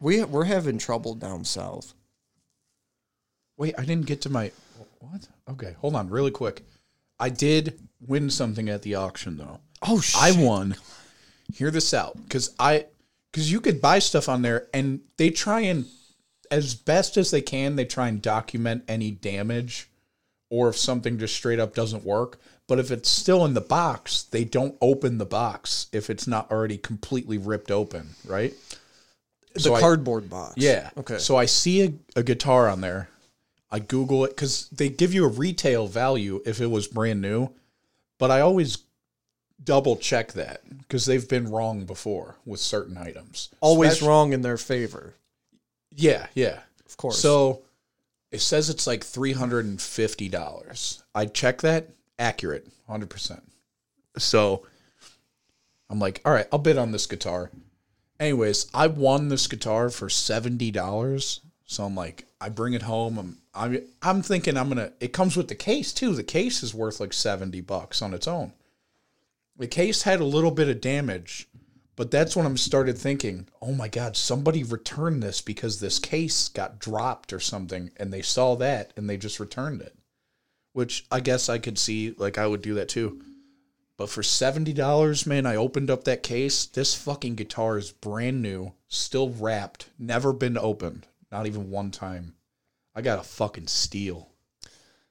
We, 0.00 0.24
we're 0.24 0.44
having 0.44 0.78
trouble 0.78 1.14
down 1.14 1.44
south. 1.44 1.94
Wait, 3.56 3.74
I 3.78 3.84
didn't 3.84 4.06
get 4.06 4.20
to 4.22 4.30
my 4.30 4.50
what? 5.00 5.28
Okay, 5.48 5.76
hold 5.80 5.94
on, 5.94 6.08
really 6.08 6.30
quick. 6.30 6.64
I 7.18 7.28
did 7.28 7.78
win 8.00 8.30
something 8.30 8.68
at 8.68 8.82
the 8.82 8.94
auction 8.94 9.36
though. 9.36 9.60
Oh 9.82 10.00
shit! 10.00 10.22
I 10.22 10.32
won. 10.40 10.76
Hear 11.52 11.70
this 11.70 11.92
out, 11.92 12.16
because 12.22 12.54
I, 12.58 12.86
because 13.30 13.52
you 13.52 13.60
could 13.60 13.80
buy 13.80 13.98
stuff 13.98 14.28
on 14.28 14.42
there, 14.42 14.68
and 14.72 15.00
they 15.18 15.30
try 15.30 15.60
and, 15.60 15.86
as 16.50 16.74
best 16.74 17.16
as 17.16 17.30
they 17.30 17.42
can, 17.42 17.76
they 17.76 17.84
try 17.84 18.08
and 18.08 18.22
document 18.22 18.84
any 18.88 19.10
damage, 19.10 19.88
or 20.50 20.68
if 20.68 20.78
something 20.78 21.18
just 21.18 21.34
straight 21.34 21.60
up 21.60 21.74
doesn't 21.74 22.04
work. 22.04 22.38
But 22.72 22.78
if 22.78 22.90
it's 22.90 23.10
still 23.10 23.44
in 23.44 23.52
the 23.52 23.60
box, 23.60 24.22
they 24.22 24.44
don't 24.44 24.78
open 24.80 25.18
the 25.18 25.26
box 25.26 25.88
if 25.92 26.08
it's 26.08 26.26
not 26.26 26.50
already 26.50 26.78
completely 26.78 27.36
ripped 27.36 27.70
open, 27.70 28.08
right? 28.24 28.54
the 29.52 29.60
so 29.60 29.74
I- 29.74 29.80
cardboard 29.80 30.30
box. 30.30 30.54
Yeah. 30.56 30.88
Okay. 30.96 31.18
So 31.18 31.36
I 31.36 31.44
see 31.44 31.84
a, 31.84 31.92
a 32.16 32.22
guitar 32.22 32.70
on 32.70 32.80
there. 32.80 33.10
I 33.70 33.78
Google 33.78 34.24
it 34.24 34.28
because 34.28 34.70
they 34.70 34.88
give 34.88 35.12
you 35.12 35.26
a 35.26 35.28
retail 35.28 35.86
value 35.86 36.40
if 36.46 36.62
it 36.62 36.66
was 36.68 36.86
brand 36.88 37.20
new, 37.20 37.50
but 38.18 38.30
I 38.30 38.40
always 38.40 38.78
double 39.62 39.96
check 39.96 40.32
that 40.32 40.62
because 40.78 41.04
they've 41.04 41.28
been 41.28 41.50
wrong 41.50 41.84
before 41.84 42.36
with 42.46 42.60
certain 42.60 42.96
items. 42.96 43.50
Always 43.60 43.90
Especially- 43.90 44.08
wrong 44.08 44.32
in 44.32 44.40
their 44.40 44.56
favor, 44.56 45.12
Yeah, 45.90 46.26
yeah. 46.34 46.60
of 46.86 46.96
course. 46.96 47.18
So 47.18 47.64
it 48.30 48.40
says 48.40 48.70
it's 48.70 48.86
like 48.86 49.04
three 49.04 49.32
hundred 49.34 49.66
and 49.66 49.78
fifty 49.78 50.30
dollars. 50.30 51.02
I 51.14 51.26
check 51.26 51.60
that 51.60 51.90
accurate, 52.22 52.68
hundred 52.86 53.10
percent. 53.10 53.42
So 54.16 54.64
I'm 55.90 55.98
like, 55.98 56.22
all 56.24 56.32
right, 56.32 56.46
I'll 56.52 56.58
bid 56.58 56.78
on 56.78 56.92
this 56.92 57.06
guitar. 57.06 57.50
Anyways, 58.20 58.66
I 58.72 58.86
won 58.86 59.28
this 59.28 59.46
guitar 59.46 59.90
for 59.90 60.08
seventy 60.08 60.70
dollars. 60.70 61.40
So 61.66 61.84
I'm 61.84 61.94
like, 61.94 62.26
I 62.40 62.48
bring 62.48 62.74
it 62.74 62.82
home. 62.82 63.18
I'm 63.18 63.38
I'm 63.54 63.82
I'm 64.00 64.22
thinking 64.22 64.56
I'm 64.56 64.68
gonna. 64.68 64.92
It 65.00 65.12
comes 65.12 65.36
with 65.36 65.48
the 65.48 65.54
case 65.54 65.92
too. 65.92 66.14
The 66.14 66.22
case 66.22 66.62
is 66.62 66.74
worth 66.74 67.00
like 67.00 67.12
seventy 67.12 67.60
bucks 67.60 68.00
on 68.00 68.14
its 68.14 68.28
own. 68.28 68.52
The 69.56 69.66
case 69.66 70.02
had 70.02 70.20
a 70.20 70.24
little 70.24 70.50
bit 70.50 70.68
of 70.68 70.80
damage, 70.80 71.48
but 71.96 72.10
that's 72.10 72.34
when 72.34 72.46
I 72.46 72.54
started 72.54 72.96
thinking, 72.96 73.48
oh 73.60 73.72
my 73.72 73.88
God, 73.88 74.16
somebody 74.16 74.62
returned 74.62 75.22
this 75.22 75.40
because 75.40 75.80
this 75.80 75.98
case 75.98 76.48
got 76.48 76.78
dropped 76.78 77.32
or 77.32 77.40
something, 77.40 77.90
and 77.96 78.12
they 78.12 78.22
saw 78.22 78.56
that 78.56 78.92
and 78.96 79.10
they 79.10 79.16
just 79.16 79.40
returned 79.40 79.82
it. 79.82 79.94
Which 80.72 81.04
I 81.10 81.20
guess 81.20 81.48
I 81.48 81.58
could 81.58 81.78
see, 81.78 82.14
like 82.16 82.38
I 82.38 82.46
would 82.46 82.62
do 82.62 82.74
that 82.74 82.88
too. 82.88 83.20
But 83.98 84.08
for 84.08 84.22
seventy 84.22 84.72
dollars, 84.72 85.26
man, 85.26 85.44
I 85.46 85.56
opened 85.56 85.90
up 85.90 86.04
that 86.04 86.22
case. 86.22 86.64
This 86.66 86.94
fucking 86.94 87.34
guitar 87.34 87.76
is 87.76 87.92
brand 87.92 88.40
new, 88.42 88.72
still 88.88 89.30
wrapped, 89.30 89.90
never 89.98 90.32
been 90.32 90.56
opened, 90.56 91.06
not 91.30 91.46
even 91.46 91.70
one 91.70 91.90
time. 91.90 92.34
I 92.94 93.02
got 93.02 93.18
a 93.18 93.22
fucking 93.22 93.66
steal. 93.66 94.30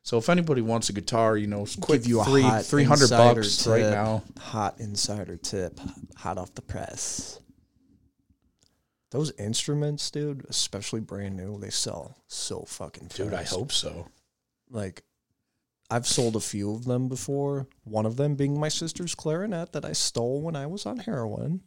So 0.04 0.17
if 0.17 0.30
anybody 0.30 0.62
wants 0.62 0.89
a 0.89 0.93
guitar, 0.93 1.38
you 1.38 1.45
know, 1.45 1.67
quick 1.80 2.02
Give 2.02 2.10
you 2.10 2.21
a 2.21 2.26
three 2.26 2.41
hot 2.41 2.65
three 2.65 2.84
hundred 2.84 3.12
bucks 3.12 3.67
right 3.67 3.82
now. 3.82 4.24
Hot 4.39 4.80
insider 4.80 5.38
tip, 5.38 5.80
hot 6.17 6.39
off 6.39 6.56
the 6.56 6.63
press. 6.63 7.39
Those 9.12 9.32
instruments, 9.38 10.10
dude, 10.10 10.45
especially 10.50 11.02
brand 11.02 11.38
new, 11.38 11.60
they 11.60 11.69
sell 11.69 12.17
so 12.28 12.63
fucking 12.63 13.10
fast. 13.10 13.17
Dude, 13.17 13.34
I 13.34 13.43
hope 13.43 13.71
so. 13.71 14.08
Like, 14.69 15.04
I've 15.91 16.08
sold 16.08 16.38
a 16.38 16.39
few 16.39 16.73
of 16.73 16.86
them 16.86 17.10
before. 17.10 17.67
One 17.84 18.06
of 18.06 18.15
them 18.15 18.36
being 18.36 18.58
my 18.58 18.69
sister's 18.69 19.13
clarinet 19.13 19.73
that 19.73 19.84
I 19.84 19.91
stole 19.91 20.41
when 20.41 20.56
I 20.56 20.65
was 20.65 20.86
on 20.86 20.99
heroin 20.99 21.63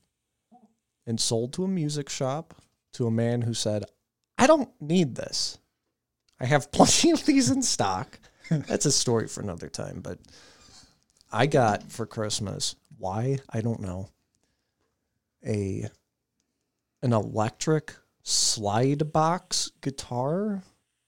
and 1.06 1.20
sold 1.20 1.52
to 1.52 1.64
a 1.64 1.68
music 1.68 2.08
shop 2.08 2.54
to 2.94 3.06
a 3.06 3.10
man 3.10 3.42
who 3.42 3.52
said, 3.52 3.84
I 4.38 4.46
don't 4.46 4.70
need 4.80 5.14
this. 5.14 5.58
I 6.40 6.46
have 6.46 6.72
plenty 6.72 7.10
of 7.10 7.26
these 7.26 7.50
in 7.50 7.60
stock. 7.62 8.18
That's 8.50 8.86
a 8.86 8.92
story 8.92 9.28
for 9.28 9.42
another 9.42 9.68
time, 9.68 10.00
but 10.00 10.18
I 11.30 11.44
got 11.44 11.92
for 11.92 12.06
Christmas, 12.06 12.76
why? 12.96 13.40
I 13.50 13.60
don't 13.60 13.80
know. 13.80 14.08
A 15.46 15.86
an 17.02 17.12
electric 17.12 17.94
slide 18.22 19.12
box 19.12 19.70
guitar. 19.82 20.62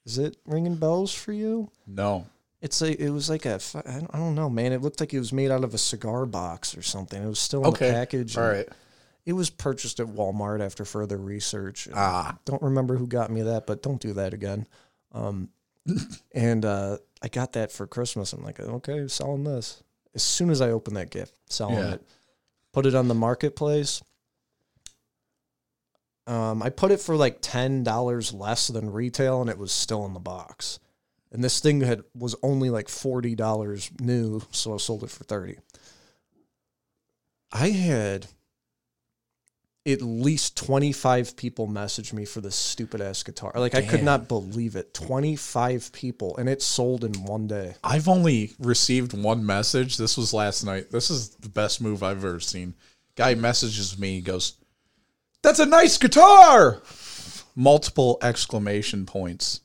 Is 0.05 0.19
it 0.19 0.37
ringing 0.45 0.77
bells 0.77 1.15
for 1.15 1.33
you? 1.33 1.71
No. 1.87 2.27
It's 2.63 2.81
a. 2.83 3.01
It 3.03 3.11
was 3.11 3.29
like 3.29 3.45
a 3.45 3.61
I 3.87 4.01
don't, 4.17 4.35
know, 4.35 4.49
man. 4.49 4.73
It 4.73 4.81
looked 4.83 5.01
like 5.01 5.13
it 5.13 5.19
was 5.19 5.33
made 5.33 5.51
out 5.51 5.63
of 5.65 5.75
a 5.75 5.79
cigar 5.79 6.25
box 6.27 6.77
or 6.77 6.83
something. 6.83 7.23
It 7.23 7.27
was 7.29 7.39
still 7.39 7.61
in 7.63 7.67
Okay. 7.69 7.89
the 7.89 7.93
package. 7.93 8.37
All 8.39 8.49
right. 8.49 8.69
It 9.27 9.35
was 9.35 9.51
purchased 9.51 10.01
at 10.01 10.07
Walmart 10.07 10.65
after 10.65 10.85
further 10.85 11.17
research. 11.19 11.89
Ah. 11.95 12.39
Don't 12.45 12.63
remember 12.63 12.97
who 12.97 13.07
got 13.07 13.31
me 13.31 13.43
that, 13.43 13.67
but 13.67 13.83
don't 13.83 14.01
do 14.01 14.13
that 14.15 14.33
again. 14.33 14.67
Um, 15.13 15.49
and 16.35 16.65
uh, 16.65 16.99
I 17.23 17.29
got 17.29 17.53
that 17.55 17.73
for 17.73 17.87
Christmas. 17.87 18.33
I'm 18.33 18.45
like, 18.45 18.59
okay, 18.61 19.07
selling 19.09 19.45
this. 19.45 19.83
As 20.15 20.23
soon 20.23 20.49
as 20.51 20.61
I 20.63 20.71
open 20.71 20.95
that 20.95 21.11
gift, 21.11 21.35
selling 21.49 21.75
Yeah. 21.77 21.95
it. 21.95 22.03
Put 22.73 22.87
it 22.87 22.95
on 22.95 23.09
the 23.09 23.15
marketplace. 23.15 24.03
Um, 26.27 26.63
I 26.63 26.71
put 26.71 26.91
it 26.91 27.01
for 27.01 27.17
like 27.17 27.39
ten 27.41 27.85
dollars 27.85 28.33
less 28.33 28.67
than 28.69 28.91
retail, 28.91 29.41
and 29.41 29.49
it 29.51 29.59
was 29.59 29.71
still 29.73 30.05
in 30.07 30.13
the 30.15 30.21
box. 30.21 30.79
And 31.37 31.45
this 31.45 31.61
thing 31.61 31.83
had 31.83 32.03
was 32.15 32.35
only 32.43 32.71
like 32.71 32.89
forty 32.89 33.35
dollars 33.35 33.91
new, 34.01 34.41
so 34.53 34.73
I 34.73 34.79
sold 34.79 35.05
it 35.05 35.11
for 35.11 35.23
thirty. 35.23 35.59
I 37.53 37.69
had 37.69 38.29
at 39.85 40.01
least 40.01 40.57
twenty 40.57 40.93
five 40.93 41.37
people 41.37 41.67
message 41.67 42.15
me 42.15 42.25
for 42.25 42.41
this 42.41 42.57
stupid 42.57 43.03
ass 43.03 43.23
guitar. 43.23 43.53
Like 43.55 43.75
I 43.75 43.83
could 43.83 44.03
not 44.03 44.29
believe 44.29 44.77
it. 44.77 44.95
Twenty 44.95 45.37
five 45.37 45.93
people, 45.93 46.35
and 46.39 46.49
it 46.49 46.63
sold 46.63 47.05
in 47.05 47.13
one 47.25 47.47
day. 47.47 47.75
I've 47.85 48.09
only 48.09 48.55
received 48.59 49.13
one 49.13 49.45
message. 49.45 49.99
This 49.99 50.17
was 50.17 50.33
last 50.33 50.65
night. 50.65 50.91
This 50.91 51.11
is 51.11 51.35
the 51.35 51.51
best 51.51 51.83
move 51.83 52.03
I've 52.03 52.25
ever 52.25 52.41
seen. 52.41 52.73
Guy 53.15 53.35
messages 53.35 53.99
me, 53.99 54.15
he 54.15 54.21
goes, 54.23 54.55
That's 55.43 55.59
a 55.59 55.67
nice 55.67 55.99
guitar! 55.99 56.81
Multiple 57.55 58.17
exclamation 58.23 59.05
points. 59.05 59.61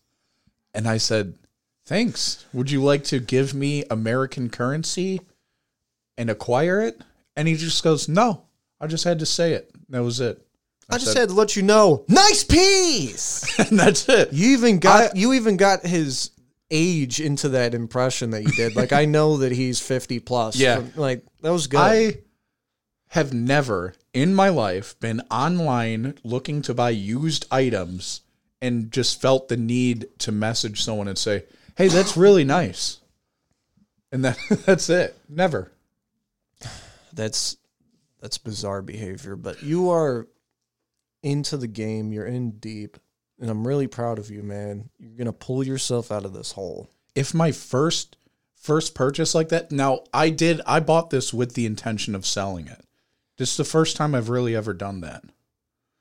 And 0.73 0.86
I 0.86 0.97
said, 0.97 1.38
Thanks. 1.91 2.45
Would 2.54 2.71
you 2.71 2.82
like 2.82 3.04
to 3.06 3.19
give 3.19 3.54
me 3.54 3.84
American 3.89 4.49
currency 4.49 5.19
and 6.17 6.30
acquire 6.30 6.80
it? 6.80 7.01
And 7.36 7.49
he 7.49 7.56
just 7.56 7.84
goes, 7.84 8.08
No. 8.08 8.43
I 8.80 8.88
just 8.88 9.04
had 9.04 9.19
to 9.19 9.25
say 9.25 9.51
it. 9.51 9.69
That 9.89 10.01
was 10.01 10.21
it. 10.21 10.41
I 10.89 10.97
just 10.97 11.17
had 11.17 11.27
to 11.27 11.36
let 11.36 11.58
you 11.58 11.63
know. 11.63 12.06
Nice 12.08 12.45
piece. 12.45 13.60
and 13.60 13.77
that's 13.77 14.08
it. 14.08 14.32
You 14.32 14.54
even 14.54 14.80
got 14.80 15.17
you 15.17 15.34
even 15.34 15.58
got 15.58 15.86
his 15.86 16.32
age 16.69 17.19
into 17.19 17.49
that 17.49 17.73
impression 17.73 18.30
that 18.30 18.43
you 18.43 18.51
did. 18.54 18.77
Like 18.77 18.93
I 18.93 19.04
know 19.04 19.38
that 19.38 19.51
he's 19.51 19.82
fifty 19.82 20.21
plus. 20.21 20.56
Yeah. 20.56 20.77
From- 20.77 20.93
like 20.95 21.25
that 21.41 21.51
was 21.51 21.67
good. 21.67 21.77
I 21.77 22.17
have 23.10 23.34
never 23.34 23.95
in 24.13 24.34
my 24.34 24.47
life 24.47 24.97
been 25.01 25.21
online 25.30 26.13
looking 26.23 26.62
to 26.62 26.73
buy 26.73 26.91
used 26.91 27.47
items 27.51 28.21
and 28.62 28.93
just 28.93 29.21
felt 29.21 29.49
the 29.49 29.58
need 29.58 30.08
to 30.19 30.32
message 30.32 30.84
someone 30.84 31.10
and 31.10 31.17
say, 31.17 31.43
"Hey, 31.75 31.88
that's 31.88 32.17
really 32.17 32.43
nice." 32.43 32.99
And 34.12 34.25
that 34.25 34.38
that's 34.65 34.89
it. 34.89 35.17
Never. 35.29 35.71
that's 37.13 37.57
that's 38.19 38.38
bizarre 38.38 38.81
behavior, 38.81 39.36
but 39.36 39.63
you 39.63 39.89
are 39.89 40.27
into 41.23 41.57
the 41.57 41.67
game. 41.67 42.12
You're 42.12 42.25
in 42.25 42.51
deep, 42.51 42.97
and 43.39 43.49
I'm 43.49 43.67
really 43.67 43.88
proud 43.88 44.19
of 44.19 44.29
you, 44.29 44.43
man. 44.43 44.89
You're 44.99 45.17
gonna 45.17 45.34
pull 45.34 45.65
yourself 45.65 46.11
out 46.11 46.26
of 46.26 46.34
this 46.34 46.53
hole. 46.53 46.89
If 47.15 47.34
my 47.34 47.51
first 47.51 48.17
first 48.55 48.93
purchase 48.93 49.34
like 49.34 49.49
that, 49.49 49.72
now 49.72 50.03
I 50.13 50.30
did 50.30 50.61
I 50.65 50.80
bought 50.80 51.09
this 51.09 51.34
with 51.34 51.53
the 51.53 51.65
intention 51.65 52.15
of 52.15 52.26
selling 52.26 52.67
it. 52.67 52.86
This 53.38 53.51
is 53.51 53.57
the 53.57 53.63
first 53.63 53.95
time 53.95 54.13
I've 54.13 54.30
really 54.30 54.55
ever 54.55 54.74
done 54.74 55.01
that. 55.01 55.24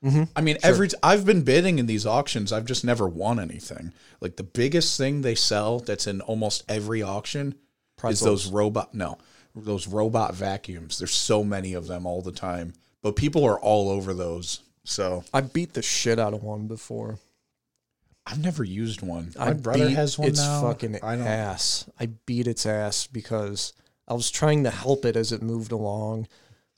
Mhm. 0.05 0.29
I 0.35 0.41
mean, 0.41 0.57
every 0.63 0.89
t- 0.89 0.97
I've 1.03 1.27
been 1.27 1.43
bidding 1.43 1.79
in 1.79 1.87
these 1.87 2.07
auctions, 2.07 2.53
I've 2.53 2.65
just 2.65 2.85
never 2.85 3.07
won 3.07 3.39
anything. 3.39 3.93
Like 4.21 4.37
the 4.37 4.43
biggest 4.43 4.97
thing 4.97 5.21
they 5.23 5.35
sell 5.35 5.79
that's 5.81 6.07
in 6.07 6.21
almost 6.23 6.65
every 6.69 7.03
auction 7.03 7.55
is 8.05 8.21
those 8.21 8.47
robot 8.47 8.95
no, 8.95 9.19
those 9.55 9.87
robot 9.87 10.35
vacuums. 10.35 10.97
There's 10.99 11.13
so 11.15 11.45
many 11.45 11.75
of 11.75 11.87
them 11.87 12.07
all 12.07 12.23
the 12.23 12.33
time, 12.33 12.73
but 13.03 13.15
people 13.17 13.45
are 13.45 13.61
all 13.61 13.91
over 13.91 14.15
those. 14.15 14.61
So 14.85 15.25
I 15.35 15.43
beat 15.43 15.75
the 15.75 15.83
shit 15.83 16.19
out 16.19 16.33
of 16.33 16.43
one 16.43 16.67
before. 16.67 17.19
I've 18.27 18.39
never 18.43 18.65
used 18.65 19.03
one. 19.03 19.33
My 19.37 19.49
I 19.49 19.53
brother 19.53 19.89
beat 19.89 19.95
has 19.97 20.19
one 20.19 20.29
its 20.29 20.41
now. 20.41 20.63
fucking 20.63 20.99
I 21.03 21.17
ass. 21.17 21.85
I 21.99 22.07
beat 22.07 22.47
its 22.47 22.65
ass 22.65 23.07
because 23.07 23.73
I 24.09 24.15
was 24.15 24.31
trying 24.31 24.65
to 24.65 24.71
help 24.71 25.05
it 25.05 25.17
as 25.17 25.31
it 25.33 25.43
moved 25.43 25.73
along. 25.73 26.27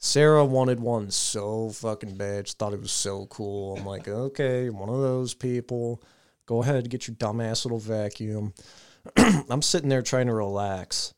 Sarah 0.05 0.45
wanted 0.45 0.81
one 0.81 1.13
so 1.13 1.71
fucking 1.71 2.17
bad. 2.17 2.49
She 2.49 2.55
thought 2.59 2.75
it 2.75 2.81
was 2.81 2.91
so 2.91 3.27
cool. 3.27 3.77
I'm 3.77 3.87
like, 3.87 4.09
okay, 4.09 4.69
one 4.69 4.89
of 4.89 5.01
those 5.01 5.33
people. 5.33 6.03
Go 6.45 6.61
ahead, 6.61 6.91
get 6.91 7.07
your 7.07 7.15
dumbass 7.15 7.65
little 7.65 7.79
vacuum. 7.79 8.53
I'm 9.17 9.63
sitting 9.63 9.89
there 9.89 10.03
trying 10.03 10.27
to 10.27 10.35
relax. 10.35 11.15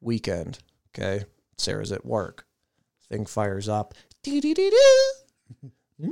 Weekend, 0.00 0.58
okay. 0.96 1.26
Sarah's 1.58 1.92
at 1.92 2.06
work. 2.06 2.46
Thing 3.10 3.26
fires 3.26 3.68
up. 3.68 3.92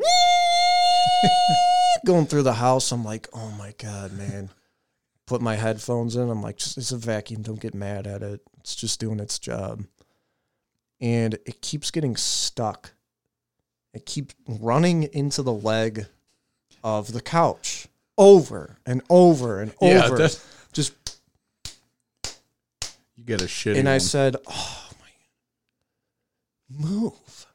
Going 2.05 2.27
through 2.27 2.43
the 2.43 2.53
house, 2.53 2.93
I'm 2.93 3.05
like, 3.05 3.27
oh 3.33 3.55
my 3.59 3.73
god, 3.79 4.13
man. 4.13 4.51
put 5.27 5.41
my 5.41 5.57
headphones 5.57 6.15
in. 6.15 6.29
I'm 6.29 6.43
like, 6.43 6.57
it's 6.57 6.93
a 6.93 6.99
vacuum. 6.99 7.41
Don't 7.41 7.59
get 7.59 7.75
mad 7.75 8.07
at 8.07 8.23
it. 8.23 8.43
It's 8.61 8.77
just 8.77 9.01
doing 9.01 9.19
its 9.19 9.39
job. 9.39 9.85
And 11.05 11.35
it 11.45 11.61
keeps 11.61 11.91
getting 11.91 12.17
stuck. 12.17 12.93
It 13.93 14.07
keeps 14.07 14.35
running 14.49 15.03
into 15.03 15.43
the 15.43 15.53
leg 15.53 16.07
of 16.83 17.13
the 17.13 17.21
couch 17.21 17.89
over 18.17 18.79
and 18.87 19.03
over 19.11 19.61
and 19.61 19.75
Yeah, 19.83 20.07
over. 20.07 20.17
that's- 20.17 20.43
just 20.73 20.95
You 23.17 23.25
get 23.25 23.43
a 23.43 23.45
shitty 23.45 23.79
and 23.79 23.89
I 23.89 23.99
said, 23.99 24.37
"Oh 24.47 24.91
my, 24.99 25.11
move." 26.89 27.47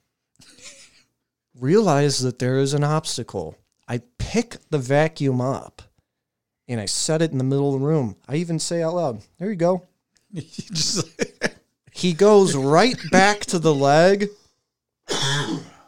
Realize 1.59 2.19
that 2.19 2.39
there 2.39 2.57
is 2.59 2.73
an 2.73 2.83
obstacle. 2.83 3.57
I 3.87 4.01
pick 4.19 4.57
the 4.69 4.77
vacuum 4.77 5.41
up, 5.41 5.81
and 6.67 6.79
I 6.79 6.85
set 6.85 7.21
it 7.21 7.31
in 7.31 7.37
the 7.39 7.43
middle 7.43 7.73
of 7.73 7.81
the 7.81 7.85
room. 7.85 8.15
I 8.27 8.35
even 8.35 8.59
say 8.59 8.81
out 8.83 8.93
loud, 8.95 9.23
"There 9.39 9.49
you 9.49 9.55
go." 9.55 9.87
You 10.31 10.41
just- 10.43 11.05
He 11.91 12.13
goes 12.13 12.55
right 12.55 12.97
back 13.11 13.41
to 13.41 13.59
the 13.59 13.73
leg 13.73 14.29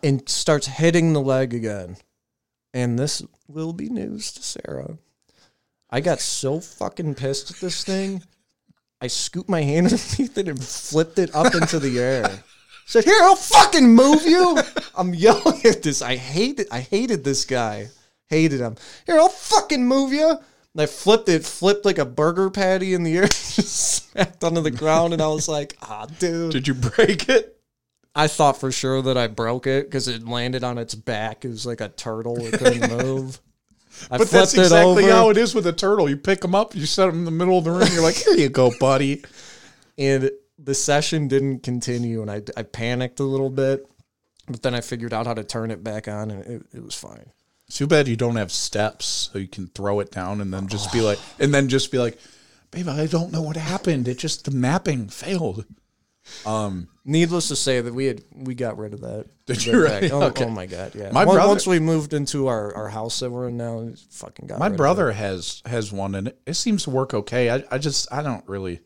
and 0.03 0.27
starts 0.27 0.67
hitting 0.67 1.13
the 1.13 1.21
leg 1.21 1.53
again. 1.53 1.97
And 2.73 2.97
this 2.97 3.21
will 3.47 3.73
be 3.73 3.89
news 3.89 4.31
to 4.33 4.43
Sarah. 4.43 4.97
I 5.89 5.99
got 5.99 6.19
so 6.21 6.59
fucking 6.59 7.15
pissed 7.15 7.51
at 7.51 7.57
this 7.57 7.83
thing. 7.83 8.23
I 9.01 9.07
scooped 9.07 9.49
my 9.49 9.61
hand 9.61 9.85
underneath 9.91 10.37
it 10.37 10.47
and 10.47 10.63
flipped 10.63 11.19
it 11.19 11.35
up 11.35 11.53
into 11.53 11.79
the 11.79 11.99
air. 11.99 12.43
Said, 12.85 13.03
"Here, 13.03 13.19
I'll 13.21 13.35
fucking 13.35 13.87
move 13.87 14.23
you." 14.25 14.57
I'm 14.95 15.13
yelling 15.13 15.61
at 15.65 15.83
this. 15.83 16.01
I 16.01 16.15
hate 16.15 16.59
it. 16.59 16.67
I 16.71 16.81
hated 16.81 17.23
this 17.23 17.45
guy. 17.45 17.89
Hated 18.27 18.61
him. 18.61 18.75
Here, 19.05 19.19
I'll 19.19 19.29
fucking 19.29 19.85
move 19.85 20.13
you. 20.13 20.39
And 20.73 20.81
I 20.81 20.85
flipped 20.85 21.27
it, 21.29 21.43
flipped 21.45 21.85
like 21.85 21.97
a 21.97 22.05
burger 22.05 22.49
patty 22.49 22.93
in 22.93 23.03
the 23.03 23.17
air, 23.17 23.23
just 23.27 24.11
smacked 24.11 24.43
onto 24.43 24.61
the 24.61 24.71
ground, 24.71 25.13
and 25.13 25.21
I 25.21 25.27
was 25.27 25.47
like, 25.47 25.77
"Ah, 25.81 26.05
dude." 26.19 26.51
Did 26.51 26.67
you 26.67 26.73
break 26.73 27.27
it? 27.29 27.57
I 28.15 28.27
thought 28.27 28.59
for 28.59 28.71
sure 28.71 29.01
that 29.03 29.17
I 29.17 29.27
broke 29.27 29.67
it 29.67 29.85
because 29.85 30.07
it 30.07 30.27
landed 30.27 30.63
on 30.63 30.77
its 30.77 30.95
back. 30.95 31.45
It 31.45 31.49
was 31.49 31.65
like 31.65 31.81
a 31.81 31.89
turtle. 31.89 32.37
It 32.45 32.53
couldn't 32.59 32.89
move. 33.05 33.39
I 34.09 34.17
But 34.17 34.29
that's 34.29 34.53
exactly 34.53 35.03
how 35.05 35.29
it 35.29 35.37
is 35.37 35.53
with 35.53 35.67
a 35.67 35.73
turtle. 35.73 36.09
You 36.09 36.17
pick 36.17 36.41
them 36.41 36.55
up, 36.55 36.75
you 36.75 36.85
set 36.85 37.07
them 37.07 37.19
in 37.19 37.25
the 37.25 37.31
middle 37.31 37.57
of 37.57 37.63
the 37.65 37.71
room. 37.71 37.87
You're 37.91 38.01
like, 38.03 38.15
here 38.15 38.35
you 38.35 38.49
go, 38.49 38.71
buddy. 38.79 39.23
and 39.97 40.31
the 40.57 40.73
session 40.75 41.27
didn't 41.27 41.63
continue 41.63 42.21
and 42.21 42.29
I, 42.29 42.43
I 42.55 42.61
panicked 42.63 43.19
a 43.19 43.23
little 43.23 43.49
bit 43.49 43.83
but 44.47 44.61
then 44.61 44.75
i 44.75 44.81
figured 44.81 45.11
out 45.11 45.25
how 45.25 45.33
to 45.33 45.43
turn 45.43 45.71
it 45.71 45.83
back 45.83 46.07
on 46.07 46.29
and 46.29 46.43
it, 46.45 46.61
it 46.71 46.83
was 46.83 46.93
fine 46.93 47.31
Too 47.73 47.87
bad 47.87 48.07
you 48.07 48.15
don't 48.17 48.35
have 48.35 48.51
steps, 48.51 49.29
so 49.31 49.39
you 49.39 49.47
can 49.47 49.67
throw 49.67 49.99
it 50.01 50.11
down 50.11 50.41
and 50.41 50.53
then 50.53 50.67
just 50.67 50.91
be 50.91 51.01
like, 51.01 51.19
and 51.39 51.53
then 51.53 51.69
just 51.69 51.91
be 51.91 51.99
like, 51.99 52.19
babe, 52.71 52.87
I 52.89 53.07
don't 53.07 53.31
know 53.31 53.41
what 53.41 53.55
happened. 53.55 54.07
It 54.07 54.17
just 54.17 54.45
the 54.45 54.51
mapping 54.51 55.07
failed. 55.07 55.65
Um, 56.45 56.87
needless 57.03 57.47
to 57.47 57.55
say 57.55 57.81
that 57.81 57.93
we 57.93 58.05
had 58.05 58.23
we 58.33 58.53
got 58.53 58.77
rid 58.77 58.93
of 58.93 59.01
that 59.01 59.25
Did 59.47 59.65
you 59.65 59.73
oh, 59.87 60.21
Okay. 60.27 60.45
oh 60.45 60.49
my 60.49 60.67
god 60.67 60.93
yeah 60.93 61.09
My 61.11 61.25
Once- 61.25 61.35
brother- 61.35 61.49
once 61.49 61.67
we 61.67 61.79
moved 61.79 62.13
into 62.13 62.47
our, 62.47 62.73
our 62.75 62.89
house 62.89 63.19
that 63.21 63.31
we're 63.31 63.47
in 63.49 63.57
now 63.57 63.89
fucking 64.11 64.45
got 64.47 64.59
My 64.59 64.69
brother 64.69 65.11
has 65.13 65.63
has 65.65 65.91
one, 65.91 66.13
and 66.13 66.27
it, 66.27 66.39
it 66.45 66.53
seems 66.53 66.83
to 66.83 66.91
work 66.91 67.13
okay. 67.15 67.49
I, 67.49 67.63
I 67.71 67.79
just 67.79 68.07
I 68.13 68.21
don't 68.21 68.47
really, 68.47 68.81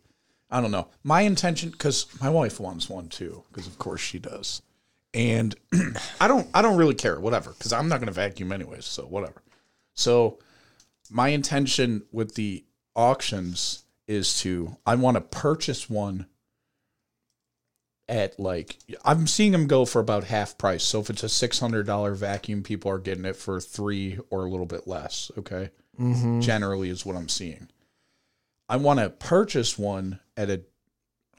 I 0.49 0.61
don't 0.61 0.71
know. 0.71 0.88
My 1.03 1.21
intention, 1.21 1.71
because 1.71 2.07
my 2.21 2.29
wife 2.29 2.57
wants 2.59 2.89
one 2.89 3.09
too, 3.09 3.43
because 3.51 3.67
of 3.67 3.77
course 3.77 3.99
she 4.01 4.17
does, 4.17 4.61
and 5.16 5.55
I 6.22 6.28
don't 6.28 6.47
I 6.53 6.61
don't 6.61 6.78
really 6.78 6.93
care, 6.93 7.20
whatever, 7.20 7.51
because 7.51 7.74
I'm 7.74 7.88
not 7.89 7.97
going 7.99 8.07
to 8.07 8.13
vacuum 8.13 8.51
anyways, 8.51 8.86
so 8.86 9.03
whatever. 9.03 9.41
So 9.93 10.38
my 11.09 11.30
intention 11.30 12.03
with 12.11 12.36
the 12.36 12.63
auctions 12.95 13.84
is 14.07 14.39
to 14.41 14.78
I 14.86 14.95
want 14.95 15.16
to 15.16 15.22
purchase 15.22 15.89
one 15.89 16.28
at 18.07 18.39
like 18.39 18.78
I'm 19.03 19.26
seeing 19.26 19.51
them 19.51 19.66
go 19.68 19.86
for 19.86 19.99
about 19.99 20.26
half 20.26 20.57
price. 20.57 20.84
So 20.84 20.99
if 20.99 21.09
it's 21.09 21.24
a 21.24 21.30
six 21.30 21.59
hundred 21.59 21.88
dollar 21.88 22.13
vacuum, 22.13 22.61
people 22.61 22.91
are 22.91 22.99
getting 22.99 23.26
it 23.26 23.36
for 23.36 23.59
three 23.59 24.20
or 24.30 24.45
a 24.45 24.49
little 24.49 24.68
bit 24.68 24.88
less. 24.88 25.32
Okay, 25.38 25.72
Mm-hmm. 25.99 26.41
generally 26.41 26.89
is 26.89 27.05
what 27.05 27.16
I'm 27.16 27.30
seeing. 27.30 27.70
I 28.68 28.76
want 28.78 28.99
to 28.99 29.09
purchase 29.09 29.78
one 29.80 30.20
at 30.36 30.49
a 30.49 30.61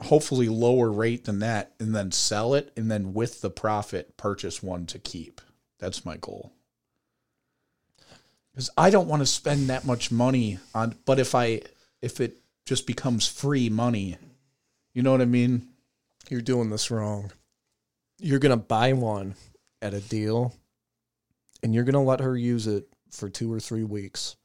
hopefully 0.01 0.49
lower 0.49 0.91
rate 0.91 1.25
than 1.25 1.39
that, 1.41 1.73
and 1.79 1.95
then 1.95 2.13
sell 2.13 2.55
it, 2.55 2.73
and 2.77 2.91
then 2.91 3.15
with 3.15 3.41
the 3.41 3.51
profit 3.51 4.17
purchase 4.17 4.63
one 4.63 4.87
to 4.87 4.99
keep. 4.99 5.41
That's 5.79 6.05
my 6.05 6.17
goal. 6.17 6.53
Because 8.53 8.71
I 8.77 8.91
don't 8.91 9.09
want 9.09 9.21
to 9.21 9.27
spend 9.27 9.69
that 9.69 9.85
much 9.85 10.11
money 10.11 10.59
on. 10.75 10.97
But 11.05 11.19
if 11.19 11.35
I 11.35 11.63
if 12.01 12.21
it 12.21 12.39
just 12.65 12.87
becomes 12.87 13.27
free 13.29 13.69
money, 13.69 14.17
you 14.95 15.03
know 15.03 15.13
what 15.13 15.21
I 15.21 15.27
mean? 15.27 15.69
you're 16.31 16.41
doing 16.41 16.71
this 16.71 16.91
wrong 16.91 17.31
you're 18.19 18.39
gonna 18.39 18.57
buy 18.57 18.93
one 18.93 19.35
at 19.83 19.95
a 19.95 20.01
deal 20.01 20.55
and 21.63 21.75
you're 21.75 21.85
gonna 21.85 22.03
let 22.03 22.21
her 22.21 22.37
use 22.37 22.67
it 22.67 22.89
for 23.11 23.29
two 23.29 23.53
or 23.53 23.61
three 23.61 23.85
weeks 23.85 24.37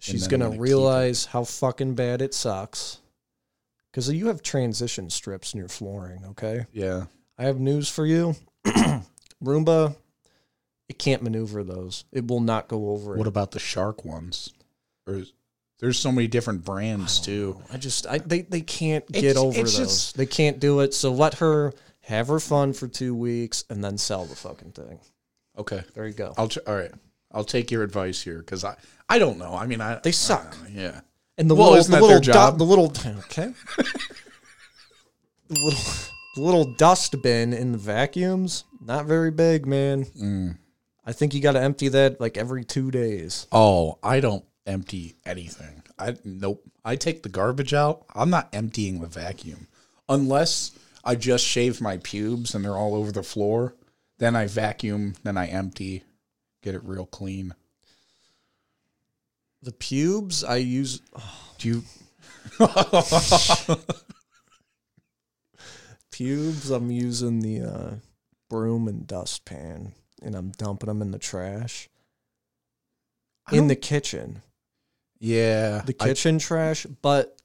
she's 0.00 0.28
gonna 0.28 0.48
gonna 0.48 0.60
realize 0.60 1.26
how 1.26 1.44
fucking 1.44 1.94
bad 1.94 2.22
it 2.22 2.34
sucks 2.34 3.00
because 3.94 4.12
you 4.12 4.26
have 4.26 4.42
transition 4.42 5.08
strips 5.08 5.54
in 5.54 5.58
your 5.58 5.68
flooring 5.68 6.24
okay 6.30 6.66
Yeah. 6.72 7.04
i 7.38 7.44
have 7.44 7.60
news 7.60 7.88
for 7.88 8.04
you 8.04 8.34
roomba 9.44 9.94
it 10.88 10.98
can't 10.98 11.22
maneuver 11.22 11.62
those 11.62 12.04
it 12.12 12.26
will 12.26 12.40
not 12.40 12.68
go 12.68 12.90
over 12.90 13.12
What 13.16 13.26
it 13.26 13.28
about 13.28 13.52
the 13.52 13.58
shark 13.60 14.04
ones? 14.04 14.50
Or 15.06 15.14
is, 15.14 15.32
there's 15.80 15.98
so 15.98 16.10
many 16.12 16.26
different 16.28 16.64
brands 16.64 17.20
oh, 17.20 17.24
too. 17.24 17.62
i 17.72 17.76
just 17.76 18.06
I, 18.06 18.18
they, 18.18 18.40
they 18.42 18.60
can't 18.62 19.04
It's- 19.10 19.22
get 19.22 19.36
over 19.36 19.58
it's 19.60 19.76
those 19.78 19.86
just- 19.88 20.16
they 20.16 20.26
can't 20.26 20.58
do 20.60 20.80
it 20.80 20.92
so 20.94 21.12
let 21.12 21.34
her 21.34 21.72
have 22.02 22.28
her 22.28 22.40
fun 22.40 22.72
for 22.72 22.86
two 22.88 23.14
weeks 23.14 23.64
and 23.70 23.82
then 23.82 23.96
sell 23.96 24.24
the 24.26 24.34
fucking 24.36 24.72
thing 24.72 24.98
Okay. 25.56 25.82
there 25.94 26.06
you 26.06 26.12
go 26.14 26.34
I'll 26.36 26.48
tr- 26.48 26.58
all 26.66 26.74
right. 26.74 26.90
I'll 27.30 27.44
take 27.44 27.70
your 27.70 27.82
advice 27.82 28.20
here 28.20 28.38
because 28.38 28.64
I 28.64 28.76
I 29.08 29.18
don't 29.18 29.38
know. 29.38 29.54
I 29.54 29.66
mean 29.66 29.80
I 29.80 29.96
They 29.96 30.12
suck. 30.12 30.56
don't 30.56 30.70
yeah. 30.72 31.00
And 31.36 31.50
the 31.50 31.54
Well, 31.54 31.64
little, 31.70 31.78
isn't 31.80 31.90
the 31.90 31.96
that 31.96 32.02
little, 32.02 32.20
their 32.20 32.32
job? 32.34 32.54
du- 32.54 32.58
the 32.58 32.64
little, 32.64 32.84
okay, 33.18 33.52
the 35.48 35.54
little, 35.60 35.80
the 36.36 36.40
little 36.42 36.64
dust 36.74 37.20
bin 37.22 37.52
in 37.52 37.72
the 37.72 37.78
vacuums, 37.78 38.64
not 38.80 39.06
very 39.06 39.30
big, 39.30 39.66
man. 39.66 40.04
Mm. 40.04 40.58
I 41.04 41.12
think 41.12 41.34
you 41.34 41.40
got 41.40 41.52
to 41.52 41.60
empty 41.60 41.88
that 41.88 42.20
like 42.20 42.36
every 42.36 42.64
two 42.64 42.90
days. 42.90 43.46
Oh, 43.52 43.98
I 44.02 44.20
don't 44.20 44.44
empty 44.66 45.16
anything. 45.26 45.82
I 45.98 46.16
nope. 46.24 46.62
I 46.84 46.96
take 46.96 47.22
the 47.22 47.28
garbage 47.28 47.74
out. 47.74 48.04
I'm 48.14 48.30
not 48.30 48.48
emptying 48.52 49.00
the 49.00 49.06
vacuum 49.06 49.68
unless 50.08 50.70
I 51.04 51.14
just 51.14 51.44
shave 51.44 51.80
my 51.80 51.98
pubes 51.98 52.54
and 52.54 52.64
they're 52.64 52.76
all 52.76 52.94
over 52.94 53.12
the 53.12 53.22
floor. 53.22 53.74
Then 54.18 54.34
I 54.36 54.46
vacuum. 54.46 55.14
Then 55.24 55.36
I 55.36 55.46
empty. 55.46 56.04
Get 56.62 56.74
it 56.74 56.82
real 56.84 57.06
clean. 57.06 57.54
The 59.64 59.72
pubes 59.72 60.44
I 60.44 60.56
use, 60.56 61.00
Do 61.58 61.68
you? 61.68 61.82
pubes 66.10 66.70
I'm 66.70 66.90
using 66.90 67.40
the 67.40 67.60
uh, 67.62 67.90
broom 68.48 68.88
and 68.88 69.06
dustpan, 69.06 69.92
and 70.22 70.34
I'm 70.34 70.50
dumping 70.50 70.88
them 70.88 71.02
in 71.02 71.10
the 71.10 71.18
trash 71.18 71.88
I 73.46 73.52
in 73.52 73.58
don't- 73.62 73.68
the 73.68 73.76
kitchen. 73.76 74.42
yeah. 75.18 75.82
the 75.84 75.96
I- 76.00 76.08
kitchen 76.08 76.38
trash, 76.38 76.86
but 77.02 77.40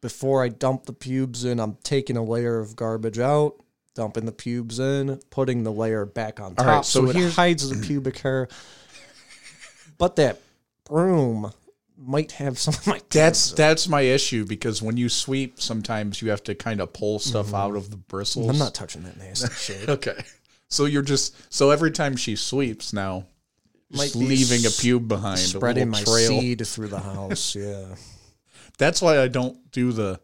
before 0.00 0.42
I 0.44 0.48
dump 0.50 0.84
the 0.86 0.92
pubes 0.92 1.44
in, 1.44 1.58
I'm 1.60 1.78
taking 1.82 2.16
a 2.18 2.22
layer 2.24 2.58
of 2.60 2.76
garbage 2.76 3.18
out, 3.18 3.54
dumping 3.94 4.26
the 4.26 4.32
pubes 4.32 4.78
in, 4.78 5.18
putting 5.30 5.62
the 5.64 5.72
layer 5.72 6.04
back 6.04 6.40
on 6.40 6.54
top 6.54 6.66
right, 6.66 6.84
so, 6.84 7.10
so 7.10 7.18
it 7.18 7.32
hides 7.32 7.68
the 7.70 7.84
pubic 7.86 8.18
hair. 8.18 8.48
But 9.96 10.16
that 10.16 10.40
broom 10.84 11.52
might 11.96 12.32
have 12.32 12.58
some 12.58 12.74
of 12.74 12.86
my 12.86 13.00
That's 13.10 13.52
that's 13.52 13.88
my 13.88 14.02
issue 14.02 14.44
because 14.44 14.82
when 14.82 14.96
you 14.96 15.08
sweep, 15.08 15.60
sometimes 15.60 16.20
you 16.20 16.30
have 16.30 16.42
to 16.44 16.54
kind 16.54 16.80
of 16.80 16.92
pull 16.92 17.18
stuff 17.18 17.46
mm-hmm. 17.46 17.54
out 17.54 17.76
of 17.76 17.90
the 17.90 17.96
bristles. 17.96 18.48
I'm 18.48 18.58
not 18.58 18.74
touching 18.74 19.02
that 19.04 19.16
nasty 19.16 19.48
shit. 19.54 19.88
Okay. 19.88 20.24
So 20.68 20.86
you're 20.86 21.02
just 21.02 21.52
so 21.52 21.70
every 21.70 21.90
time 21.90 22.16
she 22.16 22.36
sweeps 22.36 22.92
now, 22.92 23.26
just 23.92 24.16
leaving 24.16 24.60
a 24.66 24.70
pube 24.70 25.08
behind, 25.08 25.38
Spreading 25.38 25.90
my 25.90 26.02
trail. 26.02 26.28
seed 26.28 26.66
through 26.66 26.88
the 26.88 27.00
house. 27.00 27.56
Yeah. 27.64 27.94
That's 28.76 29.00
why 29.00 29.20
I 29.20 29.28
don't 29.28 29.70
do 29.70 29.92
the 29.92 30.20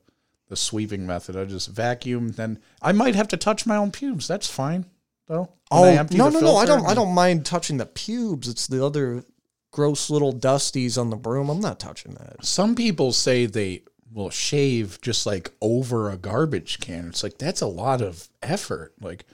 the 0.49 0.57
sweeping 0.57 1.07
method. 1.07 1.37
I 1.37 1.45
just 1.45 1.69
vacuum. 1.69 2.31
Then 2.31 2.59
I 2.83 2.91
might 2.91 3.15
have 3.15 3.29
to 3.29 3.37
touch 3.37 3.65
my 3.65 3.77
own 3.77 3.93
pubes. 3.93 4.27
That's 4.27 4.49
fine 4.49 4.87
though. 5.29 5.49
Oh 5.71 5.85
no 6.11 6.29
no 6.29 6.41
no! 6.41 6.57
I 6.57 6.67
don't 6.67 6.85
I 6.85 6.95
don't 6.95 7.15
mind 7.15 7.47
touching 7.47 7.77
the 7.77 7.87
pubes. 7.87 8.49
It's 8.49 8.67
the 8.67 8.85
other 8.85 9.25
gross 9.71 10.11
little 10.11 10.33
dusties 10.33 10.99
on 10.99 11.11
the 11.11 11.17
broom. 11.17 11.49
I'm 11.49 11.61
not 11.61 11.79
touching 11.81 12.15
that. 12.15 12.45
Some 12.45 12.75
people 12.75 13.13
say 13.13 13.47
they 13.47 13.83
will 14.13 14.31
shave 14.31 15.01
just 15.01 15.25
like 15.27 15.53
over 15.61 16.11
a 16.11 16.17
garbage 16.17 16.81
can. 16.81 17.09
It's 17.09 17.23
like 17.23 17.39
that's 17.39 17.61
a 17.61 17.67
lot 17.67 18.03
of 18.03 18.29
effort. 18.43 18.95
Like, 19.01 19.25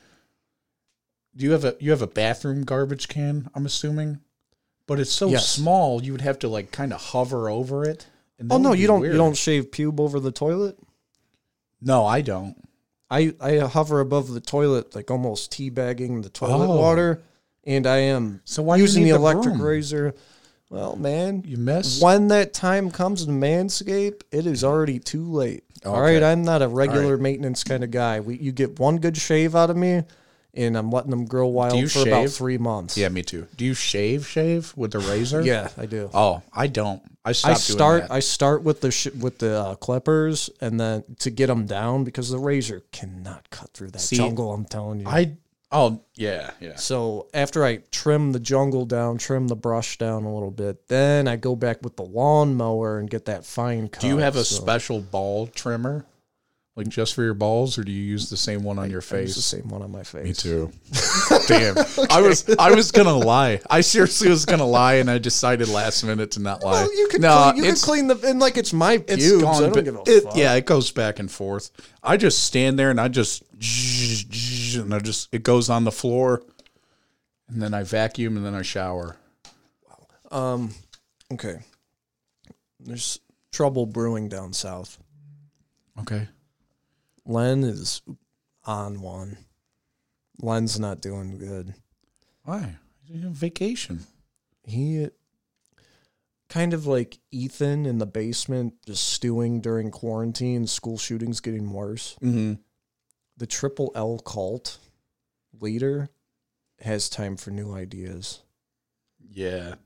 do 1.34 1.44
you 1.44 1.52
have 1.52 1.64
a 1.64 1.76
you 1.80 1.90
have 1.90 2.02
a 2.02 2.06
bathroom 2.06 2.64
garbage 2.64 3.08
can? 3.08 3.48
I'm 3.54 3.66
assuming, 3.66 4.20
but 4.86 5.00
it's 5.00 5.12
so 5.12 5.28
Yes. 5.28 5.48
small 5.48 6.02
you 6.02 6.12
would 6.12 6.20
have 6.20 6.38
to 6.40 6.48
like 6.48 6.70
kind 6.72 6.92
of 6.92 7.00
hover 7.00 7.48
over 7.48 7.84
it. 7.84 8.06
And 8.38 8.52
Oh 8.52 8.58
no, 8.58 8.72
you 8.74 8.86
don't. 8.86 9.00
weird. 9.00 9.12
You 9.14 9.18
don't 9.18 9.36
shave 9.36 9.70
pube 9.70 9.98
over 10.00 10.20
the 10.20 10.32
toilet. 10.32 10.78
No, 11.80 12.04
I 12.06 12.20
don't. 12.20 12.56
I 13.10 13.34
I 13.40 13.58
hover 13.58 14.00
above 14.00 14.32
the 14.32 14.40
toilet, 14.40 14.94
like 14.94 15.10
almost 15.10 15.52
teabagging 15.52 16.22
the 16.22 16.28
toilet 16.28 16.66
Oh. 16.68 16.76
water, 16.78 17.22
and 17.66 17.86
I 17.86 17.98
am 17.98 18.40
So 18.44 18.62
why 18.62 18.76
using 18.76 19.04
the 19.04 19.10
the 19.10 19.16
electric 19.16 19.54
broom? 19.56 19.66
razor. 19.66 20.14
Well, 20.70 20.96
man, 20.96 21.44
You 21.46 21.58
miss. 21.58 22.00
when 22.00 22.28
that 22.28 22.52
time 22.52 22.90
comes 22.90 23.24
to 23.24 23.30
manscape, 23.30 24.22
it 24.32 24.46
is 24.46 24.64
already 24.64 24.98
too 24.98 25.30
late. 25.30 25.62
All 25.84 25.92
Okay. 25.94 26.14
right, 26.14 26.22
I'm 26.22 26.42
not 26.42 26.60
a 26.62 26.68
regular 26.68 27.12
right. 27.16 27.22
maintenance 27.22 27.62
kind 27.62 27.84
of 27.84 27.90
guy. 27.92 28.18
We, 28.20 28.36
you 28.38 28.50
get 28.50 28.78
one 28.80 28.96
good 28.96 29.16
shave 29.16 29.54
out 29.54 29.70
of 29.70 29.76
me, 29.76 30.02
and 30.54 30.76
I'm 30.76 30.90
letting 30.90 31.10
them 31.10 31.24
grow 31.26 31.46
wild 31.46 31.92
for 31.92 32.02
about 32.08 32.30
three 32.30 32.58
months. 32.58 32.96
Yeah, 32.98 33.10
me 33.10 33.22
too. 33.22 33.46
Do 33.56 33.64
you 33.64 33.74
shave 33.74 34.26
shave 34.26 34.72
with 34.76 34.90
the 34.90 34.98
razor? 34.98 35.42
yeah, 35.42 35.68
I 35.78 35.86
do. 35.86 36.10
Oh, 36.12 36.42
I 36.52 36.66
don't. 36.66 37.00
I 37.24 37.30
I 37.30 37.32
start. 37.54 38.04
I 38.10 38.18
start 38.20 38.62
with 38.64 38.80
the 38.80 38.90
sh- 38.90 39.12
with 39.20 39.38
the 39.38 39.60
uh, 39.60 39.74
clippers, 39.76 40.50
and 40.60 40.80
then 40.80 41.04
to 41.20 41.30
get 41.30 41.46
them 41.46 41.66
down 41.66 42.02
because 42.02 42.30
the 42.30 42.38
razor 42.38 42.82
cannot 42.90 43.50
cut 43.50 43.70
through 43.72 43.90
that 43.92 44.00
See, 44.00 44.16
jungle. 44.16 44.52
I'm 44.52 44.64
telling 44.64 45.00
you. 45.00 45.06
I 45.06 45.36
oh 45.72 46.02
yeah 46.14 46.52
yeah. 46.60 46.76
So 46.76 47.28
after 47.34 47.64
I 47.64 47.78
trim 47.90 48.32
the 48.32 48.40
jungle 48.40 48.86
down, 48.86 49.18
trim 49.18 49.48
the 49.48 49.56
brush 49.56 49.98
down 49.98 50.24
a 50.24 50.32
little 50.32 50.50
bit, 50.50 50.88
then 50.88 51.28
I 51.28 51.36
go 51.36 51.56
back 51.56 51.82
with 51.82 51.96
the 51.96 52.04
lawnmower 52.04 52.98
and 52.98 53.10
get 53.10 53.26
that 53.26 53.44
fine 53.44 53.88
cut. 53.88 54.00
Do 54.00 54.08
you 54.08 54.18
have 54.18 54.36
a 54.36 54.44
so 54.44 54.56
special 54.56 55.00
ball 55.00 55.46
trimmer, 55.46 56.06
like 56.76 56.88
just 56.88 57.14
for 57.14 57.22
your 57.22 57.32
balls, 57.32 57.78
or 57.78 57.84
do 57.84 57.90
you 57.90 58.02
use 58.02 58.28
the 58.28 58.36
same 58.36 58.62
one 58.62 58.78
on 58.78 58.90
your 58.90 59.02
I 59.10 59.20
use 59.20 59.34
the 59.34 59.40
same 59.40 59.66
one 59.68 59.80
on 59.80 59.90
my 59.90 60.02
face. 60.02 60.24
Me 60.24 60.32
too. 60.34 60.70
Damn, 61.48 61.78
I 62.10 62.20
was 62.20 62.54
I 62.58 62.70
was 62.72 62.92
gonna 62.92 63.16
lie. 63.16 63.60
I 63.70 63.80
seriously 63.80 64.28
was 64.28 64.44
gonna 64.44 64.66
lie, 64.66 64.94
and 64.96 65.10
I 65.10 65.16
decided 65.16 65.68
last 65.68 66.04
minute 66.04 66.32
to 66.32 66.40
not 66.40 66.62
lie. 66.62 66.82
Well, 66.82 66.94
you 66.98 67.08
can 67.08 67.22
no, 67.22 67.50
clean, 67.52 67.64
you 67.64 67.70
can 67.70 67.80
clean 67.80 68.06
the 68.08 68.20
and 68.28 68.38
like 68.38 68.58
it's 68.58 68.74
my 68.74 69.02
it's 69.08 69.26
pubes. 69.26 69.42
gone. 69.42 69.64
I 69.64 69.70
don't 69.70 69.84
give 69.84 69.96
a 69.96 70.02
it- 70.06 70.24
fuck. 70.24 70.36
Yeah, 70.36 70.54
it 70.54 70.66
goes 70.66 70.90
back 70.92 71.18
and 71.18 71.30
forth. 71.30 71.70
I 72.02 72.18
just 72.18 72.44
stand 72.44 72.78
there 72.78 72.90
and 72.90 73.00
I 73.00 73.08
just 73.08 73.42
and 74.76 74.92
I 74.94 74.98
just 74.98 75.34
it 75.34 75.42
goes 75.42 75.70
on 75.70 75.84
the 75.84 75.92
floor, 75.92 76.42
and 77.48 77.62
then 77.62 77.72
I 77.72 77.84
vacuum 77.84 78.36
and 78.36 78.44
then 78.44 78.54
I 78.54 78.60
shower. 78.60 79.16
Wow. 80.30 80.54
Um. 80.54 80.74
Okay. 81.32 81.56
There's 82.80 83.18
trouble 83.50 83.86
brewing 83.86 84.28
down 84.28 84.52
south. 84.52 84.98
Okay. 86.00 86.28
Len 87.26 87.64
is 87.64 88.02
on 88.64 89.00
one. 89.00 89.38
Len's 90.40 90.78
not 90.78 91.00
doing 91.00 91.38
good. 91.38 91.74
Why? 92.44 92.76
He's 93.04 93.24
on 93.24 93.32
vacation. 93.32 94.00
He 94.64 95.08
kind 96.48 96.72
of 96.74 96.86
like 96.86 97.18
Ethan 97.30 97.86
in 97.86 97.98
the 97.98 98.06
basement, 98.06 98.74
just 98.86 99.08
stewing 99.08 99.60
during 99.60 99.90
quarantine. 99.90 100.66
School 100.66 100.98
shootings 100.98 101.40
getting 101.40 101.72
worse. 101.72 102.16
Mm-hmm. 102.22 102.54
The 103.36 103.46
Triple 103.46 103.92
L 103.94 104.18
cult 104.18 104.78
leader 105.60 106.10
has 106.80 107.08
time 107.08 107.36
for 107.36 107.50
new 107.50 107.72
ideas, 107.74 108.42
Yeah. 109.30 109.76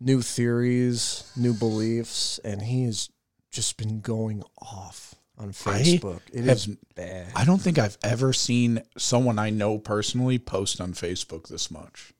new 0.00 0.20
theories, 0.22 1.30
new 1.36 1.54
beliefs, 1.54 2.38
and 2.44 2.62
he 2.62 2.84
has 2.84 3.08
just 3.50 3.76
been 3.76 4.00
going 4.00 4.42
off 4.58 5.14
on 5.40 5.48
I 5.48 5.52
Facebook. 5.52 6.20
It 6.32 6.46
is 6.46 6.66
have- 6.66 6.76
bad. 6.94 7.32
I 7.34 7.44
don't 7.44 7.60
think 7.60 7.78
I've 7.78 7.98
ever 8.02 8.32
seen 8.32 8.82
someone 8.98 9.38
I 9.38 9.50
know 9.50 9.78
personally 9.78 10.38
post 10.38 10.80
on 10.80 10.92
Facebook 10.92 11.48
this 11.48 11.70
much. 11.70 12.12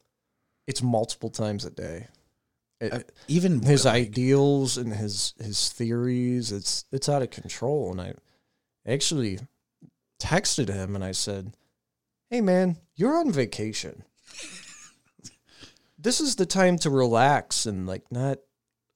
It's 0.67 0.83
multiple 0.83 1.31
times 1.31 1.65
a 1.65 1.71
day. 1.71 2.09
It- 2.81 2.93
Uh, 2.93 3.01
Even 3.29 3.61
his 3.63 3.85
like, 3.85 3.95
ideals 3.95 4.79
and 4.79 4.95
his 4.95 5.35
his 5.39 5.69
theories 5.69 6.51
it's 6.51 6.87
it's 6.91 7.11
out 7.11 7.21
of 7.21 7.29
control 7.29 7.91
and 7.91 8.01
i 8.01 8.15
actually 8.91 9.39
texted 10.19 10.69
him 10.71 10.95
and 10.95 11.05
i 11.05 11.13
said 11.13 11.53
hey 12.31 12.41
man 12.41 12.79
you're 12.97 13.19
on 13.19 13.31
vacation 13.31 14.03
this 15.99 16.21
is 16.23 16.37
the 16.37 16.47
time 16.47 16.79
to 16.79 16.89
relax 16.89 17.67
and 17.67 17.87
like 17.87 18.11
not 18.11 18.39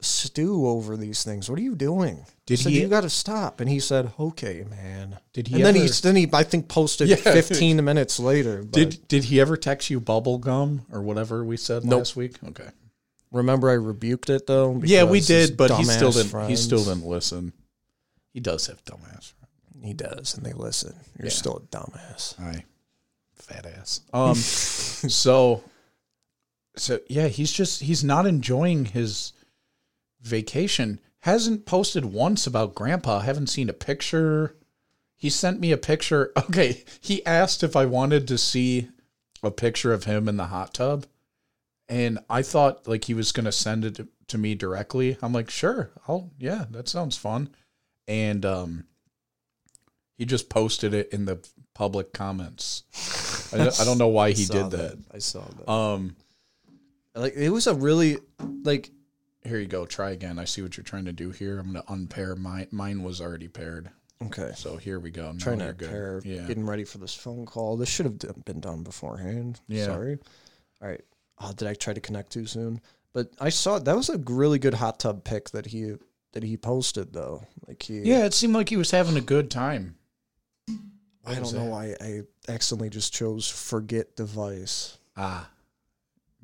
stew 0.05 0.67
over 0.67 0.97
these 0.97 1.25
things 1.25 1.49
what 1.51 1.59
are 1.59 1.63
you 1.63 1.75
doing 1.75 2.25
Did 2.47 2.61
I 2.61 2.63
said, 2.63 2.73
he- 2.73 2.81
you 2.83 2.89
got 2.89 3.01
to 3.03 3.11
stop 3.11 3.61
and 3.61 3.69
he 3.69 3.81
said 3.81 4.13
okay 4.19 4.65
man 4.69 5.19
Did 5.33 5.49
he 5.49 5.57
and 5.57 5.65
then 5.65 5.75
he 5.75 5.89
then 5.89 6.17
he 6.17 6.29
i 6.33 6.43
think 6.43 6.69
posted 6.69 7.09
Yeah. 7.09 7.17
15 7.17 7.85
minutes 7.85 8.21
later 8.21 8.63
but 8.63 8.73
Did 8.73 9.09
did 9.09 9.25
he 9.25 9.41
ever 9.41 9.57
text 9.57 9.91
you 9.91 10.01
bubble 10.01 10.39
gum 10.39 10.87
or 10.93 11.03
whatever 11.03 11.45
we 11.45 11.57
said 11.57 11.85
Nope. 11.85 11.99
last 12.01 12.17
week? 12.17 12.37
Okay. 12.49 12.69
remember 13.33 13.71
i 13.71 13.75
rebuked 13.75 14.31
it 14.31 14.47
though 14.47 14.81
Yeah, 14.85 15.05
we 15.05 15.21
did, 15.21 15.57
but 15.57 15.71
he 15.73 15.85
still 15.85 16.13
didn't. 16.13 16.49
He 16.49 16.57
still 16.57 16.85
didn't 16.85 17.07
listen. 17.07 17.53
He 18.33 18.41
does 18.41 18.67
have 18.67 18.85
dumbass. 18.85 19.33
He 19.83 19.93
does, 19.93 20.35
and 20.35 20.45
they 20.47 20.53
listen. 20.55 20.95
You're 21.19 21.27
Yeah. 21.27 21.33
still 21.33 21.57
a 21.59 21.61
dumbass. 21.77 22.41
Aye, 22.41 22.65
fat 23.35 23.67
ass. 23.67 24.01
Um, 24.13 24.35
so, 24.35 25.63
so 26.77 26.99
yeah, 27.09 27.29
he's 27.29 27.53
just 27.53 27.83
he's 27.83 28.03
not 28.03 28.27
enjoying 28.27 28.87
his 28.87 29.33
vacation. 30.25 31.01
Hasn't 31.21 31.65
posted 31.67 32.05
once 32.07 32.47
about 32.47 32.75
Grandpa. 32.75 33.21
Haven't 33.21 33.47
seen 33.49 33.69
a 33.71 33.75
picture. 33.75 34.57
He 35.17 35.31
sent 35.31 35.61
me 35.61 35.73
a 35.73 35.79
picture. 35.79 36.33
Okay, 36.37 36.85
he 37.01 37.25
asked 37.25 37.63
if 37.63 37.77
I 37.77 37.87
wanted 37.87 38.29
to 38.29 38.37
see 38.39 38.89
a 39.43 39.51
picture 39.51 39.93
of 39.93 40.05
him 40.05 40.29
in 40.29 40.37
the 40.37 40.47
hot 40.47 40.75
tub, 40.75 41.07
and 41.89 42.19
I 42.29 42.43
thought 42.43 42.87
like 42.89 43.05
he 43.05 43.15
was 43.15 43.33
gonna 43.33 43.53
send 43.53 43.85
it 43.85 43.95
to, 43.97 44.09
to 44.29 44.39
me 44.39 44.55
directly. 44.55 45.17
I'm 45.23 45.33
like, 45.33 45.49
sure, 45.51 45.91
I'll 46.09 46.31
yeah, 46.39 46.65
that 46.71 46.89
sounds 46.89 47.17
fun, 47.17 47.49
and 48.07 48.45
um, 48.45 48.85
he 50.19 50.25
just 50.27 50.49
posted 50.51 50.93
it 50.95 51.11
in 51.13 51.25
the 51.25 51.39
public 51.75 52.13
comments. 52.13 52.85
I, 53.53 53.57
don't- 53.59 53.81
I 53.81 53.85
don't 53.85 53.99
know 53.99 54.09
why 54.09 54.31
he 54.33 54.45
did 54.45 54.71
that. 54.73 54.99
I 55.13 55.19
saw 55.19 55.43
that. 55.45 55.71
Um, 55.71 56.17
like 57.15 57.35
it 57.37 57.51
was 57.51 57.67
a 57.67 57.75
really 57.75 58.19
like 58.63 58.91
here 59.45 59.59
you 59.59 59.67
go. 59.67 59.87
Try 59.87 60.11
again. 60.11 60.39
I 60.39 60.45
see 60.45 60.63
what 60.63 60.77
you're 60.77 60.85
trying 60.85 61.05
to 61.07 61.13
do 61.13 61.31
here. 61.31 61.59
I'm 61.59 61.67
gonna 61.67 61.85
unpair 61.89 62.35
mine. 62.37 62.69
Mine 62.71 63.03
was 63.03 63.21
already 63.21 63.49
paired. 63.49 63.91
okay. 64.25 64.53
So 64.57 64.77
here 64.77 64.99
we 65.01 65.11
go. 65.11 65.33
Now 65.33 65.39
Trying 65.39 65.59
to 65.59 65.73
good. 65.73 65.91
pair, 65.91 66.23
Yeah. 66.25 66.43
getting 66.47 66.65
ready 66.67 66.85
for 66.85 66.99
this 66.99 67.15
phone 67.15 67.45
call. 67.47 67.77
This 67.77 67.89
should 67.89 68.07
have 68.07 68.45
been 68.45 68.61
done 68.61 68.83
beforehand. 68.83 69.61
Yeah. 69.69 69.87
Sorry. 69.87 70.19
All 70.81 70.89
right. 70.89 71.03
Oh, 71.39 71.53
did 71.53 71.69
I 71.69 71.75
try 71.75 71.93
to 71.93 72.01
connect 72.01 72.33
too 72.33 72.47
soon? 72.47 72.81
But 73.13 73.31
I 73.41 73.49
saw 73.51 73.79
that 73.79 73.97
was 73.97 74.09
a 74.09 74.19
really 74.19 74.59
good 74.59 74.75
hot 74.75 74.99
tub 75.01 75.25
pick 75.25 75.51
that 75.51 75.67
he 75.67 75.95
that 76.33 76.43
he 76.43 76.57
posted 76.57 77.13
though. 77.13 77.45
Like 77.69 77.83
he, 77.83 78.01
Yeah, 78.01 78.25
it 78.25 78.35
seemed 78.35 78.55
like 78.55 78.69
he 78.69 78.77
was 78.77 78.91
having 78.91 79.17
a 79.17 79.21
good 79.21 79.51
time. 79.51 79.97
I 80.69 80.73
What 81.31 81.41
was 81.41 81.53
don't 81.53 81.61
know 81.61 81.65
that? 81.67 81.71
why 81.71 81.97
I 82.01 82.23
accidentally 82.53 82.91
just 82.91 83.13
chose 83.13 83.49
forget 83.49 84.15
device. 84.17 84.99
Ah, 85.17 85.49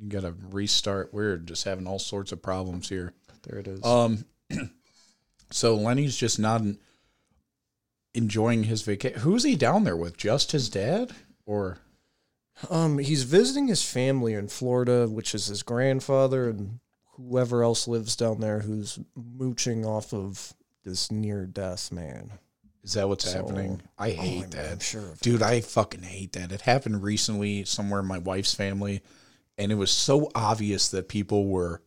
you 0.00 0.08
got 0.08 0.22
to 0.22 0.34
restart. 0.50 1.12
We're 1.12 1.36
just 1.36 1.64
having 1.64 1.86
all 1.86 1.98
sorts 1.98 2.32
of 2.32 2.42
problems 2.42 2.88
here. 2.88 3.12
There 3.42 3.58
it 3.58 3.68
is. 3.68 3.84
Um, 3.84 4.24
so 5.50 5.74
Lenny's 5.74 6.16
just 6.16 6.38
not 6.38 6.62
enjoying 8.14 8.64
his 8.64 8.82
vacation. 8.82 9.20
Who's 9.20 9.44
he 9.44 9.56
down 9.56 9.84
there 9.84 9.96
with? 9.96 10.16
Just 10.16 10.52
his 10.52 10.68
dad, 10.68 11.12
or 11.46 11.78
Um, 12.68 12.98
he's 12.98 13.22
visiting 13.22 13.68
his 13.68 13.82
family 13.82 14.34
in 14.34 14.48
Florida, 14.48 15.08
which 15.08 15.34
is 15.34 15.46
his 15.46 15.62
grandfather 15.62 16.48
and 16.50 16.80
whoever 17.16 17.62
else 17.62 17.86
lives 17.88 18.16
down 18.16 18.40
there 18.40 18.60
who's 18.60 18.98
mooching 19.14 19.84
off 19.86 20.12
of 20.12 20.54
this 20.84 21.10
near 21.10 21.46
death 21.46 21.92
man. 21.92 22.32
is 22.82 22.94
that 22.94 23.06
what's 23.08 23.24
So- 23.30 23.32
happening? 23.32 23.82
I 23.98 24.10
hate 24.10 24.44
Oh, 24.46 24.48
that. 24.56 24.72
I'm 24.72 24.78
sure 24.78 25.14
Dude, 25.20 25.42
I 25.42 25.60
fucking 25.60 26.02
hate 26.02 26.32
that. 26.32 26.50
It 26.50 26.62
happened 26.62 27.02
recently 27.02 27.64
somewhere 27.66 28.00
in 28.00 28.06
my 28.06 28.16
wife's 28.18 28.54
family, 28.54 29.02
and 29.60 29.70
it 29.70 29.76
was 29.76 29.90
so 29.90 30.30
obvious 30.34 30.88
that 30.88 31.08
people 31.08 31.46
were, 31.46 31.82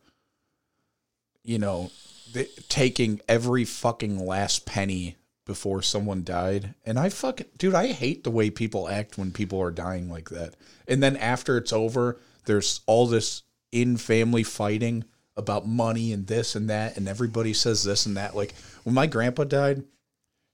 you 1.42 1.58
know, 1.58 1.90
th- 2.32 2.68
taking 2.68 3.20
every 3.28 3.64
fucking 3.64 4.24
last 4.24 4.64
penny 4.64 5.16
before 5.44 5.82
someone 5.82 6.22
died. 6.22 6.74
And 6.86 7.00
I 7.00 7.08
fucking, 7.08 7.48
dude, 7.58 7.74
I 7.74 7.88
hate 7.88 8.22
the 8.22 8.30
way 8.30 8.48
people 8.48 8.88
act 8.88 9.18
when 9.18 9.32
people 9.32 9.60
are 9.60 9.72
dying 9.72 10.08
like 10.08 10.30
that. 10.30 10.54
And 10.86 11.02
then 11.02 11.16
after 11.16 11.56
it's 11.58 11.72
over, 11.72 12.20
there's 12.44 12.80
all 12.86 13.08
this 13.08 13.42
in 13.72 13.96
family 13.96 14.44
fighting 14.44 15.04
about 15.36 15.66
money 15.66 16.12
and 16.12 16.28
this 16.28 16.54
and 16.54 16.70
that, 16.70 16.96
and 16.96 17.08
everybody 17.08 17.52
says 17.52 17.82
this 17.82 18.06
and 18.06 18.16
that. 18.16 18.36
Like 18.36 18.54
when 18.84 18.94
my 18.94 19.08
grandpa 19.08 19.42
died, 19.44 19.82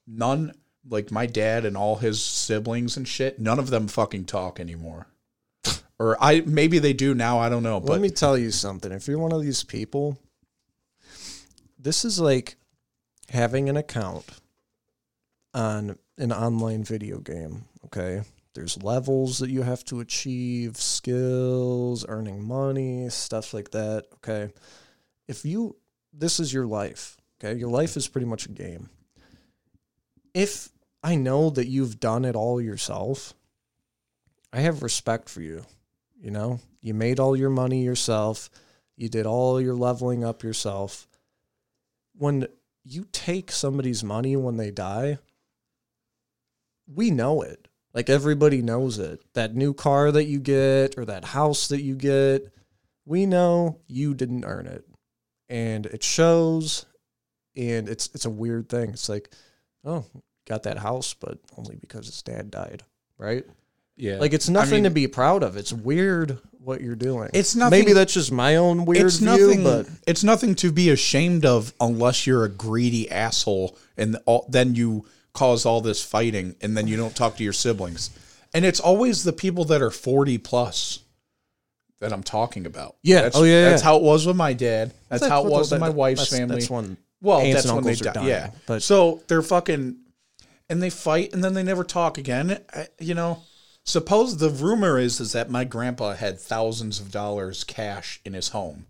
none 0.06 0.54
like 0.88 1.10
my 1.10 1.26
dad 1.26 1.66
and 1.66 1.76
all 1.76 1.96
his 1.96 2.22
siblings 2.22 2.96
and 2.96 3.06
shit 3.06 3.38
none 3.38 3.58
of 3.58 3.68
them 3.68 3.86
fucking 3.86 4.24
talk 4.24 4.58
anymore 4.58 5.06
or 6.00 6.16
i 6.20 6.40
maybe 6.40 6.80
they 6.80 6.92
do 6.92 7.14
now 7.14 7.38
i 7.38 7.48
don't 7.48 7.62
know 7.62 7.78
but 7.78 7.92
Let 7.92 8.00
me 8.00 8.10
tell 8.10 8.36
you 8.36 8.50
something. 8.50 8.90
If 8.90 9.06
you're 9.06 9.18
one 9.18 9.32
of 9.32 9.42
these 9.42 9.62
people, 9.62 10.18
this 11.78 12.04
is 12.04 12.18
like 12.18 12.56
having 13.28 13.68
an 13.68 13.76
account 13.76 14.24
on 15.54 15.98
an 16.18 16.32
online 16.32 16.84
video 16.84 17.18
game. 17.18 17.64
Okay. 17.86 18.22
There's 18.54 18.82
levels 18.82 19.38
that 19.38 19.50
you 19.50 19.62
have 19.62 19.84
to 19.86 20.00
achieve, 20.00 20.76
skills, 20.76 22.04
earning 22.08 22.42
money, 22.42 23.08
stuff 23.08 23.54
like 23.54 23.70
that. 23.70 24.06
Okay. 24.14 24.52
If 25.28 25.44
you, 25.44 25.76
this 26.12 26.40
is 26.40 26.52
your 26.52 26.66
life. 26.66 27.16
Okay, 27.42 27.58
your 27.58 27.70
life 27.70 27.96
is 27.96 28.06
pretty 28.06 28.26
much 28.26 28.46
a 28.46 28.50
game. 28.50 28.90
If 30.34 30.68
I 31.02 31.14
know 31.14 31.48
that 31.50 31.68
you've 31.68 31.98
done 31.98 32.24
it 32.24 32.36
all 32.36 32.60
yourself, 32.60 33.32
I 34.52 34.60
have 34.60 34.82
respect 34.82 35.28
for 35.28 35.40
you. 35.40 35.64
You 36.20 36.30
know, 36.30 36.60
you 36.82 36.94
made 36.94 37.18
all 37.18 37.34
your 37.34 37.50
money 37.50 37.82
yourself, 37.82 38.50
you 38.96 39.08
did 39.08 39.26
all 39.26 39.60
your 39.60 39.74
leveling 39.74 40.22
up 40.24 40.42
yourself. 40.42 41.08
When 42.14 42.46
you 42.84 43.06
take 43.12 43.50
somebody's 43.50 44.04
money 44.04 44.36
when 44.36 44.56
they 44.56 44.70
die, 44.70 45.18
we 46.86 47.10
know 47.10 47.40
it. 47.42 47.68
Like 47.94 48.10
everybody 48.10 48.62
knows 48.62 48.98
it. 48.98 49.22
That 49.34 49.54
new 49.54 49.72
car 49.72 50.12
that 50.12 50.24
you 50.24 50.38
get 50.38 50.98
or 50.98 51.04
that 51.06 51.24
house 51.24 51.68
that 51.68 51.82
you 51.82 51.96
get, 51.96 52.52
we 53.04 53.26
know 53.26 53.80
you 53.86 54.14
didn't 54.14 54.44
earn 54.44 54.66
it. 54.66 54.84
And 55.48 55.86
it 55.86 56.04
shows 56.04 56.86
and 57.56 57.88
it's 57.88 58.08
it's 58.14 58.26
a 58.26 58.30
weird 58.30 58.68
thing. 58.68 58.90
It's 58.90 59.08
like, 59.08 59.30
oh, 59.84 60.04
got 60.46 60.62
that 60.64 60.78
house, 60.78 61.14
but 61.14 61.38
only 61.56 61.76
because 61.76 62.06
his 62.06 62.22
dad 62.22 62.50
died, 62.50 62.82
right? 63.18 63.44
Yeah. 64.00 64.18
Like 64.18 64.32
it's 64.32 64.48
nothing 64.48 64.76
mean- 64.76 64.84
to 64.84 64.90
be 64.90 65.06
proud 65.06 65.42
of. 65.42 65.56
It's 65.56 65.72
weird 65.72 66.38
what 66.62 66.80
you're 66.80 66.94
doing. 66.96 67.30
It's 67.32 67.54
nothing- 67.54 67.78
Maybe 67.80 67.92
that's 67.92 68.12
just 68.14 68.32
my 68.32 68.56
own 68.56 68.84
weird 68.84 69.06
it's 69.06 69.16
view, 69.16 69.26
nothing 69.26 69.62
but 69.64 69.86
it's 70.06 70.22
nothing 70.24 70.54
to 70.56 70.72
be 70.72 70.90
ashamed 70.90 71.44
of 71.46 71.72
unless 71.80 72.26
you're 72.26 72.44
a 72.44 72.48
greedy 72.48 73.10
asshole 73.10 73.76
and 73.96 74.16
all, 74.26 74.46
then 74.48 74.74
you 74.74 75.06
cause 75.32 75.64
all 75.64 75.80
this 75.80 76.02
fighting 76.02 76.56
and 76.60 76.76
then 76.76 76.86
you 76.86 76.96
don't 76.96 77.14
talk 77.16 77.36
to 77.36 77.44
your 77.44 77.52
siblings. 77.52 78.10
And 78.52 78.64
it's 78.64 78.80
always 78.80 79.22
the 79.24 79.32
people 79.32 79.64
that 79.66 79.80
are 79.80 79.90
40 79.90 80.38
plus 80.38 81.00
that 82.00 82.12
I'm 82.12 82.22
talking 82.22 82.66
about. 82.66 82.96
Yeah. 83.02 83.22
That's, 83.22 83.36
Oh, 83.36 83.44
yeah, 83.44 83.70
That's 83.70 83.82
yeah. 83.82 83.88
how 83.88 83.96
it 83.96 84.02
was 84.02 84.26
with 84.26 84.36
my 84.36 84.52
dad. 84.54 84.92
That's, 85.08 85.26
how 85.26 85.44
it 85.46 85.50
was 85.50 85.70
with 85.70 85.80
my 85.80 85.88
wife's 85.90 86.22
that's- 86.22 86.38
family. 86.38 86.56
That's 86.56 86.70
when 86.70 86.96
Well, 87.22 87.38
aunts 87.38 87.54
that's 87.54 87.66
and 87.66 87.74
when 87.76 87.84
they 87.84 87.90
uncles 87.92 88.06
are 88.08 88.12
dying. 88.12 88.28
Yeah, 88.28 88.50
But 88.66 88.82
so 88.82 89.22
they're 89.28 89.42
fucking, 89.42 89.96
and 90.68 90.82
they 90.82 90.90
fight, 90.90 91.32
and 91.34 91.44
then 91.44 91.52
they 91.54 91.62
never 91.62 91.84
talk 91.84 92.16
again. 92.18 92.58
I- 92.74 92.88
You 92.98 93.14
know, 93.14 93.42
suppose 93.84 94.36
the 94.36 94.50
rumor 94.50 94.98
is 94.98 95.20
is 95.20 95.32
that 95.32 95.50
my 95.50 95.64
grandpa 95.64 96.14
had 96.14 96.38
thousands 96.38 97.00
of 97.00 97.10
dollars 97.10 97.64
cash 97.64 98.20
in 98.24 98.34
his 98.34 98.48
home 98.48 98.86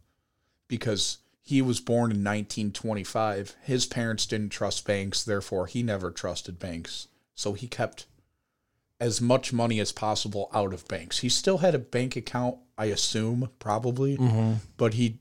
because 0.69 1.19
he 1.43 1.61
was 1.61 1.81
born 1.81 2.11
in 2.11 2.23
1925. 2.23 3.57
His 3.63 3.87
parents 3.87 4.27
didn't 4.27 4.51
trust 4.51 4.87
banks, 4.87 5.23
therefore 5.23 5.67
he 5.67 5.83
never 5.83 6.11
trusted 6.11 6.59
banks. 6.59 7.09
So 7.35 7.55
he 7.55 7.67
kept 7.67 8.07
as 9.01 9.21
much 9.21 9.53
money 9.53 9.81
as 9.81 9.93
possible 9.93 10.51
out 10.53 10.75
of 10.75 10.87
banks. 10.87 11.21
He 11.21 11.29
still 11.29 11.59
had 11.59 11.75
a 11.75 11.79
bank 11.79 12.17
account, 12.17 12.59
I 12.77 12.87
assume, 12.87 13.49
probably, 13.59 14.17
mm-hmm. 14.19 14.55
but 14.77 14.95
he 14.95 15.19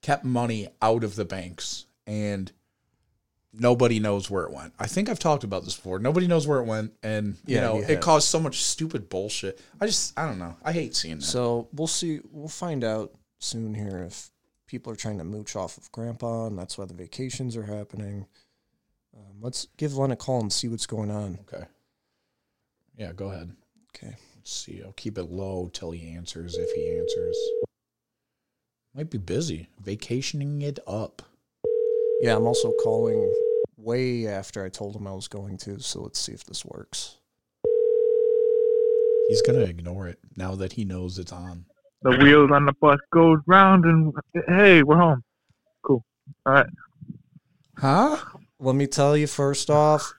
kept 0.00 0.24
money 0.24 0.68
out 0.80 1.04
of 1.04 1.16
the 1.16 1.24
banks 1.24 1.86
and 2.06 2.52
nobody 3.52 4.00
knows 4.00 4.30
where 4.30 4.44
it 4.44 4.52
went. 4.52 4.72
I 4.78 4.86
think 4.86 5.08
I've 5.08 5.18
talked 5.18 5.44
about 5.44 5.64
this 5.64 5.74
before. 5.76 5.98
Nobody 5.98 6.26
knows 6.26 6.46
where 6.46 6.58
it 6.60 6.64
went 6.66 6.92
and 7.02 7.36
you 7.46 7.56
Yeah, 7.56 7.60
know, 7.62 7.76
you 7.78 7.84
it 7.84 8.00
caused 8.00 8.28
so 8.28 8.40
much 8.40 8.62
stupid 8.62 9.08
bullshit. 9.08 9.60
I 9.80 9.86
just 9.86 10.18
I 10.18 10.26
don't 10.26 10.38
know. 10.38 10.56
I 10.64 10.72
hate 10.72 10.94
seeing 10.96 11.16
that. 11.18 11.24
So 11.24 11.68
we'll 11.72 11.86
see. 11.86 12.20
We'll 12.30 12.48
find 12.48 12.82
out 12.84 13.12
soon 13.38 13.74
here 13.74 13.98
if 14.06 14.30
people 14.66 14.92
are 14.92 14.96
trying 14.96 15.18
to 15.18 15.24
mooch 15.24 15.54
off 15.56 15.76
of 15.76 15.90
Grandpa, 15.92 16.46
and 16.46 16.58
that's 16.58 16.78
why 16.78 16.86
the 16.86 16.94
vacations 16.94 17.56
are 17.56 17.64
happening. 17.64 18.26
Um, 19.14 19.36
let's 19.40 19.66
give 19.76 19.96
Len 19.96 20.10
a 20.12 20.16
call 20.16 20.40
and 20.40 20.52
see 20.52 20.68
what's 20.68 20.86
going 20.86 21.10
on. 21.10 21.38
okay. 21.52 21.64
Yeah, 22.96 23.12
go 23.12 23.30
ahead. 23.30 23.54
Okay. 23.94 24.16
Let's 24.36 24.52
see. 24.52 24.80
I'll 24.84 24.92
keep 24.92 25.18
it 25.18 25.24
low 25.30 25.68
till 25.72 25.90
he 25.90 26.12
answers 26.14 26.56
if 26.56 26.70
he 26.70 26.96
answers. 26.98 27.36
Might 28.94 29.10
be 29.10 29.18
busy. 29.18 29.68
Vacationing 29.82 30.62
it 30.62 30.78
up. 30.86 31.22
Yeah, 32.20 32.36
I'm 32.36 32.46
also 32.46 32.72
calling 32.82 33.32
way 33.82 34.26
after 34.26 34.64
I 34.64 34.68
told 34.68 34.96
him 34.96 35.06
I 35.06 35.12
was 35.12 35.28
going 35.28 35.58
to. 35.58 35.80
So 35.80 36.02
let's 36.02 36.18
see 36.18 36.32
if 36.32 36.44
this 36.44 36.64
works. 36.64 37.18
He's 39.28 39.42
gonna 39.42 39.60
ignore 39.60 40.08
it 40.08 40.18
now 40.36 40.54
that 40.56 40.72
he 40.74 40.84
knows 40.84 41.18
it's 41.18 41.32
on. 41.32 41.64
the 42.02 42.16
wheels 42.18 42.50
on 42.52 42.66
the 42.66 42.72
bus 42.80 42.98
goes 43.12 43.38
round 43.46 43.84
and 43.84 44.12
hey, 44.48 44.82
we're 44.82 44.98
home. 44.98 45.22
Cool. 45.82 46.04
All 46.46 46.52
right. 46.52 46.66
Huh? 47.78 48.16
Let 48.58 48.74
me 48.74 48.86
tell 48.86 49.16
you 49.16 49.26
first 49.26 49.70
off, 49.70 50.12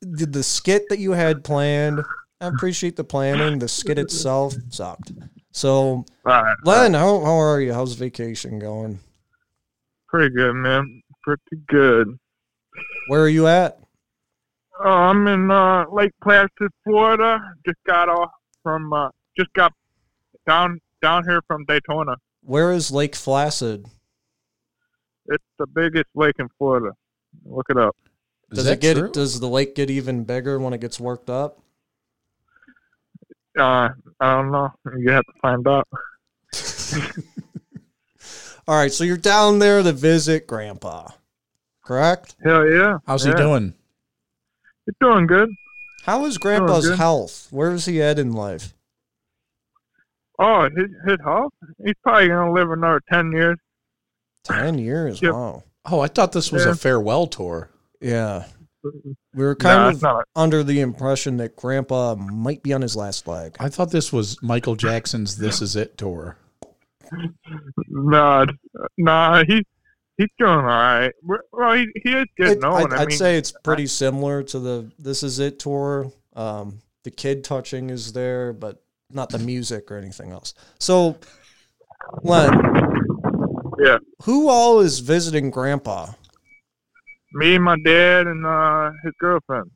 the, 0.00 0.26
the 0.26 0.42
skit 0.42 0.88
that 0.88 0.98
you 0.98 1.12
had 1.12 1.42
planned, 1.42 2.02
I 2.40 2.46
appreciate 2.46 2.96
the 2.96 3.04
planning. 3.04 3.58
The 3.58 3.68
skit 3.68 3.98
itself 3.98 4.54
sucked. 4.70 5.12
So, 5.50 5.70
All 5.70 6.04
right. 6.24 6.56
Len, 6.64 6.94
how, 6.94 7.24
how 7.24 7.36
are 7.36 7.60
you? 7.60 7.72
How's 7.72 7.94
vacation 7.94 8.58
going? 8.58 9.00
Pretty 10.08 10.32
good, 10.34 10.54
man. 10.54 11.02
Pretty 11.22 11.62
good. 11.66 12.18
Where 13.08 13.22
are 13.22 13.28
you 13.28 13.46
at? 13.46 13.78
Oh, 14.84 14.88
I'm 14.88 15.26
in 15.26 15.50
uh, 15.50 15.86
Lake 15.90 16.12
Placid, 16.22 16.70
Florida. 16.84 17.40
Just 17.66 17.78
got 17.86 18.08
off 18.08 18.30
from 18.62 18.92
uh, 18.92 19.08
just 19.36 19.52
got 19.54 19.72
down 20.46 20.80
down 21.02 21.24
here 21.24 21.42
from 21.46 21.64
Daytona. 21.64 22.16
Where 22.42 22.70
is 22.72 22.90
Lake 22.90 23.16
Flaccid? 23.16 23.86
It's 25.26 25.44
the 25.58 25.66
biggest 25.66 26.06
lake 26.14 26.36
in 26.38 26.48
Florida. 26.58 26.94
Look 27.44 27.66
it 27.70 27.76
up. 27.76 27.96
Is 28.52 28.58
Does 28.58 28.66
it 28.68 28.80
get 28.80 28.96
true? 28.96 29.10
does 29.10 29.40
the 29.40 29.48
lake 29.48 29.74
get 29.74 29.90
even 29.90 30.24
bigger 30.24 30.58
when 30.58 30.72
it 30.72 30.80
gets 30.80 30.98
worked 30.98 31.28
up? 31.28 31.58
Uh, 33.58 33.88
I 34.20 34.34
don't 34.36 34.50
know. 34.50 34.72
You 34.96 35.10
have 35.10 35.24
to 35.24 35.32
find 35.42 35.66
out. 35.66 35.86
All 38.68 38.76
right, 38.76 38.92
so 38.92 39.02
you're 39.04 39.16
down 39.16 39.58
there 39.58 39.82
to 39.82 39.92
visit 39.92 40.46
Grandpa, 40.46 41.08
correct? 41.88 42.36
Hell 42.44 42.70
yeah. 42.70 42.98
How's 43.06 43.26
yeah. 43.26 43.32
he 43.32 43.38
doing? 43.38 43.74
He's 44.84 44.94
doing 45.00 45.26
good. 45.26 45.48
How 46.04 46.24
is 46.26 46.38
Grandpa's 46.38 46.96
health? 46.96 47.48
Where 47.50 47.72
is 47.72 47.86
he 47.86 48.00
at 48.00 48.18
in 48.18 48.32
life? 48.32 48.74
Oh, 50.38 50.68
his 50.76 50.90
his 51.06 51.16
health. 51.24 51.52
He's 51.84 51.94
probably 52.04 52.28
gonna 52.28 52.52
live 52.52 52.70
another 52.70 53.00
ten 53.10 53.32
years. 53.32 53.58
Ten 54.44 54.78
years. 54.78 55.20
Yep. 55.20 55.32
Wow. 55.32 55.64
Oh, 55.90 56.00
I 56.00 56.08
thought 56.08 56.32
this 56.32 56.52
was 56.52 56.64
Yeah. 56.64 56.72
a 56.72 56.74
farewell 56.74 57.26
tour. 57.26 57.70
Yeah, 58.00 58.44
we 59.34 59.44
were 59.44 59.56
kind 59.56 59.88
it's 59.88 59.98
of 59.98 60.02
not. 60.02 60.24
under 60.36 60.62
the 60.62 60.80
impression 60.80 61.38
that 61.38 61.56
Grandpa 61.56 62.14
might 62.14 62.62
be 62.62 62.72
on 62.72 62.82
his 62.82 62.94
last 62.94 63.26
leg. 63.26 63.56
I 63.58 63.68
thought 63.68 63.90
this 63.90 64.12
was 64.12 64.40
Michael 64.42 64.76
Jackson's 64.76 65.38
"This 65.38 65.60
Is 65.60 65.74
It" 65.74 65.96
tour. 65.98 66.36
Nah, 67.90 68.44
nah. 68.98 69.42
He 69.44 69.64
he's 70.18 70.28
doing 70.38 70.50
all 70.50 70.62
right. 70.62 71.12
Well, 71.52 71.72
he 71.72 71.86
he 72.04 72.10
is 72.12 72.26
getting 72.36 72.58
It-. 72.58 72.64
I'd, 72.64 72.92
I 72.92 73.02
I'd 73.02 73.08
mean, 73.08 73.16
say 73.16 73.38
it's 73.38 73.52
pretty 73.64 73.86
similar 73.86 74.42
to 74.44 74.58
the 74.58 74.90
"This 74.98 75.22
Is 75.22 75.38
It" 75.38 75.58
tour. 75.58 76.12
Um, 76.36 76.80
the 77.04 77.10
kid 77.10 77.42
touching 77.44 77.88
is 77.90 78.12
there, 78.12 78.52
but 78.52 78.82
not 79.10 79.30
the 79.30 79.38
music 79.38 79.90
or 79.90 79.96
anything 79.96 80.30
else. 80.32 80.52
So, 80.78 81.16
Len, 82.22 82.52
Yeah. 83.78 83.98
who 84.24 84.48
all 84.50 84.80
is 84.80 84.98
visiting 85.00 85.50
Grandpa? 85.50 86.08
me, 87.32 87.58
my 87.58 87.76
dad, 87.84 88.26
and 88.26 88.44
uh, 88.46 88.90
his 89.04 89.12
girlfriend. 89.20 89.70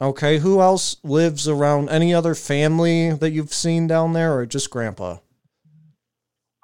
Okay, 0.00 0.38
who 0.38 0.60
else 0.60 0.96
lives 1.04 1.46
around? 1.48 1.88
Any 1.90 2.12
other 2.14 2.34
family 2.34 3.12
that 3.12 3.30
you've 3.30 3.52
seen 3.54 3.86
down 3.86 4.12
there, 4.12 4.34
or 4.36 4.46
just 4.46 4.70
Grandpa? 4.70 5.18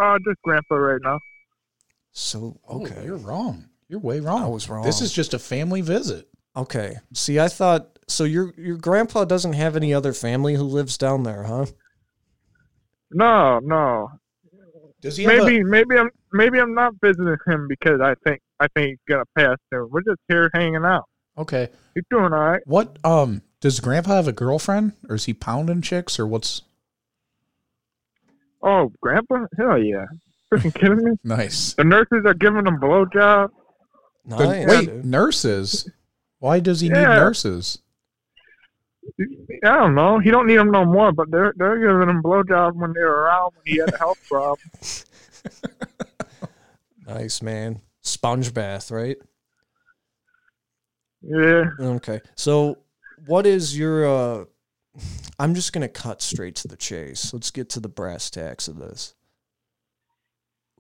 Uh, 0.03 0.19
just 0.27 0.41
grandpa 0.43 0.75
right 0.75 1.01
now. 1.03 1.19
So, 2.19 2.59
Okay, 2.71 2.95
okay, 2.95 3.05
you're 3.05 3.19
wrong. 3.19 3.69
You're 3.89 4.01
way 4.01 4.21
wrong. 4.21 4.43
I 4.43 4.49
was 4.49 4.71
wrong. 4.71 4.85
This 4.85 5.03
is 5.03 5.12
just 5.12 5.35
a 5.35 5.39
family 5.39 5.83
visit. 5.83 6.27
okay. 6.57 6.97
See, 7.12 7.39
I 7.39 7.49
thought 7.49 7.99
so. 8.09 8.25
Your 8.25 8.55
your 8.57 8.79
grandpa 8.79 9.27
doesn't 9.27 9.53
have 9.53 9.77
any 9.77 9.93
other 9.93 10.14
family 10.14 10.55
who 10.55 10.62
lives 10.64 10.97
down 10.97 11.25
there, 11.25 11.43
huh? 11.43 11.67
No, 13.11 13.59
no. 13.62 14.09
Does 15.03 15.19
he 15.19 15.25
have 15.25 15.45
Maybe, 15.45 15.61
a, 15.61 15.64
maybe 15.64 15.97
I'm, 15.99 16.09
maybe 16.33 16.59
I'm 16.59 16.73
not 16.75 16.95
visiting 17.03 17.37
him 17.47 17.69
because 17.69 18.01
I 18.01 18.14
think, 18.25 18.41
I 18.61 18.67
think 18.75 18.89
he's 18.89 18.99
gonna 19.07 19.25
pass 19.37 19.59
soon. 19.71 19.89
We're 19.91 20.01
just 20.01 20.19
here 20.27 20.51
hanging 20.55 20.85
out. 20.87 21.05
okay? 21.37 21.69
He's 21.95 22.05
doing 22.11 22.33
all 22.33 22.41
right. 22.51 22.62
What 22.64 22.97
um 23.05 23.43
does 23.61 23.79
Grandpa 23.81 24.14
have 24.17 24.27
a 24.27 24.33
girlfriend, 24.33 24.93
or 25.09 25.17
is 25.17 25.27
he 25.27 25.35
pounding 25.35 25.83
chicks, 25.83 26.19
or 26.19 26.27
what's 26.27 26.62
Oh, 28.62 28.91
grandpa? 29.03 29.45
Hell 29.59 29.79
yeah! 29.83 30.07
Freaking 30.53 30.74
kidding 30.74 31.05
me? 31.05 31.12
nice? 31.24 31.74
The 31.74 31.84
nurses 31.84 32.22
are 32.24 32.34
giving 32.34 32.66
him 32.66 32.78
blowjob. 32.78 33.51
The- 34.26 34.36
Nice. 34.36 34.66
wait, 34.68 34.86
dude. 34.88 35.05
nurses? 35.05 35.90
Why 36.38 36.61
does 36.61 36.80
he 36.80 36.88
need 36.88 36.97
Yeah. 37.01 37.16
nurses? 37.16 37.78
I 39.20 39.76
don't 39.78 39.94
know. 39.94 40.18
He 40.18 40.30
don't 40.32 40.47
need 40.49 40.57
them 40.57 40.70
no 40.72 40.84
more, 40.84 41.12
but 41.12 41.30
they're 41.30 41.53
they're 41.57 41.78
giving 41.78 42.09
him 42.09 42.22
blowjob 42.22 42.74
when 42.74 42.92
they're 42.92 43.07
around 43.11 43.53
when 43.55 43.62
he 43.64 43.76
had 43.78 43.92
a 43.94 43.99
health 43.99 44.18
problem. 44.28 44.59
Nice 47.07 47.40
man. 47.40 47.80
Sponge 48.01 48.53
bath, 48.53 48.90
right? 48.90 49.16
Yeah. 51.22 51.70
Okay. 51.80 52.20
So, 52.36 52.78
what 53.26 53.47
is 53.47 53.78
your? 53.78 54.07
uh 54.07 54.44
I'm 55.38 55.55
just 55.55 55.72
gonna 55.72 55.88
cut 55.88 56.20
straight 56.22 56.57
to 56.57 56.68
the 56.68 56.76
chase. 56.76 57.32
Let's 57.32 57.51
get 57.51 57.68
to 57.70 57.80
the 57.80 57.88
brass 57.88 58.28
tacks 58.30 58.66
of 58.68 58.78
this. 58.78 59.14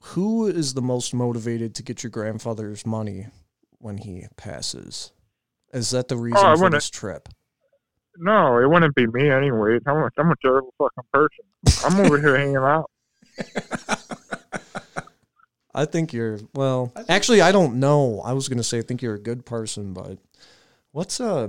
Who 0.00 0.46
is 0.46 0.74
the 0.74 0.82
most 0.82 1.14
motivated 1.14 1.74
to 1.74 1.82
get 1.82 2.02
your 2.02 2.10
grandfather's 2.10 2.86
money 2.86 3.26
when 3.78 3.98
he 3.98 4.26
passes? 4.36 5.12
Is 5.72 5.90
that 5.90 6.08
the 6.08 6.16
reason 6.16 6.44
oh, 6.44 6.56
for 6.56 6.70
this 6.70 6.88
trip? 6.90 7.28
No, 8.18 8.58
it 8.58 8.68
wouldn't 8.68 8.94
be 8.94 9.06
me 9.06 9.30
anyway. 9.30 9.78
I'm 9.86 9.96
a, 9.96 10.10
I'm 10.18 10.30
a 10.30 10.36
terrible 10.42 10.72
fucking 10.78 11.04
person. 11.12 11.44
I'm 11.84 12.00
over 12.06 12.18
here 12.18 12.36
hanging 12.36 12.56
out. 12.56 12.90
I 15.74 15.84
think 15.84 16.14
you're 16.14 16.38
well. 16.54 16.92
actually, 17.08 17.42
I 17.42 17.52
don't 17.52 17.78
know. 17.78 18.22
I 18.24 18.32
was 18.32 18.48
gonna 18.48 18.62
say 18.62 18.78
I 18.78 18.82
think 18.82 19.02
you're 19.02 19.14
a 19.14 19.20
good 19.20 19.44
person, 19.44 19.92
but 19.92 20.16
what's 20.92 21.20
uh, 21.20 21.48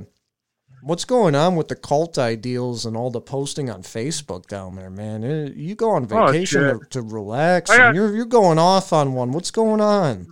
what's 0.88 1.06
going 1.06 1.36
on 1.36 1.56
with 1.56 1.68
the 1.68 1.76
cult 1.76 2.18
ideals 2.18 2.86
and 2.86 2.96
all 2.98 3.12
the 3.12 3.22
posting 3.22 3.70
on 3.70 3.84
Facebook 3.84 4.48
down 4.48 4.76
there, 4.76 4.90
man? 4.90 5.24
Eh, 5.24 5.52
you 5.56 5.76
go 5.76 5.92
on 5.92 6.08
Oh, 6.12 6.28
vacation 6.28 6.62
to, 6.62 6.80
to 6.92 7.02
relax, 7.02 7.70
I 7.70 7.88
and 7.88 7.96
you're 7.96 8.16
you're 8.16 8.26
going 8.26 8.58
off 8.60 8.92
on 8.94 9.14
one. 9.14 9.32
What's 9.32 9.52
going 9.52 9.82
on? 9.82 10.28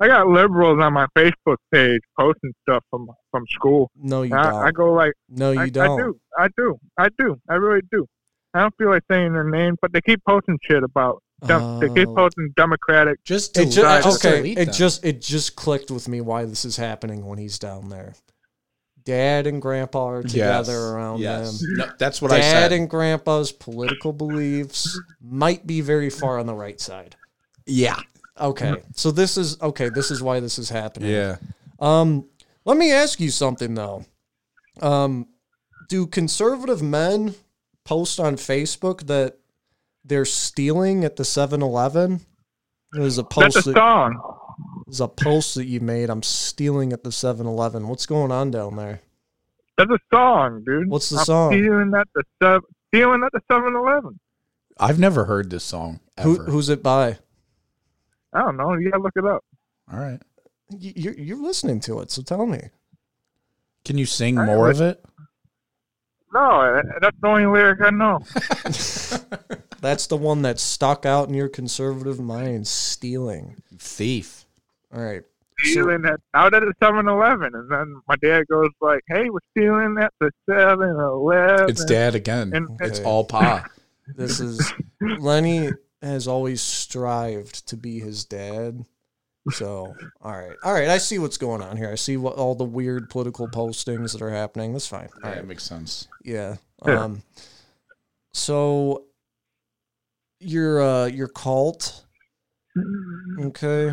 I 0.00 0.08
got 0.08 0.26
liberals 0.26 0.80
on 0.82 0.92
my 0.92 1.06
Facebook 1.16 1.56
page 1.72 2.00
posting 2.18 2.52
stuff 2.62 2.82
from 2.90 3.08
from 3.30 3.44
school. 3.50 3.90
No, 3.96 4.22
you 4.22 4.34
I, 4.34 4.42
don't. 4.42 4.54
I 4.66 4.70
go 4.72 4.92
like, 4.92 5.12
no, 5.28 5.52
you 5.52 5.60
I, 5.60 5.68
don't. 5.68 6.00
I 6.00 6.02
do, 6.02 6.18
I 6.38 6.48
do, 6.56 6.78
I 6.98 7.08
do, 7.18 7.36
I 7.48 7.54
really 7.54 7.82
do. 7.92 8.06
I 8.54 8.60
don't 8.60 8.74
feel 8.76 8.90
like 8.90 9.02
saying 9.10 9.32
their 9.32 9.48
name, 9.48 9.76
but 9.82 9.92
they 9.92 10.00
keep 10.00 10.20
posting 10.28 10.58
shit 10.62 10.82
about 10.82 11.22
them. 11.42 11.80
They 11.80 11.88
keep 11.88 12.08
Oh. 12.08 12.14
posting 12.14 12.52
Democratic. 12.56 13.22
Just 13.24 13.56
It 13.58 13.66
just, 13.66 14.04
just 14.04 14.24
okay. 14.24 14.36
delete 14.36 14.58
It 14.58 14.72
just 14.72 15.04
it 15.04 15.20
just 15.20 15.56
clicked 15.56 15.90
with 15.90 16.08
me 16.08 16.20
why 16.20 16.44
this 16.44 16.64
is 16.64 16.76
happening 16.76 17.26
when 17.26 17.38
he's 17.38 17.58
down 17.58 17.88
there. 17.88 18.14
Dad 19.04 19.46
and 19.46 19.60
Grandpa 19.60 20.06
are 20.08 20.22
together 20.22 20.72
Yes, 20.72 20.78
around 20.80 21.20
yes. 21.20 21.60
them. 21.60 21.68
No, 21.76 21.90
that's 21.98 22.22
what 22.22 22.32
I 22.32 22.40
said. 22.40 22.52
Dad 22.52 22.60
said. 22.62 22.72
and 22.72 22.88
Grandpa's 22.90 23.52
political 23.52 24.12
beliefs 24.12 24.98
might 25.20 25.66
be 25.66 25.80
very 25.82 26.08
far 26.10 26.38
on 26.38 26.46
the 26.46 26.54
right 26.54 26.80
side. 26.80 27.16
yeah, 27.66 28.00
Okay, 28.40 28.74
so 28.96 29.10
this 29.12 29.36
is 29.36 29.60
okay. 29.62 29.90
This 29.90 30.10
is 30.10 30.20
why 30.20 30.40
this 30.40 30.58
is 30.58 30.68
happening. 30.68 31.08
yeah. 31.10 31.36
Um, 31.78 32.28
let 32.64 32.76
me 32.76 32.90
ask 32.92 33.20
you 33.20 33.30
something 33.30 33.74
though. 33.74 34.04
Um, 34.82 35.28
do 35.88 36.06
conservative 36.06 36.82
men 36.82 37.34
post 37.84 38.18
on 38.18 38.34
Facebook 38.36 39.06
that 39.06 39.36
they're 40.04 40.24
stealing 40.24 41.04
at 41.04 41.14
the 41.16 41.22
7-Eleven? 41.22 42.20
There's 42.92 43.18
a 43.18 43.24
post 43.24 43.54
That's 43.54 43.54
post 43.54 43.66
a 43.68 43.70
that, 43.72 43.76
song. 43.78 44.38
There's 44.86 45.00
a 45.00 45.08
post 45.08 45.54
that 45.56 45.66
you 45.66 45.80
made. 45.80 46.10
I'm 46.10 46.22
stealing 46.22 46.92
at 46.92 47.04
the 47.04 47.10
7-Eleven. 47.10 47.88
What's 47.88 48.06
going 48.06 48.30
on 48.32 48.50
down 48.50 48.76
there? 48.76 49.00
That's 49.76 49.90
a 49.90 49.98
song, 50.12 50.62
dude. 50.64 50.88
What's 50.88 51.08
the 51.10 51.18
I'm 51.18 51.24
song? 51.24 51.52
Stealing 51.52 51.92
at 51.96 52.06
the 52.14 52.22
seven. 52.42 52.60
Stealing 52.94 53.24
at 53.24 53.32
the 53.32 53.40
Seven 53.50 53.74
Eleven. 53.74 54.20
I've 54.78 55.00
never 55.00 55.24
heard 55.24 55.50
this 55.50 55.64
song 55.64 55.98
Who, 56.20 56.34
ever. 56.36 56.44
who's 56.44 56.68
it 56.68 56.80
by? 56.80 57.18
I 58.32 58.40
don't 58.42 58.56
know. 58.56 58.74
You 58.74 58.90
gotta 58.90 59.02
look 59.02 59.14
it 59.16 59.24
up. 59.26 59.42
All 59.92 59.98
right. 59.98 60.20
You- 60.70 60.92
You're, 60.94 61.14
you're 61.14 61.42
listening 61.42 61.80
to 61.80 61.98
it, 62.00 62.12
so 62.12 62.22
tell 62.22 62.46
me. 62.46 62.60
Can 63.84 63.98
you 63.98 64.06
sing 64.06 64.38
I 64.38 64.46
more 64.46 64.70
of 64.70 64.80
it? 64.80 65.04
No, 66.32 66.80
that's 67.00 67.16
the 67.20 67.26
only 67.28 67.46
lyric 67.46 67.80
I 67.80 67.90
know. 67.90 68.20
That's 69.80 70.06
the 70.06 70.16
one 70.16 70.40
that's 70.40 70.62
stuck 70.62 71.04
out 71.04 71.28
in 71.28 71.34
your 71.34 71.48
conservative 71.50 72.18
mind. 72.18 72.66
Stealing. 72.66 73.56
Thief. 73.78 74.43
All 74.94 75.02
right. 75.02 75.22
Stealing 75.60 76.04
at 76.04 76.20
out 76.34 76.52
at 76.54 76.60
the 76.60 76.72
Seven 76.82 77.06
Eleven, 77.08 77.54
and 77.54 77.70
then 77.70 78.00
my 78.08 78.16
dad 78.16 78.44
goes 78.48 78.70
like, 78.80 79.02
"Hey, 79.06 79.30
we're 79.30 79.38
stealing 79.56 79.96
at 80.00 80.12
the 80.20 80.30
Seven 80.50 80.90
Eleven." 80.90 81.68
It's 81.70 81.84
dad 81.84 82.14
again. 82.16 82.52
And- 82.54 82.78
it's 82.80 83.00
all 83.00 83.24
pa. 83.24 83.66
This 84.16 84.38
is 84.38 84.70
Lenny 85.00 85.70
has 86.02 86.28
always 86.28 86.60
strived 86.60 87.66
to 87.68 87.76
be 87.76 88.00
his 88.00 88.26
dad. 88.26 88.84
So, 89.50 89.94
all 90.22 90.32
right, 90.32 90.56
all 90.62 90.74
right. 90.74 90.88
I 90.88 90.98
see 90.98 91.18
what's 91.18 91.38
going 91.38 91.62
on 91.62 91.76
here. 91.78 91.90
I 91.90 91.94
see 91.94 92.18
what 92.18 92.34
all 92.34 92.54
the 92.54 92.64
weird 92.64 93.08
political 93.08 93.48
postings 93.48 94.12
that 94.12 94.20
are 94.20 94.28
happening. 94.30 94.72
That's 94.74 94.86
fine. 94.86 95.08
All 95.14 95.20
Yeah, 95.22 95.28
right, 95.30 95.38
it 95.38 95.46
makes 95.46 95.62
sense. 95.64 96.08
yeah. 96.22 96.56
Yeah. 96.86 97.02
Um, 97.04 97.22
so 98.34 99.04
your 100.40 100.82
uh 100.82 101.06
your 101.06 101.28
cult, 101.28 102.04
okay. 103.40 103.92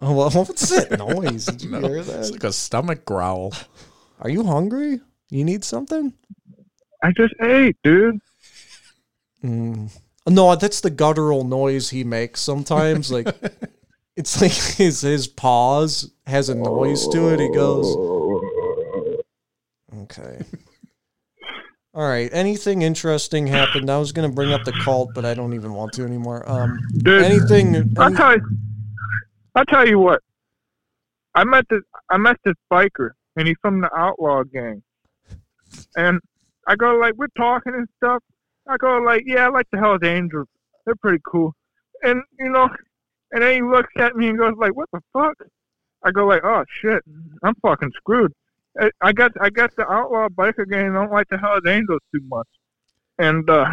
Oh, 0.00 0.14
well, 0.14 0.30
what's 0.32 0.68
that 0.70 0.98
noise? 0.98 1.46
Did 1.46 1.62
you 1.62 1.70
No, 1.70 1.80
hear 1.80 1.96
it's 1.98 2.30
like 2.30 2.44
a 2.44 2.52
stomach 2.52 3.04
growl. 3.04 3.52
Are 4.20 4.30
you 4.30 4.44
hungry? 4.44 5.00
You 5.30 5.44
need 5.44 5.64
something? 5.64 6.12
I 7.02 7.12
just 7.12 7.34
ate, 7.40 7.76
dude. 7.84 8.20
Mm. 9.44 9.90
No, 10.26 10.54
that's 10.56 10.80
the 10.80 10.90
guttural 10.90 11.44
noise 11.44 11.90
he 11.90 12.04
makes 12.04 12.40
sometimes. 12.40 13.10
Like 13.10 13.28
it's 14.16 14.40
like 14.40 14.52
his 14.52 15.00
his 15.02 15.26
paws 15.28 16.10
has 16.26 16.48
a 16.48 16.54
noise 16.54 17.06
to 17.08 17.32
it. 17.32 17.40
He 17.40 17.48
goes, 17.52 17.86
okay. 20.02 20.44
All 21.98 22.08
right. 22.08 22.30
Anything 22.32 22.82
interesting 22.82 23.48
happened? 23.48 23.90
I 23.90 23.98
was 23.98 24.12
gonna 24.12 24.28
bring 24.28 24.52
up 24.52 24.62
the 24.62 24.70
cult, 24.70 25.14
but 25.14 25.24
I 25.24 25.34
don't 25.34 25.52
even 25.52 25.74
want 25.74 25.92
to 25.94 26.04
anymore. 26.04 26.48
Um, 26.48 26.78
Dude, 26.98 27.24
anything? 27.24 27.92
I'll 27.98 28.14
tell 28.14 28.36
you. 28.36 28.48
I'll 29.56 29.64
tell 29.64 29.88
you 29.88 29.98
what. 29.98 30.22
I 31.34 31.42
met 31.42 31.68
this. 31.68 31.82
I 32.08 32.16
met 32.16 32.36
this 32.44 32.54
biker, 32.72 33.10
and 33.34 33.48
he's 33.48 33.56
from 33.60 33.80
the 33.80 33.92
outlaw 33.96 34.44
gang. 34.44 34.80
And 35.96 36.20
I 36.68 36.76
go 36.76 36.94
like, 36.94 37.14
we're 37.16 37.26
talking 37.36 37.74
and 37.74 37.88
stuff. 37.96 38.22
I 38.68 38.76
go 38.76 38.98
like, 38.98 39.24
yeah, 39.26 39.46
I 39.46 39.48
like 39.48 39.66
the 39.72 39.78
Hell's 39.78 40.04
Angels. 40.04 40.46
They're 40.86 40.94
pretty 40.94 41.20
cool. 41.26 41.52
And 42.04 42.22
you 42.38 42.48
know, 42.48 42.68
and 43.32 43.42
then 43.42 43.54
he 43.56 43.60
looks 43.60 43.92
at 43.98 44.14
me 44.14 44.28
and 44.28 44.38
goes 44.38 44.54
like, 44.56 44.76
what 44.76 44.88
the 44.92 45.00
fuck? 45.12 45.34
I 46.04 46.12
go 46.12 46.28
like, 46.28 46.44
oh 46.44 46.64
shit, 46.80 47.02
I'm 47.42 47.56
fucking 47.56 47.90
screwed. 47.96 48.32
I- 48.80 48.90
I 49.02 49.12
guess 49.12 49.30
I 49.40 49.50
guess 49.50 49.70
the 49.76 49.90
outlaw 49.90 50.28
biker 50.28 50.68
gang 50.70 50.92
don't 50.92 51.10
like 51.12 51.28
the 51.30 51.38
Hell's 51.38 51.62
Angels 51.66 52.00
too 52.14 52.20
much. 52.28 52.46
And 53.18 53.48
uh 53.50 53.66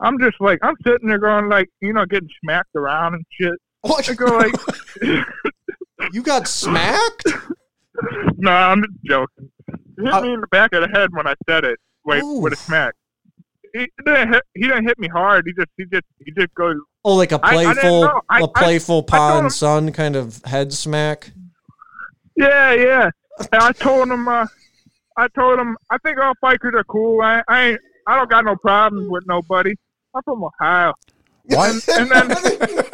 I'm 0.00 0.18
just 0.18 0.40
like 0.40 0.58
I'm 0.62 0.76
sitting 0.86 1.08
there 1.08 1.18
going 1.18 1.48
like, 1.48 1.68
you 1.80 1.92
know, 1.92 2.06
getting 2.06 2.28
smacked 2.44 2.74
around 2.74 3.14
and 3.14 3.24
shit. 3.40 3.54
What? 3.82 4.08
I 4.10 4.14
go 4.14 4.26
like, 4.26 4.54
you 6.12 6.22
got 6.22 6.46
smacked? 6.48 7.24
no, 8.36 8.50
I'm 8.52 8.82
just 8.82 9.04
joking. 9.04 9.50
He 9.98 10.04
hit 10.04 10.12
Uh, 10.14 10.20
me 10.22 10.32
in 10.34 10.40
the 10.40 10.46
back 10.48 10.72
of 10.72 10.82
the 10.82 10.88
head 10.98 11.10
when 11.12 11.26
I 11.26 11.34
said 11.48 11.64
it, 11.64 11.78
like 12.04 12.22
with 12.24 12.52
a 12.52 12.56
smack. 12.56 12.94
He 13.74 13.86
didn't 14.04 14.32
hit. 14.32 14.42
He 14.54 14.62
didn't 14.62 14.84
hit 14.84 14.98
me 14.98 15.06
hard. 15.08 15.44
He 15.46 15.52
just, 15.52 15.68
he 15.76 15.84
just, 15.92 16.04
he 16.24 16.32
just 16.32 16.52
goes. 16.54 16.76
Oh, 17.04 17.14
like 17.14 17.30
a 17.32 17.38
playful, 17.38 18.02
know. 18.02 18.20
I- 18.28 18.40
a 18.40 18.44
I- 18.44 18.48
playful 18.54 18.96
I 18.96 18.98
told 18.98 19.06
pa 19.08 19.38
him- 19.38 19.44
and 19.46 19.52
son 19.52 19.92
kind 19.92 20.16
of 20.16 20.42
head 20.44 20.72
smack. 20.72 21.32
Yeah, 22.36 22.72
yeah. 22.72 23.10
And 23.52 23.62
I 23.62 23.72
told 23.72 24.08
him. 24.10 24.28
Uh, 24.28 24.46
I 25.16 25.28
told 25.28 25.58
him. 25.58 25.76
I 25.90 25.98
think 25.98 26.18
all 26.18 26.34
bikers 26.42 26.74
are 26.74 26.84
cool. 26.84 27.20
I, 27.22 27.42
I 27.48 27.62
ain't. 27.70 27.80
I 28.06 28.16
don't 28.16 28.30
got 28.30 28.44
no 28.44 28.56
problems 28.56 29.08
with 29.10 29.26
nobody. 29.26 29.74
I'm 30.14 30.22
from 30.22 30.42
Ohio. 30.44 30.94
Why? 31.44 31.70
And 31.70 32.10
then 32.10 32.30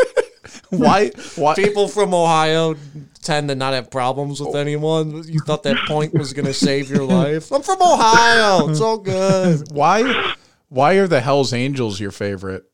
why? 0.71 1.11
Why? 1.37 1.55
People 1.55 1.89
from 1.89 2.13
Ohio 2.15 2.75
tend 3.23 3.49
to 3.49 3.55
not 3.55 3.73
have 3.75 3.91
problems 3.91 4.41
with 4.41 4.55
anyone. 4.55 5.23
You 5.27 5.41
thought 5.41 5.63
that 5.65 5.77
point 5.87 6.15
was 6.15 6.33
going 6.33 6.47
to 6.47 6.55
save 6.55 6.91
your 6.91 7.05
life. 7.05 7.51
I'm 7.53 7.63
from 7.63 7.81
Ohio. 7.83 8.69
It's 8.69 8.81
all 8.81 8.99
good. 8.99 9.63
Why? 9.73 10.35
Why 10.69 10.95
are 10.95 11.07
the 11.07 11.21
Hell's 11.21 11.53
Angels 11.53 12.01
your 12.01 12.11
favorite? 12.11 12.65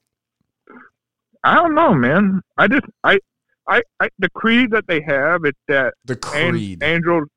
I 1.44 1.54
don't 1.56 1.74
know, 1.74 1.92
man. 1.94 2.40
I 2.56 2.68
just, 2.68 2.84
I, 3.04 3.18
I, 3.68 3.82
I 4.00 4.08
the 4.18 4.30
creed 4.30 4.70
that 4.70 4.86
they 4.86 5.00
have 5.02 5.40
is 5.44 5.52
that 5.68 5.94
The 6.04 6.14
an- 6.34 6.50
Creed. 6.52 6.82
angels, 6.82 7.28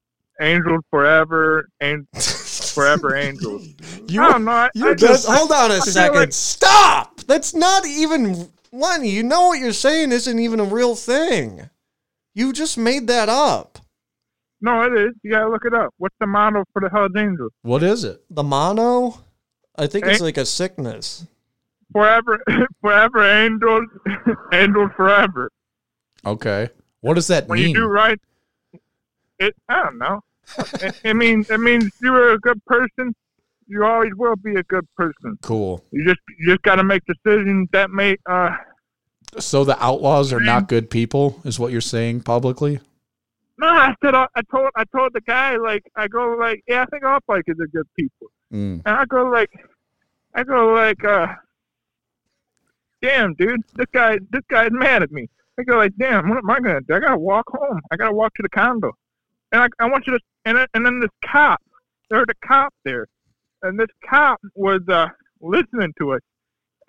angels 0.41 0.81
forever, 0.89 1.67
and 1.79 2.07
forever 2.13 3.15
angels. 3.27 3.67
You 4.07 4.21
I 4.23 4.31
don't 4.31 4.45
know. 4.45 4.51
I, 4.51 4.69
You're 4.75 4.91
I 4.91 4.95
just, 4.95 5.25
just, 5.25 5.38
hold 5.38 5.51
on 5.51 5.71
a 5.71 5.81
second. 5.81 6.15
like- 6.19 6.33
Stop. 6.33 7.21
That's 7.21 7.53
not 7.53 7.86
even 7.86 8.49
Lenny. 8.71 9.09
You 9.09 9.23
know 9.23 9.47
what 9.47 9.59
you're 9.59 9.71
saying 9.73 10.11
isn't 10.11 10.39
even 10.39 10.59
a 10.59 10.65
real 10.65 10.95
thing. 10.95 11.69
You 12.33 12.51
just 12.53 12.77
made 12.77 13.07
that 13.07 13.29
up. 13.29 13.79
no, 14.61 14.81
it 14.83 14.93
is. 14.93 15.13
You 15.23 15.31
gotta 15.31 15.49
look 15.49 15.63
it 15.65 15.73
up. 15.73 15.93
What's 15.97 16.15
the 16.19 16.27
mono 16.27 16.65
for 16.73 16.81
the 16.81 16.89
Hells 16.89 17.11
Angels? 17.17 17.51
what 17.61 17.81
is 17.83 18.03
it? 18.03 18.21
The 18.29 18.43
mono, 18.43 19.19
I 19.77 19.88
think 19.88 20.05
it's 20.05 20.21
like 20.21 20.38
a 20.38 20.45
sickness. 20.45 21.25
Forever, 21.93 22.43
forever 22.81 23.23
angels, 23.23 23.86
angels 24.53 24.91
forever. 24.97 25.49
Okay. 26.25 26.69
What 27.01 27.13
does 27.13 27.27
that 27.27 27.47
When 27.47 27.59
mean? 27.59 27.69
you 27.69 27.75
do 27.75 27.86
right, 27.86 28.19
it. 29.39 29.55
I 29.69 29.83
don't 29.83 29.97
know. 29.97 30.21
It, 31.03 31.15
means 31.15 31.49
it 31.49 31.59
means 31.59 31.91
you're 32.01 32.33
a 32.33 32.39
good 32.39 32.63
person. 32.65 33.13
You 33.67 33.83
always 33.83 34.11
will 34.15 34.35
be 34.35 34.55
a 34.55 34.63
good 34.63 34.87
person. 34.95 35.37
cool. 35.41 35.83
You 35.91 36.05
just 36.05 36.19
you 36.39 36.47
just 36.51 36.61
got 36.61 36.75
to 36.75 36.83
make 36.83 37.03
decisions 37.05 37.67
that 37.73 37.89
may. 37.91 38.15
Uh, 38.29 38.55
So 39.39 39.63
the 39.65 39.81
outlaws 39.83 40.31
are 40.31 40.39
not 40.39 40.67
good 40.67 40.89
people, 40.89 41.41
is 41.43 41.59
what 41.59 41.71
you're 41.71 41.81
saying 41.81 42.21
publicly? 42.21 42.79
no, 43.57 43.67
I 43.67 43.95
said 44.03 44.13
I, 44.13 44.27
I 44.35 44.41
told 44.51 44.69
I 44.75 44.83
told 44.95 45.13
the 45.13 45.21
guy 45.21 45.55
like 45.55 45.83
I 45.95 46.07
go 46.09 46.35
like 46.37 46.61
yeah 46.67 46.81
I 46.83 46.85
think 46.87 47.03
all 47.05 47.19
bikers 47.29 47.59
are 47.59 47.67
good 47.67 47.87
people, 47.97 48.27
Mm. 48.53 48.81
and 48.85 48.95
I 49.01 49.05
go 49.05 49.23
like 49.25 49.49
I 50.35 50.43
go 50.43 50.73
like 50.73 51.03
uh 51.05 51.27
damn, 53.01 53.33
dude, 53.35 53.61
this 53.75 53.85
guy, 53.93 54.17
this 54.31 54.41
guy's 54.49 54.71
mad 54.71 55.03
at 55.03 55.11
me. 55.11 55.27
I 55.59 55.63
go 55.63 55.77
like, 55.77 55.93
damn, 55.97 56.27
what 56.29 56.39
am 56.39 56.49
I 56.49 56.59
gonna 56.59 56.81
do? 56.81 56.95
I 56.95 56.99
gotta 56.99 57.17
walk 57.17 57.45
home. 57.49 57.79
I 57.91 57.95
gotta 57.95 58.13
walk 58.13 58.33
to 58.35 58.43
the 58.43 58.49
condo, 58.49 58.91
and 59.56 59.64
I, 59.64 59.86
I 59.86 59.89
want 59.89 60.06
you 60.06 60.14
to, 60.14 60.20
and 60.43 60.58
and 60.74 60.86
then 60.86 60.99
this 60.99 61.10
cop, 61.26 61.62
there 62.10 62.20
was 62.20 62.28
a 62.30 62.47
cop 62.47 62.74
there, 62.84 63.08
and 63.64 63.80
this 63.80 63.88
cop 64.08 64.39
was 64.53 64.82
uh 64.89 65.08
listening 65.39 65.93
to 65.99 66.14
us, 66.14 66.22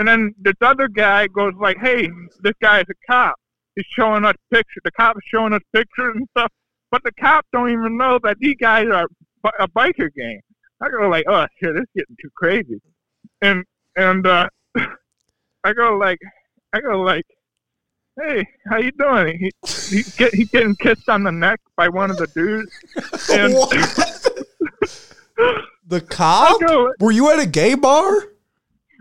and 0.01 0.09
then 0.09 0.35
this 0.41 0.57
other 0.61 0.89
guy 0.89 1.29
goes 1.29 1.53
like, 1.61 1.77
hey, 1.81 2.11
this 2.41 2.55
guy 2.61 2.81
is 2.81 2.87
a 2.91 3.13
cop. 3.13 3.37
He's 3.77 3.87
showing 3.97 4.25
us 4.25 4.35
pictures. 4.51 4.83
The 4.85 4.91
cop 4.91 5.17
is 5.17 5.23
showing 5.33 5.53
us 5.53 5.61
pictures 5.73 6.17
and 6.17 6.27
stuff, 6.37 6.51
but 6.91 7.03
the 7.05 7.13
cop 7.21 7.47
don't 7.53 7.71
even 7.71 7.97
know 7.97 8.19
that 8.25 8.37
these 8.41 8.57
guys 8.61 8.87
are 8.93 9.07
a 9.61 9.69
biker 9.69 10.13
gang. 10.17 10.41
I 10.81 10.89
go 10.89 11.09
like, 11.09 11.25
oh 11.29 11.47
shit, 11.63 11.73
this 11.73 11.83
is 11.83 11.89
getting 11.95 12.17
too 12.21 12.31
crazy, 12.35 12.81
and 13.43 13.65
and 13.95 14.27
uh, 14.27 14.49
I 15.65 15.73
go 15.73 15.97
like, 15.97 16.19
I 16.73 16.81
go 16.81 17.01
like, 17.01 17.27
hey, 18.23 18.47
how 18.69 18.79
you 18.79 18.93
doing? 18.93 19.39
He 19.39 19.53
he 19.89 20.03
get 20.17 20.35
he 20.35 20.45
getting 20.47 20.75
kissed 20.77 21.09
on 21.09 21.23
the 21.25 21.33
neck 21.33 21.61
by 21.77 21.89
one 21.89 22.11
of 22.11 22.17
the 22.19 22.27
dudes, 22.29 22.71
and 23.31 23.53
The 25.89 26.01
cop? 26.01 26.61
Go, 26.61 26.93
Were 27.01 27.13
you 27.13 27.31
at 27.31 27.39
a 27.39 27.47
gay 27.47 27.75
bar? 27.75 28.11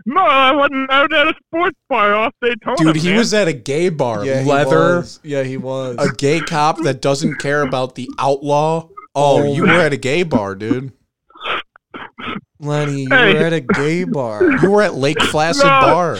no, 0.08 0.20
I 0.20 0.52
wasn't. 0.52 0.88
I 0.90 1.02
was 1.02 1.08
at 1.16 1.26
a 1.26 1.34
sports 1.46 1.76
bar 1.88 2.14
off 2.14 2.32
Daytona. 2.40 2.76
Dude, 2.76 2.94
he 2.96 3.08
man. 3.08 3.18
was 3.18 3.34
at 3.34 3.48
a 3.48 3.52
gay 3.52 3.88
bar. 3.88 4.22
he 4.22 4.30
leather, 4.44 4.98
was. 4.98 5.18
Yeah, 5.24 5.42
he 5.42 5.56
was. 5.56 5.96
a 5.98 6.12
gay 6.14 6.38
cop 6.40 6.78
that 6.82 7.00
doesn't 7.02 7.36
care 7.40 7.62
about 7.62 7.96
the 7.96 8.08
outlaw. 8.18 8.88
Oh, 9.16 9.42
Oh. 9.42 9.52
you 9.52 9.62
were 9.62 9.68
at 9.70 9.92
a 9.92 9.96
gay 9.96 10.22
bar, 10.22 10.54
dude. 10.54 10.92
Lenny, 12.60 13.02
you 13.02 13.08
Hey. 13.10 13.34
were 13.34 13.40
at 13.46 13.52
a 13.52 13.60
gay 13.60 14.04
bar. 14.04 14.44
You 14.62 14.70
were 14.70 14.82
at 14.82 14.94
Lake 14.94 15.18
Placid 15.18 15.64
No. 15.64 15.70
Bar. 15.70 16.18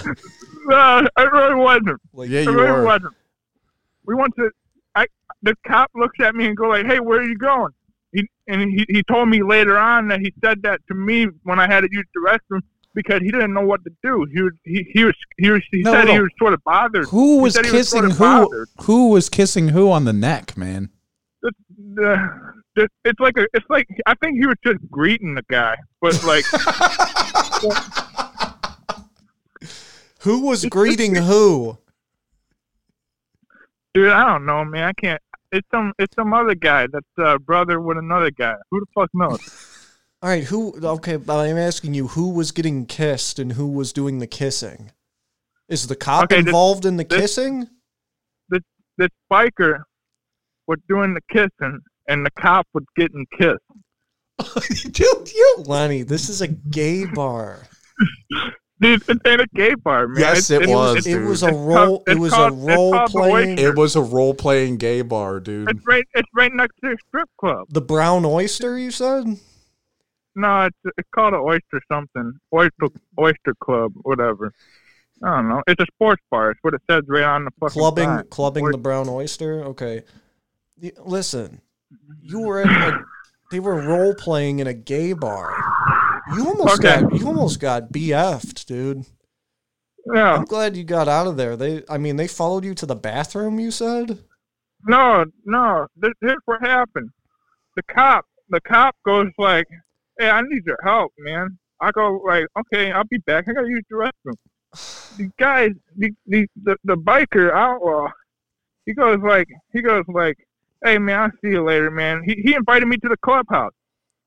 No, 0.67 1.07
I 1.17 1.23
really 1.23 1.55
wasn't. 1.55 2.01
Like, 2.12 2.29
Yeah, 2.29 2.41
I 2.41 2.43
you 2.43 2.53
really 2.53 2.71
were. 2.73 2.85
wasn't. 2.85 3.14
We 4.05 4.14
went 4.14 4.35
to. 4.37 4.51
I 4.95 5.07
the 5.43 5.55
cop 5.67 5.91
looks 5.95 6.19
at 6.21 6.35
me 6.35 6.47
and 6.47 6.57
go 6.57 6.69
like, 6.69 6.87
"Hey, 6.87 7.01
where 7.01 7.21
are 7.21 7.25
you 7.25 7.37
going?" 7.39 7.73
He, 8.12 8.27
and 8.49 8.71
he 8.71 8.85
he 8.89 9.03
told 9.03 9.29
me 9.29 9.43
later 9.43 9.77
on 9.79 10.09
that 10.09 10.21
he 10.21 10.33
said 10.45 10.62
that 10.62 10.81
to 10.89 10.95
me 10.95 11.27
when 11.45 11.59
I 11.61 11.67
had 11.67 11.81
to 11.83 11.89
use 11.91 12.07
the 12.14 12.21
restroom 12.29 12.62
because 12.95 13.21
he 13.21 13.31
didn't 13.31 13.53
know 13.53 13.64
what 13.67 13.85
to 13.85 13.91
do. 14.03 14.27
He 14.33 14.41
was 14.43 14.53
he, 14.64 14.87
he 14.93 15.05
was 15.05 15.14
he 15.39 15.51
was 15.51 15.62
he 15.71 15.83
No, 15.83 15.93
said 15.93 16.09
he 16.09 16.19
was 16.21 16.31
sort 16.39 16.53
of 16.55 16.62
bothered. 16.64 17.07
Who 17.09 17.39
was 17.43 17.57
kissing 17.59 17.83
sort 17.85 18.05
of 18.07 18.12
who? 18.12 18.19
bothered. 18.19 18.69
Who 18.83 19.11
was 19.11 19.29
kissing 19.29 19.69
who 19.69 19.91
on 19.91 20.05
the 20.05 20.12
neck, 20.12 20.57
man? 20.57 20.91
The, 21.43 21.53
the, 21.95 22.31
the, 22.77 22.89
it's 23.05 23.21
like 23.21 23.37
a 23.37 23.47
it's 23.55 23.67
like 23.69 23.87
I 24.07 24.14
think 24.14 24.39
he 24.39 24.47
was 24.47 24.57
just 24.64 24.79
greeting 24.91 25.35
the 25.35 25.45
guy, 25.51 25.77
but 26.01 26.23
like 26.25 26.45
who 30.27 30.41
was 30.41 30.64
greeting 30.66 31.14
who? 31.14 31.79
dude, 33.95 34.11
I 34.12 34.24
don't 34.27 34.45
know, 34.45 34.64
man. 34.64 34.85
I 34.85 34.93
can't. 34.93 35.22
It's 35.53 35.66
some 35.70 35.93
it's 35.99 36.14
some 36.16 36.35
other 36.35 36.55
guy 36.55 36.87
that's 36.93 37.07
uh, 37.18 37.39
brother 37.39 37.81
with 37.81 37.97
another 37.97 38.31
guy. 38.31 38.55
Who 38.70 38.81
the 38.81 38.87
fuck 38.95 39.09
knows? 39.14 39.41
All 40.22 40.29
right, 40.31 40.45
who? 40.45 40.74
Okay, 40.83 41.16
but 41.16 41.39
I'm 41.39 41.57
asking 41.57 41.95
you, 41.95 42.09
who 42.09 42.31
was 42.31 42.51
getting 42.51 42.87
kissed 42.87 43.39
and 43.39 43.53
who 43.53 43.66
was 43.68 43.93
doing 43.93 44.18
the 44.18 44.27
kissing? 44.27 44.91
Is 45.68 45.87
the 45.87 45.97
cop 45.97 46.24
Okay, 46.24 46.37
this- 46.37 46.47
involved 46.47 46.85
in 46.85 46.97
the 46.97 47.05
this- 47.05 47.20
kissing? 47.20 47.68
this 48.99 49.11
biker 49.31 49.83
was 50.66 50.79
doing 50.89 51.12
the 51.12 51.20
kissing 51.31 51.81
and 52.09 52.24
the 52.24 52.31
cop 52.31 52.66
was 52.72 52.85
getting 52.97 53.27
kissed. 53.39 53.61
Dude, 54.93 55.33
you. 55.35 55.57
Lenny, 55.66 56.03
this 56.03 56.31
is 56.31 56.41
a 56.41 56.49
gay 56.49 57.05
bar. 57.05 57.61
Dude, 58.79 59.03
it's 59.09 59.20
ain't 59.27 59.41
a 59.41 59.47
gay 59.55 59.74
bar, 59.74 60.07
man. 60.07 60.20
Yes, 60.20 60.51
It's- 60.51 60.68
it 60.68 60.72
was, 60.72 60.97
It's, 60.99 61.07
It 61.07 61.18
was 61.20 61.43
a 61.43 61.51
role. 61.53 61.74
called- 61.74 62.03
It 62.07 62.11
it's 62.12 62.20
was 62.20 62.33
called- 62.35 62.53
a 62.53 62.57
role 62.57 63.07
playing. 63.09 63.59
It 63.59 63.74
was 63.74 63.97
a 63.97 64.03
role 64.03 64.35
playing 64.35 64.77
gay 64.77 65.01
bar, 65.03 65.41
dude. 65.41 65.70
it's 65.70 65.87
right. 65.87 66.05
It's 66.14 66.29
right 66.35 66.53
next 66.53 66.74
to 66.85 66.93
a 66.93 66.97
strip 67.09 67.29
club. 67.39 67.68
The 67.70 67.81
Brown 67.81 68.24
Oyster, 68.27 68.79
you 68.79 68.91
said? 68.91 69.39
No, 70.35 70.64
it's 70.66 70.77
it's 70.99 71.09
called 71.14 71.33
an 71.33 71.41
oyster 71.41 71.81
something. 71.91 72.39
Oyster 72.53 72.89
Oyster 73.18 73.55
Club, 73.61 73.93
whatever. 74.03 74.53
I 75.24 75.37
don't 75.37 75.49
know. 75.49 75.62
It's 75.66 75.81
a 75.83 75.87
sports 75.95 76.22
bar. 76.31 76.51
It's 76.51 76.61
what 76.62 76.74
it 76.74 76.83
says 76.91 77.05
right 77.09 77.24
on 77.24 77.47
the 77.47 77.51
fucking 77.59 77.72
Clubbing, 77.81 78.05
sign. 78.05 78.24
clubbing 78.29 78.66
Oy- 78.66 78.72
the 78.72 78.77
Brown 78.77 79.09
Oyster. 79.09 79.64
Okay, 79.64 80.03
listen, 81.05 81.62
you 82.20 82.41
were 82.47 82.61
in 82.61 82.68
a, 82.68 82.99
they 83.51 83.61
were 83.61 83.81
role 83.81 84.14
playing 84.14 84.59
in 84.59 84.66
a 84.66 84.74
gay 84.74 85.14
bar. 85.14 85.55
You 86.35 86.47
almost 86.49 86.79
Okay. 86.81 87.03
got 87.03 87.14
you 87.14 87.27
almost 87.27 87.61
got 87.61 87.93
BF'd, 87.93 88.66
dude. 88.66 89.05
Yeah. 90.14 90.35
I'm 90.35 90.45
glad 90.45 90.77
you 90.77 90.85
got 90.85 91.09
out 91.09 91.27
of 91.27 91.37
there. 91.37 91.57
They, 91.57 91.83
I 91.89 91.99
mean, 91.99 92.16
they 92.16 92.29
followed 92.29 92.64
you 92.64 92.74
to 92.77 92.87
the 92.87 92.95
bathroom. 92.95 93.59
You 93.59 93.70
said. 93.70 94.18
No, 94.87 95.24
no. 95.45 95.87
This, 95.97 96.12
here's 96.20 96.37
what 96.45 96.61
happened. 96.61 97.11
The 97.74 97.83
cop, 97.83 98.24
the 98.51 98.61
cop 98.61 98.95
goes 99.05 99.31
like, 99.39 99.66
"Hey, 100.18 100.31
I 100.31 100.43
need 100.43 100.64
your 100.64 100.79
help, 100.85 101.12
man." 101.18 101.59
I 101.81 101.91
go 101.91 102.20
like, 102.24 102.47
"Okay, 102.59 102.93
I'll 102.93 103.05
be 103.05 103.18
back. 103.18 103.47
I 103.49 103.53
gotta 103.53 103.68
use 103.68 103.83
the 103.91 103.97
restroom." 103.97 105.16
The 105.18 105.31
guys 105.39 105.70
the 105.97 106.11
the 106.27 106.47
the, 106.62 106.77
the 106.85 106.97
biker 106.97 107.53
outlaw, 107.53 108.09
he 108.85 108.95
goes 108.95 109.18
like, 109.22 109.49
he 109.72 109.83
goes 109.83 110.05
like, 110.09 110.37
"Hey, 110.85 110.99
man, 110.99 111.20
I'll 111.20 111.31
see 111.43 111.51
you 111.51 111.64
later, 111.64 111.91
man." 111.91 112.22
He 112.24 112.35
he 112.43 112.55
invited 112.55 112.87
me 112.87 112.97
to 112.99 113.09
the 113.09 113.16
clubhouse, 113.18 113.72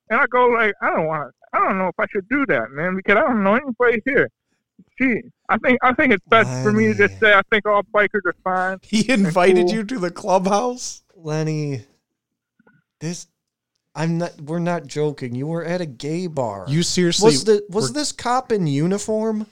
and 0.09 0.19
I 0.19 0.25
go 0.27 0.47
like, 0.47 0.73
"I 0.81 0.89
don't 0.91 1.07
want, 1.07 1.33
I 1.53 1.59
don't 1.59 1.77
know 1.77 1.87
if 1.87 1.95
I 1.99 2.05
should 2.11 2.27
do 2.29 2.45
that, 2.47 2.71
man, 2.71 2.95
because 2.95 3.17
I 3.17 3.21
don't 3.21 3.43
know 3.43 3.55
anybody 3.55 4.01
here." 4.05 4.29
Gee, 4.97 5.21
I 5.49 5.57
think 5.57 5.79
I 5.81 5.93
think 5.93 6.13
it's 6.13 6.25
best 6.27 6.63
for 6.63 6.71
me 6.71 6.87
to 6.87 6.95
just 6.95 7.19
say 7.19 7.33
I 7.33 7.41
think 7.49 7.65
all 7.65 7.83
bikers 7.83 8.25
are 8.25 8.35
fine. 8.43 8.79
He 8.83 9.09
invited 9.09 9.67
cool. 9.67 9.75
you 9.75 9.83
to 9.83 9.99
the 9.99 10.11
clubhouse? 10.11 11.03
Lenny, 11.15 11.83
this, 13.01 13.27
I'm 13.95 14.17
not. 14.17 14.39
We're 14.41 14.59
not 14.59 14.87
joking. 14.87 15.35
You 15.35 15.47
were 15.47 15.63
at 15.65 15.81
a 15.81 15.85
gay 15.85 16.27
bar. 16.27 16.65
You 16.67 16.83
seriously 16.83 17.25
was 17.27 17.43
the 17.43 17.65
was 17.69 17.89
were- 17.89 17.93
this 17.93 18.11
cop 18.11 18.51
in 18.51 18.67
uniform? 18.67 19.47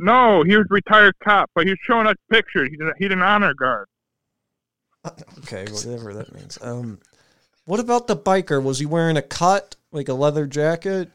No, 0.00 0.44
he 0.44 0.56
was 0.56 0.66
a 0.70 0.74
retired 0.74 1.14
cop, 1.24 1.50
but 1.54 1.64
he 1.64 1.70
was 1.70 1.78
showing 1.84 2.06
us 2.06 2.14
pictures. 2.30 2.68
He's, 2.70 2.80
a, 2.80 2.92
he's 2.98 3.10
an 3.10 3.20
honor 3.20 3.52
guard. 3.52 3.88
Okay, 5.38 5.64
whatever 5.72 6.14
that 6.14 6.32
means. 6.32 6.56
Um, 6.62 7.00
what 7.68 7.80
about 7.80 8.06
the 8.06 8.16
biker? 8.16 8.62
Was 8.62 8.78
he 8.78 8.86
wearing 8.86 9.18
a 9.18 9.22
cut, 9.22 9.76
like 9.92 10.08
a 10.08 10.14
leather 10.14 10.46
jacket? 10.46 11.10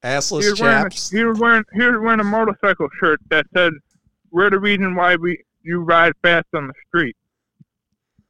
He 0.00 0.08
assless 0.08 0.50
was, 0.50 0.58
wearing 0.58 0.78
a, 0.78 0.82
chaps? 0.84 1.10
he 1.10 1.22
was 1.22 1.38
wearing 1.38 1.64
he 1.74 1.82
was 1.84 2.00
wearing 2.00 2.20
a 2.20 2.24
motorcycle 2.24 2.88
shirt 2.98 3.20
that 3.28 3.44
said, 3.54 3.74
"We're 4.30 4.48
the 4.48 4.58
reason 4.58 4.94
why 4.94 5.16
we 5.16 5.44
you 5.62 5.80
ride 5.80 6.14
fast 6.22 6.46
on 6.54 6.68
the 6.68 6.74
street." 6.88 7.14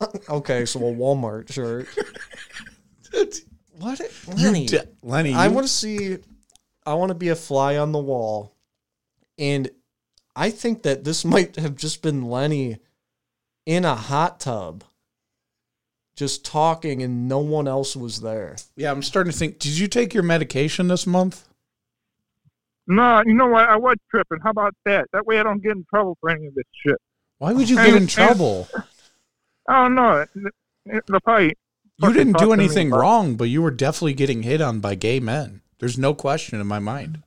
Okay, 0.29 0.64
so 0.64 0.81
a 0.81 0.93
Walmart 0.93 1.53
shirt. 1.53 1.89
What, 3.79 4.01
Lenny? 4.26 4.66
de- 4.66 4.89
Lenny, 5.05 5.35
I 5.35 5.47
want 5.47 5.64
to 5.66 5.72
see. 5.72 6.18
I 6.85 6.95
want 6.95 7.11
to 7.11 7.14
be 7.14 7.29
a 7.29 7.37
fly 7.37 7.76
on 7.76 7.93
the 7.93 8.01
wall, 8.01 8.57
and 9.39 9.70
I 10.35 10.51
think 10.51 10.83
that 10.83 11.05
this 11.05 11.24
might 11.24 11.55
have 11.57 11.76
just 11.76 12.03
been 12.03 12.22
Lenny 12.22 12.79
in 13.66 13.85
a 13.85 13.95
hot 13.95 14.41
tub, 14.41 14.83
just 16.18 16.44
talking, 16.44 17.00
and 17.02 17.28
no 17.28 17.38
one 17.38 17.68
else 17.68 17.94
was 17.94 18.20
there. 18.20 18.56
Yeah, 18.76 18.90
I'm 18.90 19.02
starting 19.04 19.30
to 19.32 19.38
think. 19.38 19.60
Did 19.60 19.78
you 19.78 19.86
take 19.86 20.12
your 20.12 20.24
medication 20.24 20.88
this 20.88 21.06
month? 21.06 21.46
No, 22.88 23.22
you 23.24 23.34
know 23.34 23.46
what? 23.46 23.68
I 23.68 23.76
was 23.76 23.96
tripping. 24.10 24.38
How 24.42 24.50
about 24.50 24.74
that? 24.84 25.06
That 25.12 25.26
way 25.26 25.38
I 25.38 25.42
don't 25.44 25.62
get 25.62 25.72
in 25.72 25.84
trouble 25.88 26.16
for 26.20 26.30
any 26.30 26.46
of 26.46 26.54
this 26.54 26.64
shit. 26.84 26.96
Why 27.38 27.52
would 27.52 27.70
you 27.70 27.78
And- 27.78 27.86
get 27.86 27.94
in 27.94 28.02
and- 28.02 28.10
trouble? 28.10 28.68
I 29.68 29.82
don't 29.82 29.94
know. 29.94 30.26
They'll 30.86 31.20
probably 31.20 31.54
You 31.98 32.12
didn't 32.12 32.38
do 32.38 32.52
anything 32.52 32.90
wrong, 32.90 33.36
but 33.36 33.44
you 33.44 33.60
were 33.62 33.70
definitely 33.70 34.14
getting 34.14 34.42
hit 34.42 34.60
on 34.60 34.80
by 34.80 34.94
gay 34.96 35.20
men. 35.20 35.60
There's 35.78 35.98
no 35.98 36.14
question 36.14 36.60
in 36.60 36.66
my 36.66 36.78
mind. 36.80 37.22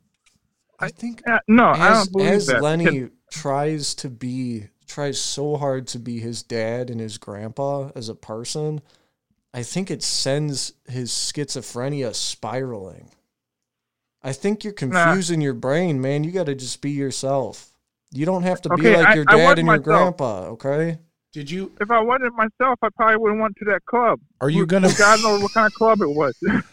I 0.80 0.90
think 0.90 1.22
Yeah, 1.28 1.40
no, 1.48 1.68
I 1.68 1.90
don't 1.94 2.12
believe 2.12 2.28
as 2.32 2.48
that. 2.48 2.62
Lenny 2.62 3.10
tries 3.32 3.94
to 3.96 4.10
be 4.10 4.68
tries 4.92 5.20
so 5.20 5.56
hard 5.58 5.88
to 5.88 6.00
be 6.00 6.20
his 6.20 6.44
dad 6.44 6.90
and 6.90 7.00
his 7.00 7.18
grandpa 7.18 7.90
as 7.96 8.10
a 8.10 8.16
person, 8.16 8.82
I 9.54 9.64
think 9.64 9.90
it 9.90 10.04
sends 10.04 10.74
his 10.88 11.12
schizophrenia 11.12 12.14
spiraling. 12.14 13.10
I 14.22 14.34
think 14.34 14.64
you're 14.64 14.74
Nah. 14.74 15.06
confusing 15.06 15.42
your 15.42 15.54
brain, 15.54 16.00
man. 16.02 16.24
You 16.24 16.32
got 16.32 16.46
to 16.46 16.56
just 16.56 16.82
be 16.82 16.92
yourself. 16.92 17.70
You 18.12 18.26
don't 18.26 18.44
have 18.44 18.62
to 18.64 18.70
be 18.70 18.82
Okay, 18.88 18.98
like 18.98 19.08
I- 19.08 19.14
your 19.16 19.26
I 19.28 19.36
dad 19.36 19.50
was 19.50 19.60
and 19.60 19.68
your 19.68 19.78
myself. 19.80 19.84
grandpa, 20.18 20.40
okay? 20.52 21.00
Did 21.34 21.50
you? 21.50 21.72
If 21.80 21.90
I 21.90 22.02
wasn't 22.02 22.36
myself, 22.36 22.78
I 22.82 22.90
probably 22.96 23.16
wouldn't 23.18 23.42
went 23.42 23.56
to 23.58 23.66
that 23.66 23.86
club. 23.86 24.20
Are 24.42 24.50
you 24.50 24.66
gonna? 24.66 24.90
God 24.98 25.22
knows 25.22 25.42
what 25.42 25.54
kind 25.54 25.66
of 25.68 25.74
club 25.74 26.02
it 26.02 26.10
was. 26.10 26.34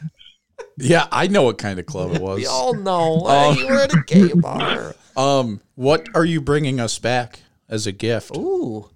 Yeah, 0.81 1.09
I 1.11 1.27
know 1.27 1.43
what 1.43 1.59
kind 1.59 1.79
of 1.81 1.87
club 1.87 2.13
it 2.15 2.21
was. 2.21 2.37
We 2.41 2.47
all 2.47 2.75
know 2.75 3.25
hey, 3.27 3.59
you 3.61 3.67
were 3.67 3.79
at 3.79 3.93
a 3.93 4.03
gay 4.07 4.33
bar. 4.33 4.95
Um, 5.17 5.61
what 5.75 6.09
are 6.15 6.25
you 6.25 6.41
bringing 6.41 6.79
us 6.79 7.01
back 7.01 7.41
as 7.69 7.87
a 7.87 7.93
gift? 7.93 8.37
Ooh. 8.37 8.91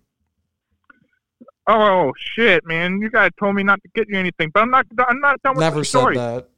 oh 1.67 2.13
shit, 2.19 2.65
man! 2.67 3.01
You 3.01 3.11
guys 3.11 3.31
told 3.39 3.55
me 3.55 3.63
not 3.63 3.81
to 3.83 3.89
get 3.95 4.09
you 4.09 4.19
anything, 4.19 4.51
but 4.53 4.61
I'm 4.61 4.71
not. 4.71 4.87
I'm 5.09 5.21
not 5.21 5.43
done 5.43 5.55
with 5.55 5.61
Never 5.61 5.81
the 5.81 5.85
story. 5.85 6.17
Never 6.17 6.35
said 6.35 6.45
that. 6.45 6.49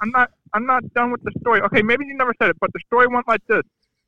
I'm 0.00 0.10
not. 0.10 0.30
I'm 0.52 0.66
not 0.66 0.94
done 0.94 1.10
with 1.10 1.22
the 1.22 1.32
story. 1.40 1.60
Okay, 1.62 1.82
maybe 1.82 2.04
you 2.06 2.14
never 2.16 2.34
said 2.40 2.50
it, 2.50 2.56
but 2.60 2.72
the 2.72 2.80
story 2.86 3.06
went 3.08 3.26
like 3.26 3.44
this. 3.48 3.62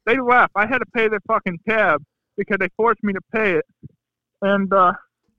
they 0.05 0.19
left. 0.19 0.53
I 0.55 0.67
had 0.67 0.79
to 0.79 0.87
pay 0.95 1.09
their 1.09 1.21
fucking 1.27 1.59
tab 1.69 2.03
because 2.37 2.59
they 2.61 2.69
forced 2.77 3.03
me 3.03 3.13
to 3.13 3.21
pay 3.33 3.55
it, 3.55 3.65
and 4.43 4.73
uh, 4.73 4.93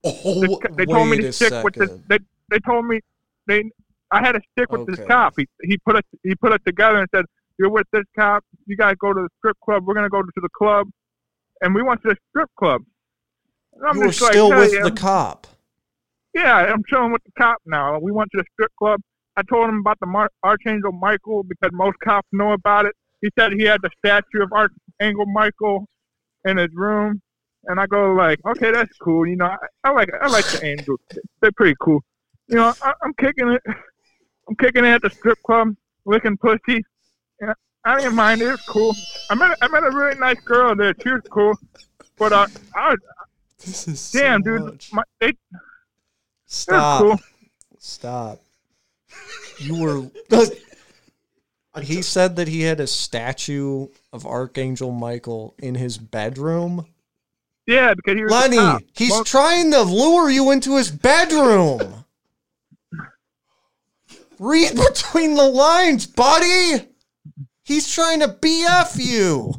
Oh, 0.03 0.41
they, 0.41 0.47
they 0.75 0.85
told 0.85 1.09
me 1.09 1.17
to 1.17 1.27
a 1.27 1.33
stick 1.33 1.63
with 1.63 1.73
this. 1.73 1.89
They 2.07 2.19
they 2.49 2.59
told 2.59 2.85
me 2.85 2.99
they 3.47 3.63
I 4.11 4.19
had 4.19 4.33
to 4.33 4.41
stick 4.51 4.71
with 4.71 4.87
this 4.87 5.05
cop. 5.07 5.33
He 5.37 5.47
he 5.63 5.77
put 5.79 5.95
it 5.97 6.05
he 6.23 6.35
put 6.35 6.53
it 6.53 6.61
together 6.65 6.99
and 6.99 7.07
said, 7.13 7.25
"You're 7.57 7.69
with 7.69 7.87
this 7.91 8.03
cop. 8.15 8.43
You 8.67 8.77
gotta 8.77 8.95
go 8.95 9.13
to 9.13 9.21
the 9.21 9.29
strip 9.39 9.57
club. 9.63 9.85
We're 9.85 9.95
gonna 9.95 10.09
go 10.09 10.21
to 10.21 10.31
the 10.41 10.49
club," 10.49 10.87
and 11.61 11.73
we 11.73 11.83
went 11.83 12.01
to 12.03 12.09
the 12.09 12.17
strip 12.29 12.49
club. 12.57 12.81
And 13.73 13.87
I'm 13.87 13.95
you 13.95 14.01
were 14.01 14.07
like, 14.07 14.15
still 14.15 14.51
"Hell 14.51 14.59
with 14.59 14.83
the 14.83 14.91
cop. 14.91 15.47
yeah, 16.33 16.55
I'm 16.55 16.83
chilling 16.89 17.11
with 17.11 17.23
the 17.23 17.31
cop 17.37 17.57
now. 17.65 17.99
We 17.99 18.11
went 18.11 18.29
to 18.31 18.37
the 18.37 18.45
strip 18.53 18.71
club. 18.77 19.01
I 19.35 19.43
told 19.43 19.69
him 19.69 19.79
about 19.79 19.99
the 19.99 20.07
Mar- 20.07 20.31
Archangel 20.43 20.91
Michael 20.91 21.43
because 21.43 21.69
most 21.73 21.97
cops 22.03 22.27
know 22.31 22.53
about 22.53 22.85
it. 22.85 22.93
He 23.21 23.29
said 23.37 23.53
he 23.53 23.63
had 23.63 23.81
the 23.81 23.89
statue 23.99 24.43
of 24.43 24.51
Archangel 24.51 25.25
Michael 25.27 25.85
in 26.45 26.57
his 26.57 26.69
room, 26.73 27.21
and 27.65 27.79
I 27.79 27.85
go 27.87 28.13
like, 28.13 28.39
okay, 28.47 28.71
that's 28.71 28.95
cool. 28.97 29.27
You 29.27 29.35
know, 29.37 29.45
I, 29.45 29.57
I 29.83 29.91
like 29.91 30.09
I 30.21 30.27
like 30.27 30.45
the 30.45 30.65
angels. 30.71 30.99
They're 31.41 31.51
pretty 31.51 31.75
cool. 31.81 32.01
You 32.47 32.57
know, 32.57 32.73
I, 32.81 32.93
I'm 33.03 33.13
kicking 33.15 33.49
it. 33.49 33.61
I'm 34.49 34.55
kicking 34.55 34.85
it 34.85 34.89
at 34.89 35.01
the 35.01 35.09
strip 35.09 35.37
club, 35.45 35.75
licking 36.05 36.37
pussy. 36.37 36.83
And 37.41 37.53
I 37.87 37.99
didn't 37.99 38.15
mind. 38.15 38.41
It 38.41 38.51
was 38.51 38.61
cool. 38.63 38.93
I 39.29 39.35
met 39.35 39.57
I 39.61 39.67
met 39.69 39.83
a 39.83 39.91
really 39.91 40.19
nice 40.19 40.39
girl 40.41 40.75
there. 40.75 40.93
She 41.01 41.09
was 41.09 41.21
cool, 41.29 41.57
but 42.17 42.33
uh, 42.33 42.47
I 42.75 42.89
was 42.89 42.99
This 43.65 43.87
is 43.87 44.11
damn 44.11 44.41
dude. 44.41 44.83
My, 44.91 45.03
they, 45.21 45.27
they 45.27 45.33
were 45.53 45.59
Stop. 46.47 47.01
cool. 47.01 47.19
Stop. 47.79 48.41
You 49.59 49.79
were. 49.81 50.09
he 51.81 52.01
said 52.01 52.35
that 52.35 52.49
he 52.49 52.61
had 52.63 52.81
a 52.81 52.87
statue 52.87 53.87
of 54.11 54.25
Archangel 54.25 54.91
Michael 54.91 55.55
in 55.57 55.75
his 55.75 55.97
bedroom. 55.97 56.87
Yeah, 57.67 57.93
because 57.93 58.15
he 58.15 58.23
was 58.23 58.31
a 58.31 58.35
Lenny, 58.35 58.57
cop. 58.57 58.81
he's 58.95 59.11
Well, 59.11 59.23
trying 59.23 59.71
to 59.71 59.81
lure 59.83 60.29
you 60.29 60.51
into 60.51 60.75
his 60.75 60.91
bedroom. 60.91 62.05
Read 64.39 64.75
between 64.75 65.35
the 65.35 65.43
lines, 65.47 66.05
buddy. 66.05 66.86
He's 67.67 67.91
trying 67.93 68.21
to 68.21 68.29
BF 68.29 68.95
you. 68.97 69.53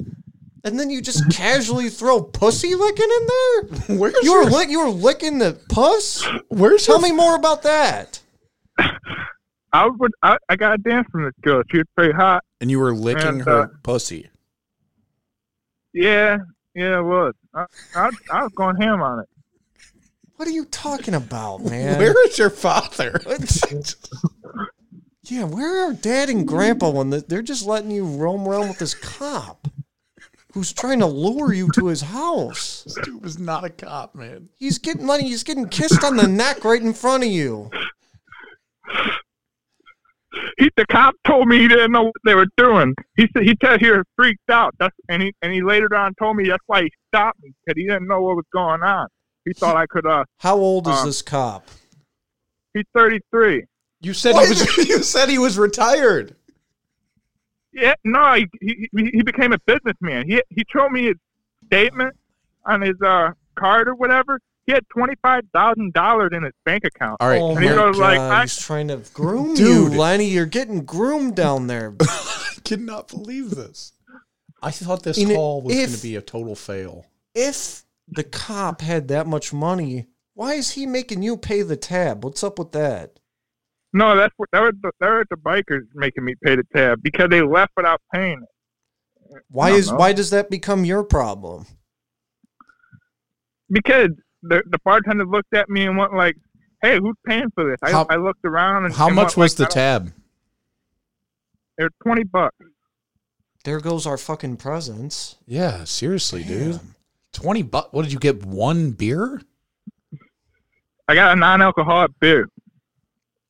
And 0.65 0.81
then 0.81 0.89
you 0.89 1.03
just 1.03 1.31
casually 1.31 1.91
throw 1.91 2.23
pussy 2.23 2.75
licking 2.75 3.07
in 3.21 3.27
there? 3.27 3.97
where's 3.99 4.15
You 4.23 4.33
were 4.33 4.43
your, 4.45 4.51
lick 4.51 4.71
you 4.71 4.81
were 4.81 4.89
licking 4.89 5.39
the 5.39 5.61
puss? 5.69 6.27
where's 6.49 6.87
Tell 6.87 7.01
your 7.01 7.11
me 7.11 7.15
more 7.15 7.37
about 7.37 7.63
that. 7.65 8.21
I 9.75 9.87
would. 9.87 10.13
I, 10.23 10.39
I 10.49 10.57
got 10.57 10.75
a 10.75 10.79
dance 10.79 11.07
from 11.13 11.25
this 11.25 11.35
girl. 11.43 11.63
She 11.71 11.77
was 11.77 11.87
pretty 11.95 12.15
hot. 12.15 12.43
and 12.63 12.71
you 12.71 12.79
were 12.79 12.95
licking 12.95 13.27
And, 13.27 13.43
her 13.43 13.63
uh, 13.65 13.67
pussy. 13.83 14.31
Yeah, 15.93 16.39
yeah, 16.75 17.01
it 17.01 17.03
was. 17.03 17.35
I, 17.53 17.67
I, 17.95 18.11
I 18.33 18.43
was 18.45 18.53
going 18.55 18.77
ham 18.77 19.03
on 19.03 19.21
it. 19.21 19.29
What 20.37 20.49
are 20.49 20.53
you 20.53 20.65
talking 20.65 21.13
about, 21.15 21.63
man? 21.63 21.99
Where 21.99 22.15
is 22.27 22.39
your 22.39 22.49
father? 22.49 23.21
Yeah, 25.29 25.45
where 25.45 25.89
are 25.89 25.93
dad 25.93 26.29
and 26.31 26.47
grandpa 26.47 26.91
when 26.91 27.11
the- 27.11 27.21
they're 27.21 27.43
just 27.43 27.67
letting 27.67 27.91
you 27.91 28.05
roam 28.05 28.47
around 28.49 28.69
with 28.69 28.79
this 28.79 28.95
cop 28.95 29.69
who's 30.55 30.73
trying 30.73 31.01
to 31.01 31.07
lure 31.07 31.53
you 31.53 31.71
to 31.75 31.87
his 31.87 32.01
house? 32.03 32.83
this 32.85 32.95
dude 33.05 33.23
was 33.23 33.39
not 33.39 33.65
a 33.65 33.71
cop, 33.71 34.15
man. 34.15 34.49
He's 34.57 34.79
getting 34.79 35.05
money. 35.07 35.25
He's 35.25 35.43
getting 35.43 35.69
kissed 35.69 36.03
on 36.03 36.17
the 36.17 36.27
neck 36.27 36.65
right 36.65 36.81
in 36.81 36.95
front 36.95 37.25
of 37.25 37.31
you. 37.31 37.71
He, 40.59 40.71
the 40.77 40.87
cop 40.87 41.15
told 41.27 41.49
me 41.49 41.59
he 41.59 41.69
didn't 41.69 41.93
know 41.93 42.05
what 42.05 42.15
they 42.25 42.35
were 42.35 42.47
doing. 42.57 42.95
He 43.17 43.29
said 43.33 43.43
he 43.45 43.57
said 43.63 43.81
he 43.81 43.91
was 43.91 44.05
freaked 44.17 44.49
out. 44.51 44.75
That's 44.79 44.95
and 45.09 45.23
he 45.23 45.33
and 45.43 45.53
he 45.53 45.63
later 45.63 45.95
on 45.95 46.15
told 46.15 46.37
me 46.37 46.49
that's 46.49 46.63
why 46.67 46.83
he 46.83 46.91
stopped 47.09 47.41
me 47.43 47.53
because 47.65 47.77
he 47.81 47.87
didn't 47.87 48.07
know 48.09 48.23
what 48.23 48.37
was 48.37 48.45
going 48.53 48.83
on. 48.83 49.09
He 49.45 49.53
thought 49.53 49.77
I 49.77 49.87
could. 49.87 50.07
Uh, 50.07 50.25
How 50.41 50.57
old 50.57 50.87
is 50.87 50.97
Um, 50.99 51.07
this 51.07 51.23
cop? 51.23 51.69
he's 52.75 52.85
33. 52.95 53.65
You 54.01 54.15
said 54.15 54.35
What? 54.35 54.45
he 54.45 54.51
was. 54.51 54.77
You 54.89 55.03
said 55.03 55.29
he 55.29 55.39
was 55.39 55.59
retired. 55.59 56.37
Yeah, 57.73 57.95
no, 58.05 58.35
he 58.35 58.47
he, 58.61 58.89
he 58.97 59.11
he 59.15 59.23
became 59.23 59.53
a 59.53 59.59
businessman. 59.67 60.29
He 60.29 60.43
he 60.51 60.65
showed 60.73 60.91
me 60.91 61.05
his 61.07 61.17
statement 61.67 62.17
on 62.65 62.81
his 62.81 63.01
uh 63.05 63.33
card 63.57 63.89
or 63.89 63.95
whatever. 63.95 64.41
He 64.67 64.73
had 64.73 64.89
twenty 64.89 65.15
five 65.23 65.45
thousand 65.53 65.93
dollars 65.93 66.31
in 66.33 66.43
his 66.43 66.53
bank 66.65 66.85
account. 66.85 67.19
All 67.21 67.29
right, 67.29 67.41
oh 67.41 67.51
and 67.57 67.61
he 67.61 67.69
goes 67.69 67.97
god, 67.97 68.01
like, 68.01 68.19
I- 68.21 68.43
he's 68.43 68.57
trying 68.57 68.89
to 68.89 68.97
groom 69.15 69.55
Dude. 69.55 69.93
you, 69.93 69.99
Lenny. 69.99 70.27
You're 70.27 70.47
getting 70.47 70.85
groomed 70.85 71.37
down 71.37 71.67
there. 71.67 71.95
I 72.01 72.55
cannot 72.65 73.09
believe 73.09 73.51
this. 73.51 73.93
I 74.63 74.71
thought 74.73 75.03
this 75.05 75.19
In 75.19 75.29
call 75.35 75.63
was 75.63 75.75
going 75.75 75.91
to 75.91 76.03
be 76.03 76.17
a 76.17 76.21
total 76.23 76.57
fail. 76.57 77.07
if 77.35 77.85
the 78.09 78.25
cop 78.25 78.81
had 78.81 79.09
that 79.09 79.27
much 79.27 79.53
money, 79.53 80.07
why 80.35 80.55
is 80.55 80.71
he 80.73 80.85
making 80.87 81.23
you 81.23 81.37
pay 81.37 81.63
the 81.63 81.77
tab? 81.77 82.25
What's 82.25 82.43
up 82.43 82.59
with 82.59 82.73
that? 82.73 83.21
No, 83.93 84.17
that's 84.17 84.35
what 84.37 84.49
that 84.53 84.61
was 84.61 84.75
the 84.83 84.91
that 85.01 85.09
was 85.09 85.25
the 85.31 85.37
bikers 85.37 85.87
making 85.95 86.25
me 86.25 86.35
pay 86.43 86.57
the 86.57 86.65
tab 86.75 87.03
because 87.03 87.29
they 87.31 87.43
left 87.43 87.73
without 87.77 88.01
paying 88.15 88.43
it. 88.43 89.43
Why 89.51 89.71
is 89.71 89.91
know. 89.91 89.97
why 89.97 90.13
does 90.13 90.31
that 90.31 90.51
become 90.51 90.85
your 90.85 91.03
problem? 91.05 91.67
Because 93.71 94.11
the 94.43 94.63
the 94.71 94.79
bartender 94.85 95.27
looked 95.27 95.55
at 95.55 95.69
me 95.69 95.85
and 95.87 95.97
went 95.97 96.15
like, 96.15 96.37
"Hey, 96.83 96.99
who's 96.99 97.17
paying 97.27 97.51
for 97.55 97.65
this?" 97.69 97.79
I, 97.83 97.91
How- 97.93 98.07
I 98.09 98.17
looked 98.17 98.45
around 98.45 98.87
and 98.87 98.95
How 98.95 99.07
and 99.09 99.17
much 99.17 99.37
went 99.37 99.45
was 99.45 99.55
the 99.57 99.65
like, 99.65 99.77
I 99.77 99.99
don't- 99.99 100.05
tab? 100.07 100.13
It 101.79 101.83
was 101.85 101.93
twenty 102.03 102.25
bucks. 102.25 102.57
There 103.65 103.81
goes 103.81 104.07
our 104.07 104.17
fucking 104.19 104.57
presents. 104.57 105.37
Yeah, 105.47 105.85
seriously, 105.85 106.43
dude. 106.45 106.81
Twenty 107.33 107.63
bucks. 107.63 107.89
What 107.93 108.03
did 108.03 108.13
you 108.13 108.19
get? 108.19 108.45
One 108.45 108.93
beer? 108.93 109.43
I 111.07 111.15
got 111.15 111.33
a 111.33 111.37
non-alcoholic 111.37 112.13
beer. 112.21 112.49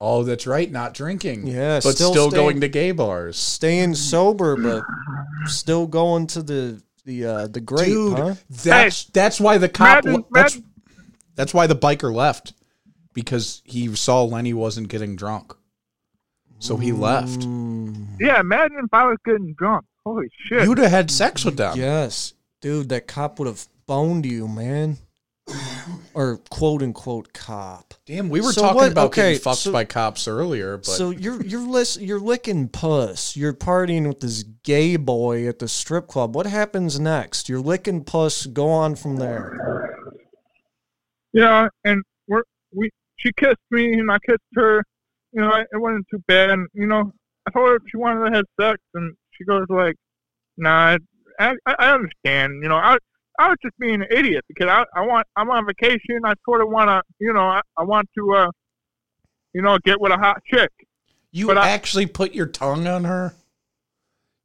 Oh, 0.00 0.22
that's 0.22 0.46
right. 0.46 0.70
Not 0.70 0.94
drinking. 0.94 1.46
Yeah, 1.48 1.80
but 1.82 1.94
still, 1.96 2.12
staying, 2.12 2.30
going 2.30 2.60
to 2.60 2.68
gay 2.68 2.92
bars. 2.92 3.36
staying 3.36 3.94
sober, 3.96 4.56
but 4.56 4.84
still 5.46 5.86
going 5.86 6.26
to 6.28 6.42
the 6.42 6.82
the 7.04 7.24
uh, 7.24 7.46
the 7.48 7.60
great, 7.60 7.86
Dude, 7.86 8.16
huh? 8.18 8.34
that's 8.48 9.04
that's 9.06 9.40
why 9.40 9.58
the 9.58 9.68
cop. 9.68 10.04
Imagine- 10.04 10.24
that's 10.32 10.54
imagine- 10.54 10.70
that's 11.34 11.54
why 11.54 11.66
the 11.66 11.74
biker 11.76 12.12
left 12.14 12.52
because 13.14 13.62
he 13.64 13.94
saw 13.96 14.22
Lenny 14.24 14.52
wasn't 14.52 14.88
getting 14.88 15.16
drunk, 15.16 15.52
so 16.58 16.76
he 16.76 16.92
left. 16.92 17.40
Mm, 17.40 18.06
Yeah, 18.20 18.40
imagine 18.40 18.78
if 18.84 18.92
I 18.92 19.04
was 19.06 19.18
getting 19.24 19.54
drunk. 19.54 19.84
Holy 20.04 20.28
shit! 20.46 20.64
You'd 20.64 20.78
have 20.78 20.90
had 20.90 21.10
sex 21.10 21.44
with 21.44 21.56
them. 21.56 21.76
yes, 21.76 22.34
dude, 22.60 22.88
that 22.90 23.06
cop 23.08 23.38
would 23.38 23.48
have 23.48 23.66
boned 23.86 24.26
you, 24.26 24.46
man. 24.48 24.98
Or 26.14 26.38
quote 26.50 26.82
unquote 26.82 27.32
cop. 27.32 27.94
Damn, 28.06 28.28
we 28.28 28.40
were 28.40 28.52
So 28.52 28.62
talking 28.62 28.76
what- 28.76 28.92
about 28.92 29.06
okay, 29.08 29.32
getting 29.32 29.38
fucked 29.40 29.58
so- 29.58 29.72
by 29.72 29.84
cops 29.84 30.26
earlier, 30.28 30.76
but 30.78 30.86
so 30.86 31.10
you're 31.10 31.42
you're 31.42 31.60
lis- 31.66 31.98
you're 32.00 32.18
licking 32.20 32.68
puss. 32.68 33.36
You're 33.36 33.52
partying 33.54 34.06
with 34.08 34.20
this 34.20 34.42
gay 34.64 34.96
boy 34.96 35.46
at 35.48 35.58
the 35.58 35.68
strip 35.68 36.06
club. 36.08 36.34
What 36.34 36.46
happens 36.46 36.98
next? 36.98 37.48
You're 37.48 37.60
licking 37.60 38.04
puss. 38.04 38.46
Go 38.46 38.68
on 38.68 38.96
from 38.96 39.16
there. 39.16 39.96
Yeah, 41.32 41.68
and 41.84 42.02
we're 42.26 42.42
we 42.72 42.90
she 43.16 43.30
kissed 43.36 43.56
me 43.70 43.92
and 43.94 44.10
I 44.10 44.18
kissed 44.26 44.38
her. 44.54 44.82
You 45.32 45.42
know, 45.42 45.52
it 45.54 45.68
wasn't 45.74 46.06
too 46.10 46.22
bad. 46.26 46.50
And 46.50 46.68
you 46.74 46.86
know, 46.86 47.12
I 47.46 47.50
told 47.50 47.68
her 47.68 47.76
if 47.76 47.82
she 47.90 47.96
wanted 47.96 48.30
to 48.30 48.36
have 48.36 48.44
sex, 48.60 48.78
and 48.94 49.14
she 49.32 49.44
goes 49.44 49.66
like, 49.68 49.94
"Nah, 50.56 50.96
I 51.38 51.54
I, 51.66 51.74
I 51.78 51.92
understand. 51.92 52.62
You 52.62 52.68
know, 52.68 52.76
I 52.76 52.96
I 53.38 53.48
was 53.48 53.56
just 53.62 53.78
being 53.78 54.02
an 54.02 54.06
idiot 54.10 54.44
because 54.48 54.68
I 54.68 54.84
I 54.98 55.06
want 55.06 55.26
I'm 55.36 55.50
on 55.50 55.64
vacation. 55.66 56.20
I 56.24 56.34
sort 56.44 56.60
of 56.60 56.68
want 56.70 56.88
to, 56.88 57.02
you 57.20 57.32
know, 57.32 57.40
I, 57.46 57.60
I 57.76 57.84
want 57.84 58.08
to, 58.18 58.34
uh, 58.34 58.50
you 59.52 59.62
know, 59.62 59.78
get 59.84 60.00
with 60.00 60.12
a 60.12 60.16
hot 60.18 60.42
chick. 60.52 60.70
you 61.30 61.46
but 61.46 61.58
I- 61.58 61.70
actually 61.70 62.06
put 62.06 62.34
your 62.34 62.46
tongue 62.46 62.86
on 62.86 63.04
her. 63.04 63.34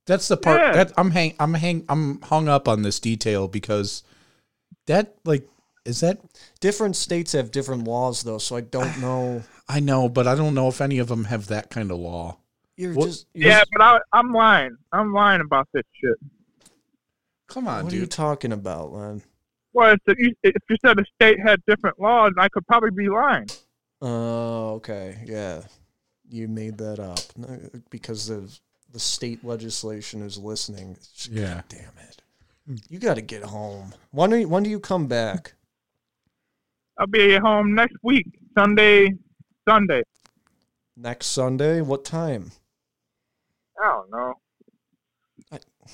That's 0.06 0.28
the 0.28 0.38
part 0.38 0.60
Yeah. 0.60 0.72
that 0.74 0.91
I'm 0.98 1.12
hang 1.12 1.34
I'm 1.39 1.54
hang 1.56 1.86
I'm 1.89 2.22
hung 2.22 2.48
up 2.48 2.68
on 2.68 2.82
this 2.82 3.00
detail 3.00 3.48
because 3.48 4.04
that 4.88 5.16
like 5.24 5.48
is 5.86 6.00
that 6.02 6.20
Different 6.62 6.96
states 6.96 7.34
have 7.34 7.52
different 7.52 7.84
laws, 7.86 8.24
though, 8.24 8.38
so 8.38 8.56
I 8.56 8.62
don't 8.62 9.00
know. 9.02 9.44
I 9.68 9.80
know, 9.80 10.08
but 10.10 10.28
I 10.28 10.36
don't 10.36 10.54
know 10.54 10.68
if 10.68 10.80
any 10.82 11.00
of 11.00 11.08
them 11.08 11.26
have 11.26 11.48
that 11.48 11.70
kind 11.70 11.89
of 11.91 11.98
law. 12.00 12.38
You're 12.78 12.94
What- 12.94 13.06
just 13.08 13.28
you're 13.34 13.50
Yeah, 13.50 13.60
just- 13.60 13.72
but 13.76 13.82
I 13.82 14.00
I'm 14.14 14.32
lying. 14.34 14.76
I'm 14.91 15.14
lying 15.14 15.41
about 15.41 15.68
this 15.74 15.84
shit. 16.00 16.18
Come 17.54 17.68
on, 17.68 17.84
what 17.84 17.93
are 17.93 17.97
you 17.97 18.08
talking 18.08 18.51
about, 18.51 18.91
man? 18.91 19.22
Well, 19.74 19.93
if, 19.93 19.99
the, 20.08 20.34
if 20.41 20.56
you 20.68 20.76
said 20.84 20.97
a 20.97 21.06
state 21.14 21.39
had 21.39 21.62
different 21.68 21.99
laws, 21.99 22.32
I 22.36 22.49
could 22.49 22.66
probably 22.66 22.89
be 22.89 23.08
lying. 23.08 23.45
Oh, 24.01 24.72
okay, 24.78 25.20
yeah. 25.24 25.62
You 26.28 26.47
made 26.47 26.80
that 26.80 26.97
up 26.99 27.20
because 27.91 28.32
of 28.32 28.60
the 28.91 28.97
state 28.97 29.45
legislation 29.45 30.24
is 30.24 30.39
listening. 30.39 30.97
Yeah. 31.30 31.54
God 31.54 31.64
damn 31.70 32.08
it! 32.10 32.82
You 32.89 32.97
got 32.97 33.18
to 33.18 33.22
get 33.22 33.43
home. 33.43 33.93
When 34.10 34.34
are 34.34 34.38
you, 34.38 34.47
when 34.47 34.64
do 34.64 34.72
you 34.72 34.80
come 34.80 35.06
back? 35.06 35.54
I'll 36.97 37.06
be 37.06 37.38
home 37.38 37.76
next 37.76 37.97
week, 38.01 38.26
Sunday. 38.58 39.14
Sunday. 39.70 40.01
Next 40.97 41.28
Sunday? 41.28 41.82
What 41.82 42.04
time? 42.04 42.51
I 43.80 43.91
don't 43.91 44.10
know. 44.10 44.34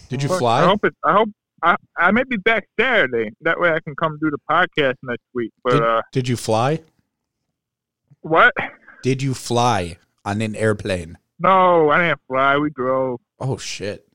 Did 0.07 0.23
you 0.23 0.29
But 0.29 0.35
I 0.35 0.39
fly? 0.39 0.65
hope 0.65 0.85
it. 0.85 0.95
I 1.03 1.13
hope 1.13 1.29
I, 1.63 1.75
I 1.97 2.11
may 2.11 2.23
be 2.23 2.37
back 2.37 2.67
Saturday. 2.79 3.31
That 3.41 3.59
way 3.59 3.71
I 3.71 3.79
can 3.79 3.95
come 3.95 4.17
do 4.21 4.29
the 4.29 4.37
podcast 4.49 4.95
next 5.03 5.23
week. 5.33 5.51
But 5.63 5.71
Did, 5.73 5.81
uh, 5.83 6.01
did 6.11 6.27
you 6.27 6.37
fly? 6.37 6.79
what? 8.21 8.53
Did 9.03 9.21
you 9.21 9.33
fly 9.33 9.97
on 10.25 10.41
an 10.41 10.55
airplane? 10.55 11.17
No, 11.39 11.89
I 11.89 12.07
didn't 12.07 12.21
fly. 12.27 12.57
We 12.57 12.69
drove. 12.69 13.19
Oh 13.39 13.57
shit! 13.57 14.05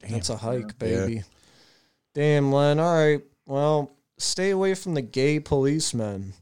Damn. 0.00 0.12
That's 0.12 0.30
a 0.30 0.36
hike, 0.36 0.78
baby. 0.78 1.24
Damn, 2.14 2.52
Len. 2.52 2.78
All 2.78 2.94
right. 2.94 3.20
Well, 3.46 3.90
stay 4.18 4.50
away 4.50 4.74
from 4.74 4.94
the 4.94 5.02
gay 5.02 5.40
policeman. 5.40 6.34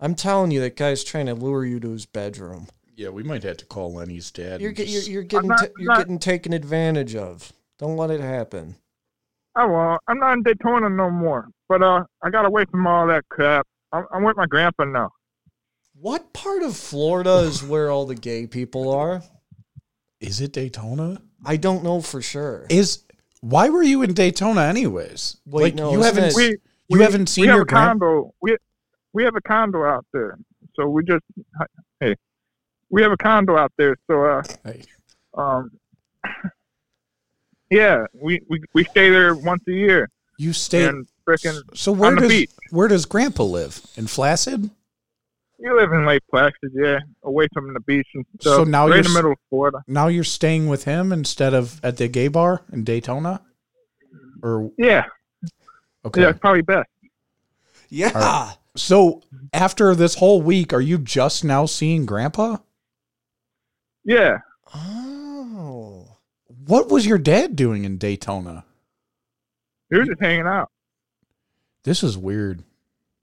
I'm 0.00 0.14
telling 0.14 0.50
you, 0.50 0.60
that 0.60 0.76
guy's 0.76 1.02
trying 1.02 1.26
to 1.26 1.34
lure 1.34 1.64
you 1.64 1.80
to 1.80 1.90
his 1.90 2.06
bedroom. 2.06 2.68
Yeah, 2.96 3.08
we 3.08 3.22
might 3.22 3.42
have 3.44 3.56
to 3.58 3.64
call 3.66 3.94
Lenny's 3.94 4.30
dad. 4.30 4.60
You're 4.60 4.68
and 4.70 4.76
get, 4.76 4.88
you're, 4.88 5.02
you're 5.02 5.22
getting 5.22 5.48
not- 5.48 5.58
ta- 5.60 5.66
you're 5.78 5.88
not- 5.92 5.98
getting 5.98 6.18
taken 6.18 6.52
advantage 6.52 7.16
of. 7.16 7.52
Don't 7.78 7.96
let 7.96 8.10
it 8.10 8.20
happen. 8.20 8.76
Oh 9.60 9.66
well, 9.68 9.98
I'm 10.06 10.18
not 10.20 10.34
in 10.34 10.42
Daytona 10.44 10.88
no 10.88 11.10
more. 11.10 11.48
But 11.68 11.82
uh, 11.82 12.04
I 12.22 12.30
got 12.30 12.44
away 12.46 12.64
from 12.70 12.86
all 12.86 13.06
that 13.08 13.24
crap. 13.28 13.66
I'm, 13.92 14.04
I'm 14.14 14.22
with 14.22 14.36
my 14.36 14.46
grandpa 14.46 14.84
now. 14.84 15.10
What 16.00 16.32
part 16.32 16.62
of 16.62 16.76
Florida 16.76 17.38
is 17.38 17.62
where 17.72 17.90
all 17.90 18.06
the 18.06 18.14
gay 18.14 18.46
people 18.46 18.90
are? 18.94 19.22
Is 20.20 20.40
it 20.40 20.52
Daytona? 20.52 21.20
I 21.44 21.56
don't 21.56 21.82
know 21.84 22.00
for 22.00 22.22
sure. 22.22 22.66
Is 22.70 23.02
why 23.40 23.68
were 23.68 23.82
you 23.82 24.02
in 24.02 24.14
Daytona 24.14 24.62
anyways? 24.62 25.36
Wait, 25.46 25.62
like 25.62 25.74
no, 25.74 25.90
you 25.92 26.02
haven't 26.02 26.34
We 26.34 26.44
you 26.88 26.98
we- 26.98 27.02
haven't 27.02 27.28
seen 27.28 27.42
we 27.42 27.48
have 27.48 27.56
your 27.56 27.62
a 27.62 27.66
grand. 27.66 28.00
condo. 28.00 28.32
We 28.40 28.56
we 29.12 29.24
have 29.24 29.34
a 29.36 29.40
condo 29.40 29.84
out 29.84 30.06
there. 30.12 30.38
So 30.74 30.88
we 30.88 31.02
just 31.04 31.24
hey, 32.00 32.14
we 32.90 33.02
have 33.02 33.10
a 33.12 33.16
condo 33.16 33.56
out 33.56 33.72
there. 33.76 33.96
So 34.08 34.24
uh, 34.24 34.42
Hey, 34.64 34.82
um, 35.34 35.70
yeah, 37.70 38.04
we, 38.14 38.40
we 38.48 38.62
we 38.74 38.84
stay 38.84 39.10
there 39.10 39.34
once 39.34 39.62
a 39.68 39.72
year 39.72 40.08
you 40.38 40.52
stay. 40.52 40.86
and 40.86 41.06
frickin' 41.26 41.60
so 41.74 41.92
where 41.92 42.08
on 42.10 42.14
the 42.16 42.20
does 42.22 42.30
beach. 42.30 42.50
where 42.70 42.88
does 42.88 43.04
Grandpa 43.06 43.42
live? 43.42 43.80
In 43.96 44.06
Flaccid? 44.06 44.70
You 45.60 45.76
live 45.76 45.90
in 45.92 46.06
Lake 46.06 46.22
Placid, 46.30 46.70
yeah, 46.72 47.00
away 47.24 47.48
from 47.52 47.74
the 47.74 47.80
beach 47.80 48.06
and 48.14 48.24
stuff. 48.40 48.54
So 48.58 48.64
now 48.64 48.84
right 48.84 48.90
you're 48.90 48.98
in 48.98 49.02
the 49.04 49.10
middle 49.14 49.32
of 49.32 49.38
Florida. 49.50 49.82
Now 49.88 50.06
you're 50.06 50.22
staying 50.22 50.68
with 50.68 50.84
him 50.84 51.12
instead 51.12 51.52
of 51.52 51.80
at 51.84 51.96
the 51.96 52.06
gay 52.06 52.28
bar 52.28 52.62
in 52.72 52.84
Daytona? 52.84 53.40
Or 54.40 54.70
Yeah, 54.78 55.04
okay. 56.04 56.20
yeah, 56.22 56.28
it's 56.30 56.38
probably 56.38 56.62
best. 56.62 56.88
yeah. 57.88 58.12
All 58.14 58.60
So 58.76 59.22
after 59.52 59.96
this 59.96 60.14
whole 60.14 60.40
week, 60.42 60.72
are 60.72 60.80
you 60.80 60.96
just 60.96 61.42
now 61.44 61.66
seeing 61.66 62.06
Grandpa? 62.06 62.58
Yeah, 64.04 64.38
Oh. 64.74 65.07
What 66.68 66.90
was 66.90 67.06
your 67.06 67.16
dad 67.16 67.56
doing 67.56 67.84
in 67.84 67.96
Daytona? 67.96 68.64
He 69.90 69.98
was 69.98 70.06
just 70.06 70.20
hanging 70.20 70.46
out. 70.46 70.70
This 71.82 72.02
is 72.02 72.18
weird. 72.18 72.62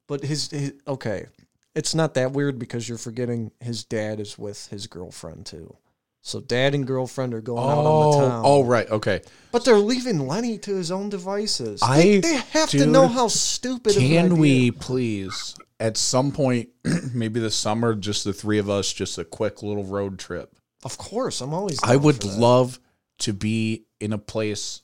But 0.08 0.24
his, 0.24 0.50
his 0.50 0.74
okay, 0.88 1.28
it's 1.76 1.93
not 1.93 2.16
that 2.16 2.32
weird 2.32 2.58
because 2.58 2.89
you're 2.89 2.98
forgetting 2.98 3.52
his 3.60 3.84
dad 3.84 4.20
is 4.20 4.36
with 4.39 4.68
his 4.70 4.88
girlfriend 4.88 5.46
too. 5.46 5.76
So 6.24 6.39
dad 6.41 6.74
and 6.74 6.88
girlfriend 6.88 7.36
are 7.36 7.41
going 7.41 7.62
out 7.70 7.78
on 7.78 7.84
the 7.84 8.18
Oh, 8.18 8.20
town. 8.30 8.41
oh, 8.43 8.64
right. 8.64 8.89
Okay. 8.89 9.22
But 9.52 9.64
they're 9.64 9.78
leaving 9.78 10.26
Lenny 10.26 10.58
to 10.58 10.76
his 10.76 10.89
own 10.89 11.10
devices. 11.10 11.82
I- 11.84 12.02
they, 12.02 12.20
they 12.22 12.36
have 12.52 12.70
to 12.72 12.88
know 12.88 13.08
how 13.08 13.28
stupid. 13.28 13.96
of 13.96 14.02
an 14.02 14.08
Can 14.10 14.26
idea- 14.26 14.36
we 14.36 14.72
please, 14.72 15.56
at 15.80 15.98
some 15.98 16.32
point, 16.32 16.70
maybe 17.14 17.39
this 17.39 17.56
summer, 17.56 17.93
just 17.93 18.24
the 18.24 18.34
three 18.34 18.58
of 18.58 18.72
us, 18.72 18.91
just 18.91 19.20
a 19.20 19.24
quick 19.24 19.62
little 19.62 19.84
road 19.84 20.18
trip? 20.18 20.52
Of 20.84 20.98
course, 20.98 21.41
I'm 21.41 21.54
always. 21.54 21.78
I 21.84 21.96
would 21.96 22.16
for 22.22 22.28
that. 22.30 22.39
love 22.39 22.80
to 23.20 23.34
be 23.34 23.86
in 23.99 24.13
a 24.13 24.18
place 24.18 24.82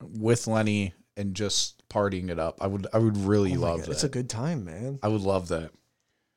with 0.00 0.46
Lenny 0.46 0.94
and 1.16 1.34
just 1.34 1.86
partying 1.88 2.30
it 2.30 2.38
up. 2.38 2.58
I 2.62 2.66
would. 2.66 2.86
I 2.92 2.98
would 2.98 3.16
really 3.16 3.56
Oh 3.56 3.60
love 3.60 3.78
God, 3.80 3.86
that. 3.86 3.92
It's 3.92 4.04
a 4.04 4.08
good 4.08 4.30
time, 4.30 4.64
man. 4.64 4.98
I 5.02 5.08
would 5.08 5.20
love 5.22 5.48
that. 5.48 5.70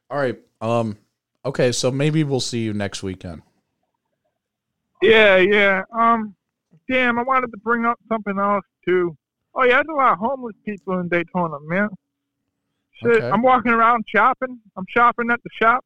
All 0.10 0.18
right. 0.18 0.38
Um. 0.62 0.98
Okay. 1.46 1.72
So 1.72 1.92
maybe 1.92 2.24
we'll 2.24 2.40
see 2.40 2.60
you 2.64 2.74
next 2.74 3.04
weekend. 3.04 3.42
Yeah, 5.02 5.38
yeah. 5.38 5.84
Um, 5.94 6.36
damn, 6.90 7.20
I 7.20 7.24
wanted 7.24 7.52
to 7.52 7.58
bring 7.58 7.86
up 7.86 8.00
something 8.10 8.40
else 8.40 8.64
too. 8.88 9.16
Oh 9.56 9.64
yeah, 9.64 9.76
there's 9.76 9.86
a 9.90 9.98
lot 9.98 10.14
of 10.14 10.20
homeless 10.20 10.56
people 10.66 11.00
in 11.00 11.10
Daytona, 11.10 11.58
man. 11.68 11.90
Shit, 13.02 13.18
Okay. 13.18 13.30
I'm 13.30 13.42
walking 13.42 13.72
around 13.72 14.06
shopping. 14.08 14.60
I'm 14.78 14.86
shopping 14.90 15.30
at 15.30 15.42
the 15.44 15.50
shop, 15.62 15.84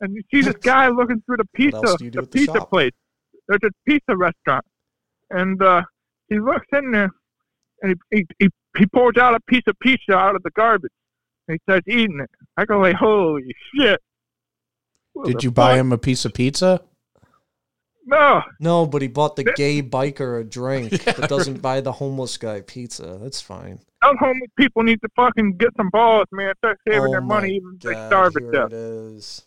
and 0.00 0.14
you 0.14 0.22
see 0.30 0.42
this 0.42 0.56
guy 0.62 0.88
looking 0.88 1.22
through 1.24 1.38
the 1.38 1.48
pizza, 1.54 1.76
else 1.78 2.00
you 2.00 2.10
do 2.10 2.20
the 2.20 2.26
the 2.26 2.30
pizza 2.30 2.58
shop? 2.58 2.70
place. 2.70 2.92
There's 3.48 3.60
a 3.64 3.70
pizza 3.86 4.16
restaurant, 4.16 4.64
and 5.30 5.60
uh, 5.62 5.82
he 6.28 6.38
looks 6.38 6.66
in 6.72 6.90
there, 6.92 7.10
and 7.82 7.96
he, 8.10 8.18
he 8.18 8.26
he 8.38 8.48
he 8.76 8.86
pulls 8.86 9.16
out 9.16 9.34
a 9.34 9.40
piece 9.48 9.62
of 9.66 9.78
pizza 9.80 10.14
out 10.14 10.36
of 10.36 10.42
the 10.42 10.50
garbage, 10.50 10.92
and 11.46 11.54
he 11.54 11.72
starts 11.72 11.88
eating 11.88 12.20
it. 12.20 12.30
I 12.56 12.64
go 12.64 12.78
like, 12.78 12.96
holy 12.96 13.54
shit! 13.74 14.00
What 15.14 15.26
Did 15.26 15.38
the 15.38 15.42
you 15.44 15.50
buy 15.50 15.78
him 15.78 15.92
a 15.92 15.98
piece 15.98 16.24
of 16.24 16.34
pizza? 16.34 16.82
No, 18.06 18.42
No, 18.58 18.86
but 18.86 19.02
he 19.02 19.08
bought 19.08 19.36
the 19.36 19.44
gay 19.44 19.82
biker 19.82 20.40
a 20.40 20.44
drink, 20.44 21.04
but 21.04 21.28
doesn't 21.28 21.60
buy 21.60 21.82
the 21.82 21.92
homeless 21.92 22.38
guy 22.38 22.62
pizza. 22.62 23.18
That's 23.20 23.40
fine. 23.40 23.80
Those 24.02 24.16
homeless 24.18 24.50
people 24.56 24.82
need 24.82 25.00
to 25.02 25.08
fucking 25.14 25.58
get 25.58 25.70
some 25.76 25.90
balls, 25.90 26.24
man. 26.32 26.54
Start 26.58 26.78
saving 26.88 27.02
oh 27.02 27.10
their 27.10 27.20
money 27.20 27.56
even 27.56 27.74
if 27.74 27.80
they 27.80 27.92
God, 27.92 28.08
starve 28.08 28.34
to 28.34 28.40
here 28.40 28.50
death. 28.52 28.66
it 28.68 28.72
is. 28.72 29.46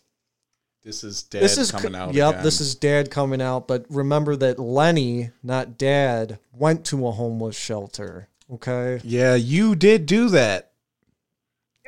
This 0.84 1.04
is 1.04 1.22
dad 1.22 1.42
this 1.42 1.58
is 1.58 1.70
coming 1.70 1.94
out. 1.94 2.12
Yep, 2.12 2.30
again. 2.30 2.44
this 2.44 2.60
is 2.60 2.74
dad 2.74 3.10
coming 3.10 3.40
out. 3.40 3.68
But 3.68 3.86
remember 3.88 4.34
that 4.36 4.58
Lenny, 4.58 5.30
not 5.42 5.78
dad, 5.78 6.38
went 6.52 6.84
to 6.86 7.06
a 7.06 7.12
homeless 7.12 7.56
shelter. 7.56 8.28
Okay. 8.52 9.00
Yeah, 9.04 9.36
you 9.36 9.76
did 9.76 10.06
do 10.06 10.28
that. 10.30 10.72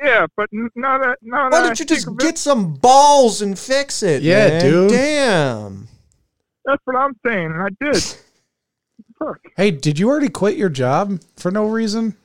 Yeah, 0.01 0.27
but 0.37 0.49
n- 0.53 0.69
now 0.75 0.97
that 0.97 1.17
now 1.21 1.45
Why 1.45 1.49
that 1.49 1.63
I 1.63 1.67
don't 1.67 1.79
you 1.79 1.85
just 1.85 2.07
of 2.07 2.13
it, 2.13 2.19
get 2.19 2.37
some 2.37 2.73
balls 2.75 3.41
and 3.41 3.57
fix 3.57 4.01
it? 4.01 4.23
Yeah, 4.23 4.47
man? 4.47 4.61
dude. 4.61 4.91
Damn. 4.91 5.87
that's 6.63 6.81
what 6.85 6.95
I'm 6.95 7.15
saying, 7.25 7.45
and 7.45 7.61
I 7.61 7.69
did. 7.79 8.01
Fuck. 9.19 9.39
Hey, 9.55 9.71
did 9.71 9.99
you 9.99 10.09
already 10.09 10.29
quit 10.29 10.57
your 10.57 10.69
job 10.69 11.21
for 11.37 11.51
no 11.51 11.65
reason? 11.67 12.15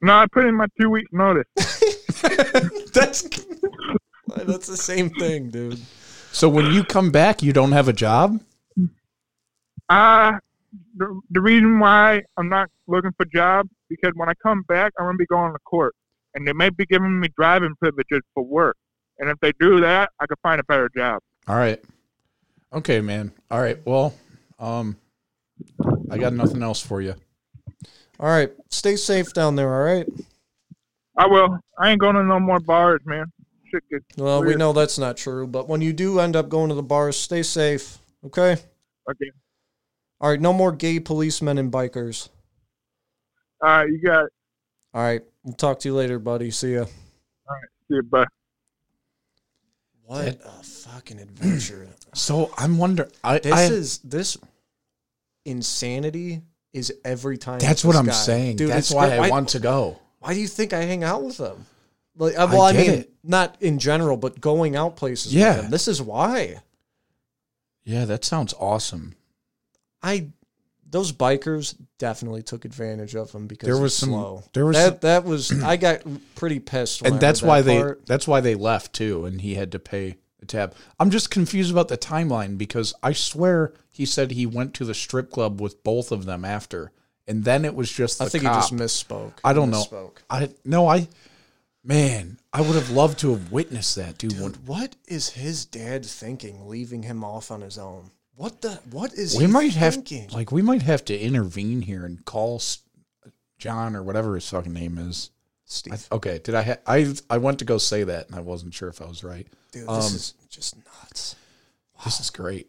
No, 0.00 0.12
I 0.14 0.26
put 0.30 0.46
in 0.46 0.54
my 0.54 0.66
two 0.80 0.90
weeks 0.90 1.10
notice. 1.12 1.46
That's 2.92 3.22
That's 4.36 4.66
the 4.66 4.76
same 4.76 5.10
thing, 5.10 5.50
dude. 5.50 5.80
so. 6.32 6.48
When 6.48 6.72
you 6.72 6.84
come 6.84 7.10
back, 7.10 7.42
you 7.42 7.52
don't 7.52 7.72
have 7.72 7.88
a 7.88 7.92
job. 7.92 8.40
Uh 9.88 10.32
the, 10.96 11.20
the 11.30 11.40
reason 11.40 11.78
why 11.78 12.22
I'm 12.36 12.48
not 12.48 12.68
looking 12.86 13.12
for 13.16 13.24
jobs 13.26 13.70
because 13.88 14.12
when 14.14 14.28
I 14.28 14.34
come 14.42 14.62
back, 14.62 14.92
I'm 14.98 15.06
gonna 15.06 15.16
be 15.16 15.26
going 15.26 15.52
to 15.52 15.58
court, 15.60 15.94
and 16.34 16.46
they 16.46 16.52
may 16.52 16.70
be 16.70 16.84
giving 16.86 17.18
me 17.18 17.28
driving 17.36 17.74
privileges 17.80 18.20
for 18.34 18.44
work. 18.44 18.76
And 19.18 19.30
if 19.30 19.38
they 19.40 19.52
do 19.58 19.80
that, 19.80 20.10
I 20.20 20.26
could 20.26 20.38
find 20.42 20.60
a 20.60 20.64
better 20.64 20.90
job. 20.94 21.20
All 21.46 21.56
right. 21.56 21.82
Okay, 22.72 23.00
man. 23.00 23.32
All 23.50 23.60
right. 23.60 23.78
Well, 23.84 24.14
um, 24.58 24.96
I 26.10 26.18
got 26.18 26.32
nothing 26.32 26.62
else 26.62 26.80
for 26.80 27.00
you. 27.00 27.14
All 28.20 28.28
right. 28.28 28.52
Stay 28.70 28.96
safe 28.96 29.32
down 29.32 29.56
there, 29.56 29.74
all 29.74 29.84
right? 29.84 30.06
I 31.16 31.26
will. 31.26 31.58
I 31.78 31.90
ain't 31.90 32.00
going 32.00 32.14
to 32.14 32.22
no 32.22 32.38
more 32.38 32.60
bars, 32.60 33.00
man. 33.06 33.26
Shit 33.70 34.02
Well, 34.16 34.42
we 34.42 34.54
know 34.54 34.72
that's 34.72 34.98
not 34.98 35.16
true, 35.16 35.46
but 35.46 35.68
when 35.68 35.80
you 35.80 35.92
do 35.92 36.20
end 36.20 36.36
up 36.36 36.48
going 36.48 36.68
to 36.70 36.74
the 36.74 36.82
bars, 36.82 37.16
stay 37.18 37.42
safe, 37.42 37.98
okay? 38.24 38.52
Okay. 39.10 39.30
All 40.20 40.30
right, 40.30 40.40
no 40.40 40.52
more 40.52 40.72
gay 40.72 40.98
policemen 41.00 41.58
and 41.58 41.70
bikers. 41.70 42.28
All 43.62 43.68
right, 43.68 43.88
you 43.88 44.00
got 44.00 44.24
it. 44.24 44.32
All 44.94 45.02
right, 45.02 45.22
we'll 45.44 45.54
talk 45.54 45.80
to 45.80 45.88
you 45.88 45.94
later, 45.94 46.18
buddy. 46.18 46.50
See 46.50 46.74
ya. 46.74 46.80
All 46.80 46.86
right, 46.86 47.68
see 47.88 47.94
you, 47.96 48.02
bye. 48.02 48.24
What 50.04 50.40
a 50.44 50.62
fucking 50.64 51.18
adventure. 51.20 51.88
So 52.14 52.50
I'm 52.56 52.78
wondering. 52.78 53.10
I, 53.22 53.38
This 53.38 53.52
I 53.52 53.62
is 53.64 53.98
this 53.98 54.38
insanity 55.44 56.40
is 56.72 56.92
every 57.04 57.36
time. 57.36 57.58
that's 57.58 57.84
what 57.84 57.96
I'm 57.96 58.06
guy. 58.06 58.12
saying. 58.12 58.56
Dude, 58.56 58.70
that's 58.70 58.90
why 58.90 59.08
great. 59.08 59.20
I 59.20 59.28
want 59.30 59.50
to 59.50 59.60
go. 59.60 60.00
Why 60.18 60.32
do 60.34 60.40
you 60.40 60.48
think 60.48 60.72
I 60.72 60.80
hang 60.80 61.04
out 61.04 61.22
with 61.22 61.36
them? 61.36 61.66
Like, 62.18 62.34
uh, 62.38 62.48
well, 62.50 62.62
I, 62.62 62.72
get 62.72 62.86
mean, 62.86 63.00
it. 63.00 63.12
not 63.22 63.56
in 63.60 63.78
general, 63.78 64.16
but 64.16 64.40
going 64.40 64.76
out 64.76 64.96
places. 64.96 65.32
Yeah. 65.34 65.52
with 65.54 65.62
them. 65.62 65.70
this 65.70 65.88
is 65.88 66.02
why 66.02 66.60
Yeah, 67.84 68.04
that 68.06 68.24
sounds 68.24 68.54
awesome. 68.58 69.14
I. 70.02 70.28
Those 70.90 71.12
bikers 71.12 71.74
definitely 71.98 72.42
took 72.42 72.64
advantage 72.64 73.14
of 73.14 73.30
him 73.30 73.46
because 73.46 73.66
There 73.66 73.76
was 73.76 73.94
some- 73.94 74.08
slow. 74.08 74.42
there 74.54 74.64
was 74.64 74.76
that. 74.76 75.02
That 75.02 75.24
was. 75.24 75.52
I 75.62 75.76
got 75.76 76.00
pretty 76.34 76.60
pissed, 76.60 77.02
and 77.02 77.16
I 77.16 77.18
that's 77.18 77.42
why 77.42 77.60
that 77.60 77.66
they 77.66 77.78
part. 77.78 78.06
that's 78.06 78.26
why 78.26 78.40
they 78.40 78.54
left 78.54 78.94
too 78.94 79.26
and 79.26 79.40
he 79.42 79.54
had 79.54 79.70
to 79.72 79.78
pay 79.78 80.16
a 80.40 80.46
tab 80.46 80.72
i'm 81.00 81.10
just 81.10 81.30
confused 81.32 81.70
about 81.72 81.88
the 81.88 81.98
timeline 81.98 82.56
because 82.56 82.94
i 83.02 83.12
swear 83.12 83.74
he 83.90 84.06
said 84.06 84.30
he 84.30 84.46
went 84.46 84.72
to 84.72 84.84
the 84.84 84.94
strip 84.94 85.30
club 85.32 85.60
with 85.60 85.82
both 85.82 86.12
of 86.12 86.26
them 86.26 86.44
after 86.44 86.92
and 87.26 87.44
then 87.44 87.64
it 87.64 87.74
was 87.74 87.90
just 87.92 88.18
the 88.18 88.24
I 88.24 88.28
think 88.28 88.44
cop. 88.44 88.54
he 88.54 88.60
just 88.60 88.72
misspoke. 89.08 89.32
i 89.44 89.52
don't 89.52 89.66
He 89.68 89.72
know 89.72 89.84
misspoke. 89.84 90.16
i 90.30 90.48
no 90.64 90.86
i 90.86 91.08
man 91.84 92.38
i 92.52 92.60
would 92.60 92.74
have 92.74 92.90
loved 92.90 93.18
to 93.18 93.30
have 93.30 93.52
witnessed 93.52 93.96
that 93.96 94.18
dude, 94.18 94.36
Dude, 94.36 94.66
what 94.66 94.96
is 95.06 95.30
his 95.30 95.64
dad 95.64 96.04
thinking, 96.04 96.68
leaving 96.68 97.02
him 97.02 97.24
off 97.24 97.50
on 97.50 97.60
his 97.60 97.78
own? 97.78 98.10
What 98.38 98.60
the? 98.60 98.80
What 98.92 99.14
is 99.14 99.36
we 99.36 99.48
might 99.48 99.74
have 99.74 100.00
like 100.32 100.52
we 100.52 100.62
might 100.62 100.82
have 100.82 101.04
to 101.06 101.18
intervene 101.18 101.82
here 101.82 102.04
and 102.04 102.24
call 102.24 102.62
John 103.58 103.96
or 103.96 104.02
whatever 104.04 104.36
his 104.36 104.48
fucking 104.48 104.72
name 104.72 104.96
is. 104.96 105.30
Steve, 105.64 106.06
I, 106.10 106.14
okay, 106.14 106.38
did 106.38 106.54
I? 106.54 106.62
Ha- 106.62 106.76
I 106.86 107.14
I 107.28 107.38
went 107.38 107.58
to 107.58 107.64
go 107.64 107.78
say 107.78 108.04
that 108.04 108.28
and 108.28 108.36
I 108.36 108.40
wasn't 108.40 108.74
sure 108.74 108.88
if 108.88 109.02
I 109.02 109.06
was 109.06 109.24
right. 109.24 109.46
dude, 109.72 109.88
this 109.88 110.10
um, 110.10 110.14
is 110.14 110.34
just 110.48 110.76
nuts. 110.76 111.34
This 112.04 112.20
is 112.20 112.30
great. 112.30 112.68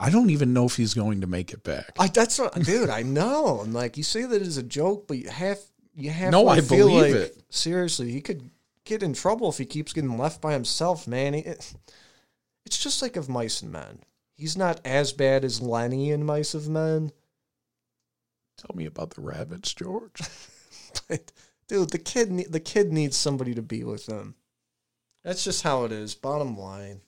I 0.00 0.10
don't 0.10 0.30
even 0.30 0.52
know 0.52 0.66
if 0.66 0.74
he's 0.74 0.94
going 0.94 1.20
to 1.20 1.28
make 1.28 1.52
it 1.52 1.62
back. 1.62 1.92
I 1.96 2.08
that's 2.08 2.36
what, 2.40 2.54
dude. 2.54 2.90
I 2.90 3.02
know. 3.02 3.60
I'm 3.62 3.72
like, 3.72 3.96
you 3.96 4.02
say 4.02 4.24
that 4.24 4.42
as 4.42 4.56
a 4.56 4.64
joke, 4.64 5.06
but 5.06 5.16
you 5.18 5.30
have 5.30 5.60
you 5.94 6.10
have. 6.10 6.30
No, 6.30 6.48
I 6.48 6.60
feel 6.60 6.88
believe 6.88 7.14
like, 7.14 7.22
it. 7.22 7.44
Seriously, 7.50 8.10
he 8.10 8.20
could 8.20 8.50
get 8.84 9.02
in 9.02 9.12
trouble 9.12 9.48
if 9.48 9.58
he 9.58 9.64
keeps 9.64 9.92
getting 9.92 10.18
left 10.18 10.40
by 10.40 10.52
himself, 10.52 11.06
man. 11.06 11.34
He, 11.34 11.40
it's 11.40 11.74
just 12.66 13.02
like 13.02 13.16
of 13.16 13.28
Mice 13.28 13.62
and 13.62 13.72
Men. 13.72 14.00
He's 14.34 14.56
not 14.56 14.80
as 14.84 15.12
bad 15.12 15.44
as 15.44 15.60
Lenny 15.60 16.10
in 16.10 16.24
Mice 16.24 16.54
of 16.54 16.68
Men, 16.68 17.12
Tell 18.56 18.76
me 18.76 18.86
about 18.86 19.10
the 19.10 19.20
rabbits, 19.20 19.74
George. 19.74 20.20
but 21.08 21.32
dude, 21.68 21.90
the 21.90 21.98
kid 21.98 22.52
the 22.52 22.60
kid 22.60 22.92
needs 22.92 23.16
somebody 23.16 23.54
to 23.54 23.62
be 23.62 23.84
with 23.84 24.06
him. 24.06 24.34
That's 25.22 25.44
just 25.44 25.62
how 25.62 25.84
it 25.84 25.92
is. 25.92 26.14
Bottom 26.14 26.56
line, 26.58 27.00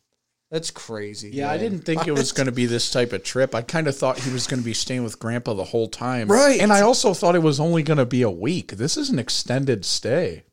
that's 0.50 0.70
crazy. 0.70 1.30
Yeah, 1.32 1.50
I 1.50 1.58
didn't 1.58 1.80
think 1.80 2.06
it 2.06 2.12
was 2.12 2.32
going 2.32 2.46
to 2.46 2.52
be 2.52 2.66
this 2.66 2.90
type 2.90 3.12
of 3.12 3.22
trip. 3.24 3.54
I 3.54 3.62
kind 3.62 3.88
of 3.88 3.96
thought 3.96 4.18
he 4.20 4.32
was 4.32 4.46
going 4.46 4.60
to 4.60 4.64
be 4.64 4.74
staying 4.74 5.02
with 5.04 5.18
Grandpa 5.18 5.54
the 5.54 5.64
whole 5.64 5.88
time. 5.88 6.28
Right. 6.28 6.60
And 6.60 6.72
I 6.72 6.82
also 6.82 7.14
thought 7.14 7.34
it 7.34 7.42
was 7.42 7.58
only 7.60 7.82
going 7.82 7.98
to 7.98 8.06
be 8.06 8.22
a 8.22 8.30
week. 8.30 8.72
This 8.72 8.96
is 8.96 9.10
an 9.10 9.18
extended 9.18 9.84
stay. 9.84 10.44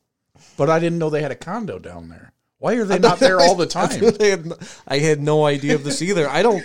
But 0.56 0.68
I 0.70 0.78
didn't 0.78 0.98
know 0.98 1.10
they 1.10 1.22
had 1.22 1.30
a 1.32 1.36
condo 1.36 1.78
down 1.78 2.08
there. 2.08 2.32
Why 2.58 2.74
are 2.74 2.84
they 2.84 2.98
not 2.98 3.18
there 3.20 3.40
all 3.40 3.54
the 3.54 3.66
time? 3.66 3.90
I 4.20 4.24
had, 4.24 4.46
no- 4.46 4.58
I 4.88 4.98
had 4.98 5.20
no 5.20 5.44
idea 5.46 5.74
of 5.74 5.84
this 5.84 6.00
either. 6.02 6.28
I 6.28 6.42
don't 6.42 6.64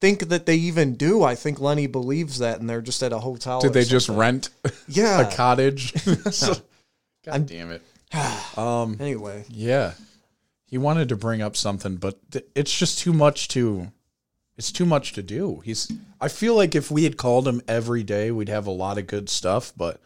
think 0.00 0.28
that 0.28 0.44
they 0.44 0.56
even 0.56 0.94
do. 0.96 1.22
I 1.22 1.34
think 1.34 1.60
Lenny 1.60 1.86
believes 1.86 2.38
that, 2.40 2.60
and 2.60 2.68
they're 2.68 2.82
just 2.82 3.02
at 3.02 3.12
a 3.12 3.18
hotel. 3.18 3.60
Did 3.60 3.72
they 3.72 3.84
just 3.84 4.08
rent 4.08 4.50
Yeah. 4.88 5.20
a 5.20 5.34
cottage? 5.34 5.94
God 7.24 7.46
damn 7.46 7.70
it. 7.70 7.82
Um, 8.58 8.96
Anyway, 9.00 9.44
yeah. 9.48 9.92
He 10.66 10.78
wanted 10.78 11.08
to 11.10 11.16
bring 11.16 11.40
up 11.42 11.56
something, 11.56 11.96
but 11.96 12.18
th- 12.32 12.44
it's 12.54 12.76
just 12.76 12.98
too 12.98 13.12
much 13.12 13.48
to 13.48 13.92
it's 14.56 14.72
too 14.72 14.86
much 14.86 15.12
to 15.12 15.22
do. 15.22 15.60
He's 15.64 15.90
I 16.20 16.28
feel 16.28 16.54
like 16.56 16.74
if 16.74 16.90
we 16.90 17.04
had 17.04 17.16
called 17.16 17.46
him 17.46 17.60
every 17.68 18.02
day, 18.02 18.30
we'd 18.30 18.48
have 18.48 18.66
a 18.66 18.70
lot 18.72 18.98
of 18.98 19.06
good 19.06 19.28
stuff, 19.28 19.72
but 19.76 20.00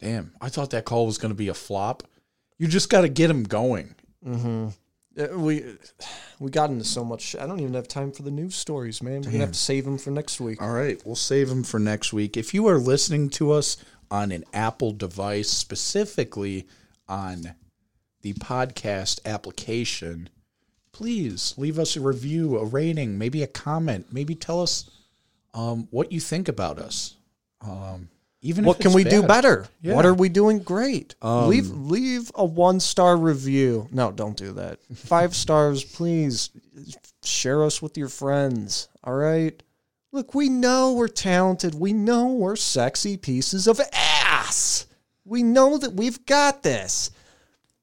damn, 0.00 0.32
I 0.40 0.48
thought 0.48 0.70
that 0.70 0.84
call 0.84 1.06
was 1.06 1.18
going 1.18 1.30
to 1.32 1.36
be 1.36 1.48
a 1.48 1.54
flop. 1.54 2.02
You 2.58 2.68
just 2.68 2.88
got 2.88 3.02
to 3.02 3.08
get 3.08 3.28
him 3.30 3.42
going. 3.44 3.94
uh, 5.18 5.38
we 5.38 5.64
we 6.38 6.50
got 6.50 6.70
into 6.70 6.84
so 6.84 7.04
much. 7.04 7.36
I 7.36 7.46
don't 7.46 7.60
even 7.60 7.74
have 7.74 7.88
time 7.88 8.12
for 8.12 8.22
the 8.22 8.30
news 8.30 8.54
stories, 8.54 9.02
man. 9.02 9.22
We're 9.22 9.30
gonna 9.32 9.38
have 9.38 9.52
to 9.52 9.58
save 9.58 9.84
them 9.84 9.98
for 9.98 10.10
next 10.10 10.40
week. 10.40 10.60
All 10.62 10.72
right, 10.72 11.00
we'll 11.04 11.14
save 11.16 11.48
them 11.48 11.64
for 11.64 11.78
next 11.78 12.12
week. 12.12 12.36
If 12.36 12.54
you 12.54 12.66
are 12.68 12.78
listening 12.78 13.30
to 13.30 13.52
us 13.52 13.76
on 14.10 14.32
an 14.32 14.44
Apple 14.52 14.92
device, 14.92 15.50
specifically 15.50 16.66
on 17.08 17.54
the 18.22 18.32
podcast 18.34 19.20
application, 19.24 20.28
please 20.92 21.54
leave 21.56 21.78
us 21.78 21.96
a 21.96 22.00
review, 22.00 22.58
a 22.58 22.64
rating, 22.64 23.18
maybe 23.18 23.42
a 23.42 23.46
comment, 23.46 24.06
maybe 24.12 24.34
tell 24.34 24.62
us 24.62 24.90
um, 25.54 25.88
what 25.90 26.12
you 26.12 26.20
think 26.20 26.48
about 26.48 26.78
us. 26.78 27.16
Um, 27.60 28.08
even 28.42 28.64
What 28.64 28.78
can 28.78 28.92
we 28.92 29.02
do 29.02 29.22
better? 29.22 29.66
Yeah. 29.82 29.94
What 29.94 30.06
are 30.06 30.14
we 30.14 30.28
doing 30.28 30.60
great? 30.60 31.16
Um, 31.20 31.48
leave 31.48 31.68
leave 31.70 32.30
a 32.34 32.44
one 32.44 32.78
star 32.78 33.16
review. 33.16 33.88
No, 33.90 34.12
don't 34.12 34.36
do 34.36 34.52
that. 34.52 34.78
Five 34.94 35.34
stars, 35.34 35.82
please. 35.82 36.50
Share 37.24 37.64
us 37.64 37.82
with 37.82 37.98
your 37.98 38.08
friends. 38.08 38.88
All 39.02 39.14
right. 39.14 39.60
Look, 40.12 40.34
we 40.34 40.48
know 40.48 40.92
we're 40.92 41.08
talented. 41.08 41.74
We 41.74 41.92
know 41.92 42.28
we're 42.28 42.56
sexy 42.56 43.16
pieces 43.16 43.66
of 43.66 43.80
ass. 43.92 44.86
We 45.24 45.42
know 45.42 45.76
that 45.78 45.94
we've 45.94 46.24
got 46.24 46.62
this. 46.62 47.10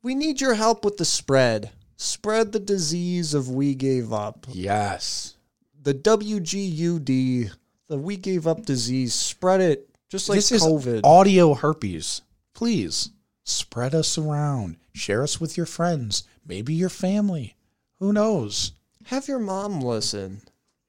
We 0.04 0.16
need 0.16 0.42
your 0.42 0.54
help 0.54 0.84
with 0.84 0.98
the 0.98 1.06
spread. 1.06 1.72
Spread 1.96 2.52
the 2.52 2.60
disease 2.60 3.34
of 3.34 3.50
we 3.50 3.74
gave 3.74 4.12
up. 4.12 4.46
Yes. 4.50 5.36
The 5.82 5.94
WGUD, 5.94 7.52
the 7.88 7.98
we 7.98 8.18
gave 8.18 8.46
up 8.46 8.66
disease. 8.66 9.14
Spread 9.14 9.62
it 9.62 9.90
just 10.10 10.28
like 10.28 10.36
this 10.36 10.52
is 10.52 10.62
COVID. 10.62 11.02
audio 11.06 11.54
herpes. 11.54 12.22
Please 12.54 13.12
spread 13.46 13.96
us 13.96 14.18
around. 14.18 14.76
Share 14.94 15.24
us 15.24 15.40
with 15.40 15.56
your 15.56 15.66
friends, 15.66 16.26
maybe 16.46 16.74
your 16.74 16.90
family. 16.90 17.56
Who 18.00 18.12
knows? 18.12 18.74
Have 19.06 19.30
your 19.30 19.40
mom 19.40 19.80
listen. 19.80 20.42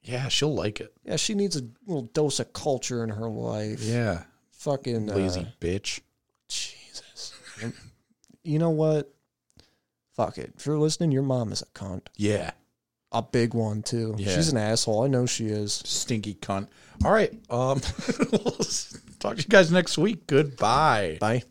Yeah, 0.03 0.27
she'll 0.27 0.55
like 0.55 0.81
it. 0.81 0.93
Yeah, 1.05 1.17
she 1.17 1.35
needs 1.35 1.57
a 1.57 1.63
little 1.87 2.03
dose 2.03 2.41
of 2.41 2.53
culture 2.53 3.05
in 3.05 3.11
her 3.11 3.29
life. 3.29 3.81
Yeah. 3.81 4.25
Fucking 4.51 5.11
uh, 5.11 5.15
Lazy 5.15 5.47
bitch. 5.61 6.01
Jesus. 6.49 7.33
you 8.45 8.59
know 8.59 8.71
what? 8.71 9.13
Fuck 10.15 10.39
it. 10.39 10.53
If 10.57 10.67
you're 10.67 10.79
listening, 10.79 11.11
your 11.11 11.23
mom 11.23 11.51
is 11.51 11.63
a 11.63 11.67
cunt. 11.67 12.07
Yeah. 12.17 12.53
A 13.11 13.23
big 13.23 13.55
one 13.55 13.83
too. 13.83 14.15
Yeah. 14.19 14.35
She's 14.35 14.51
an 14.51 14.59
asshole. 14.59 15.03
I 15.05 15.09
know 15.09 15.27
she 15.27 15.47
is. 15.47 15.73
Stinky 15.85 16.35
cunt. 16.35 16.69
All 17.05 17.13
right. 17.13 17.33
Um 17.51 17.81
talk 19.19 19.37
to 19.37 19.43
you 19.43 19.49
guys 19.49 19.73
next 19.73 19.99
week. 19.99 20.27
Goodbye. 20.27 21.19
Bye. 21.21 21.43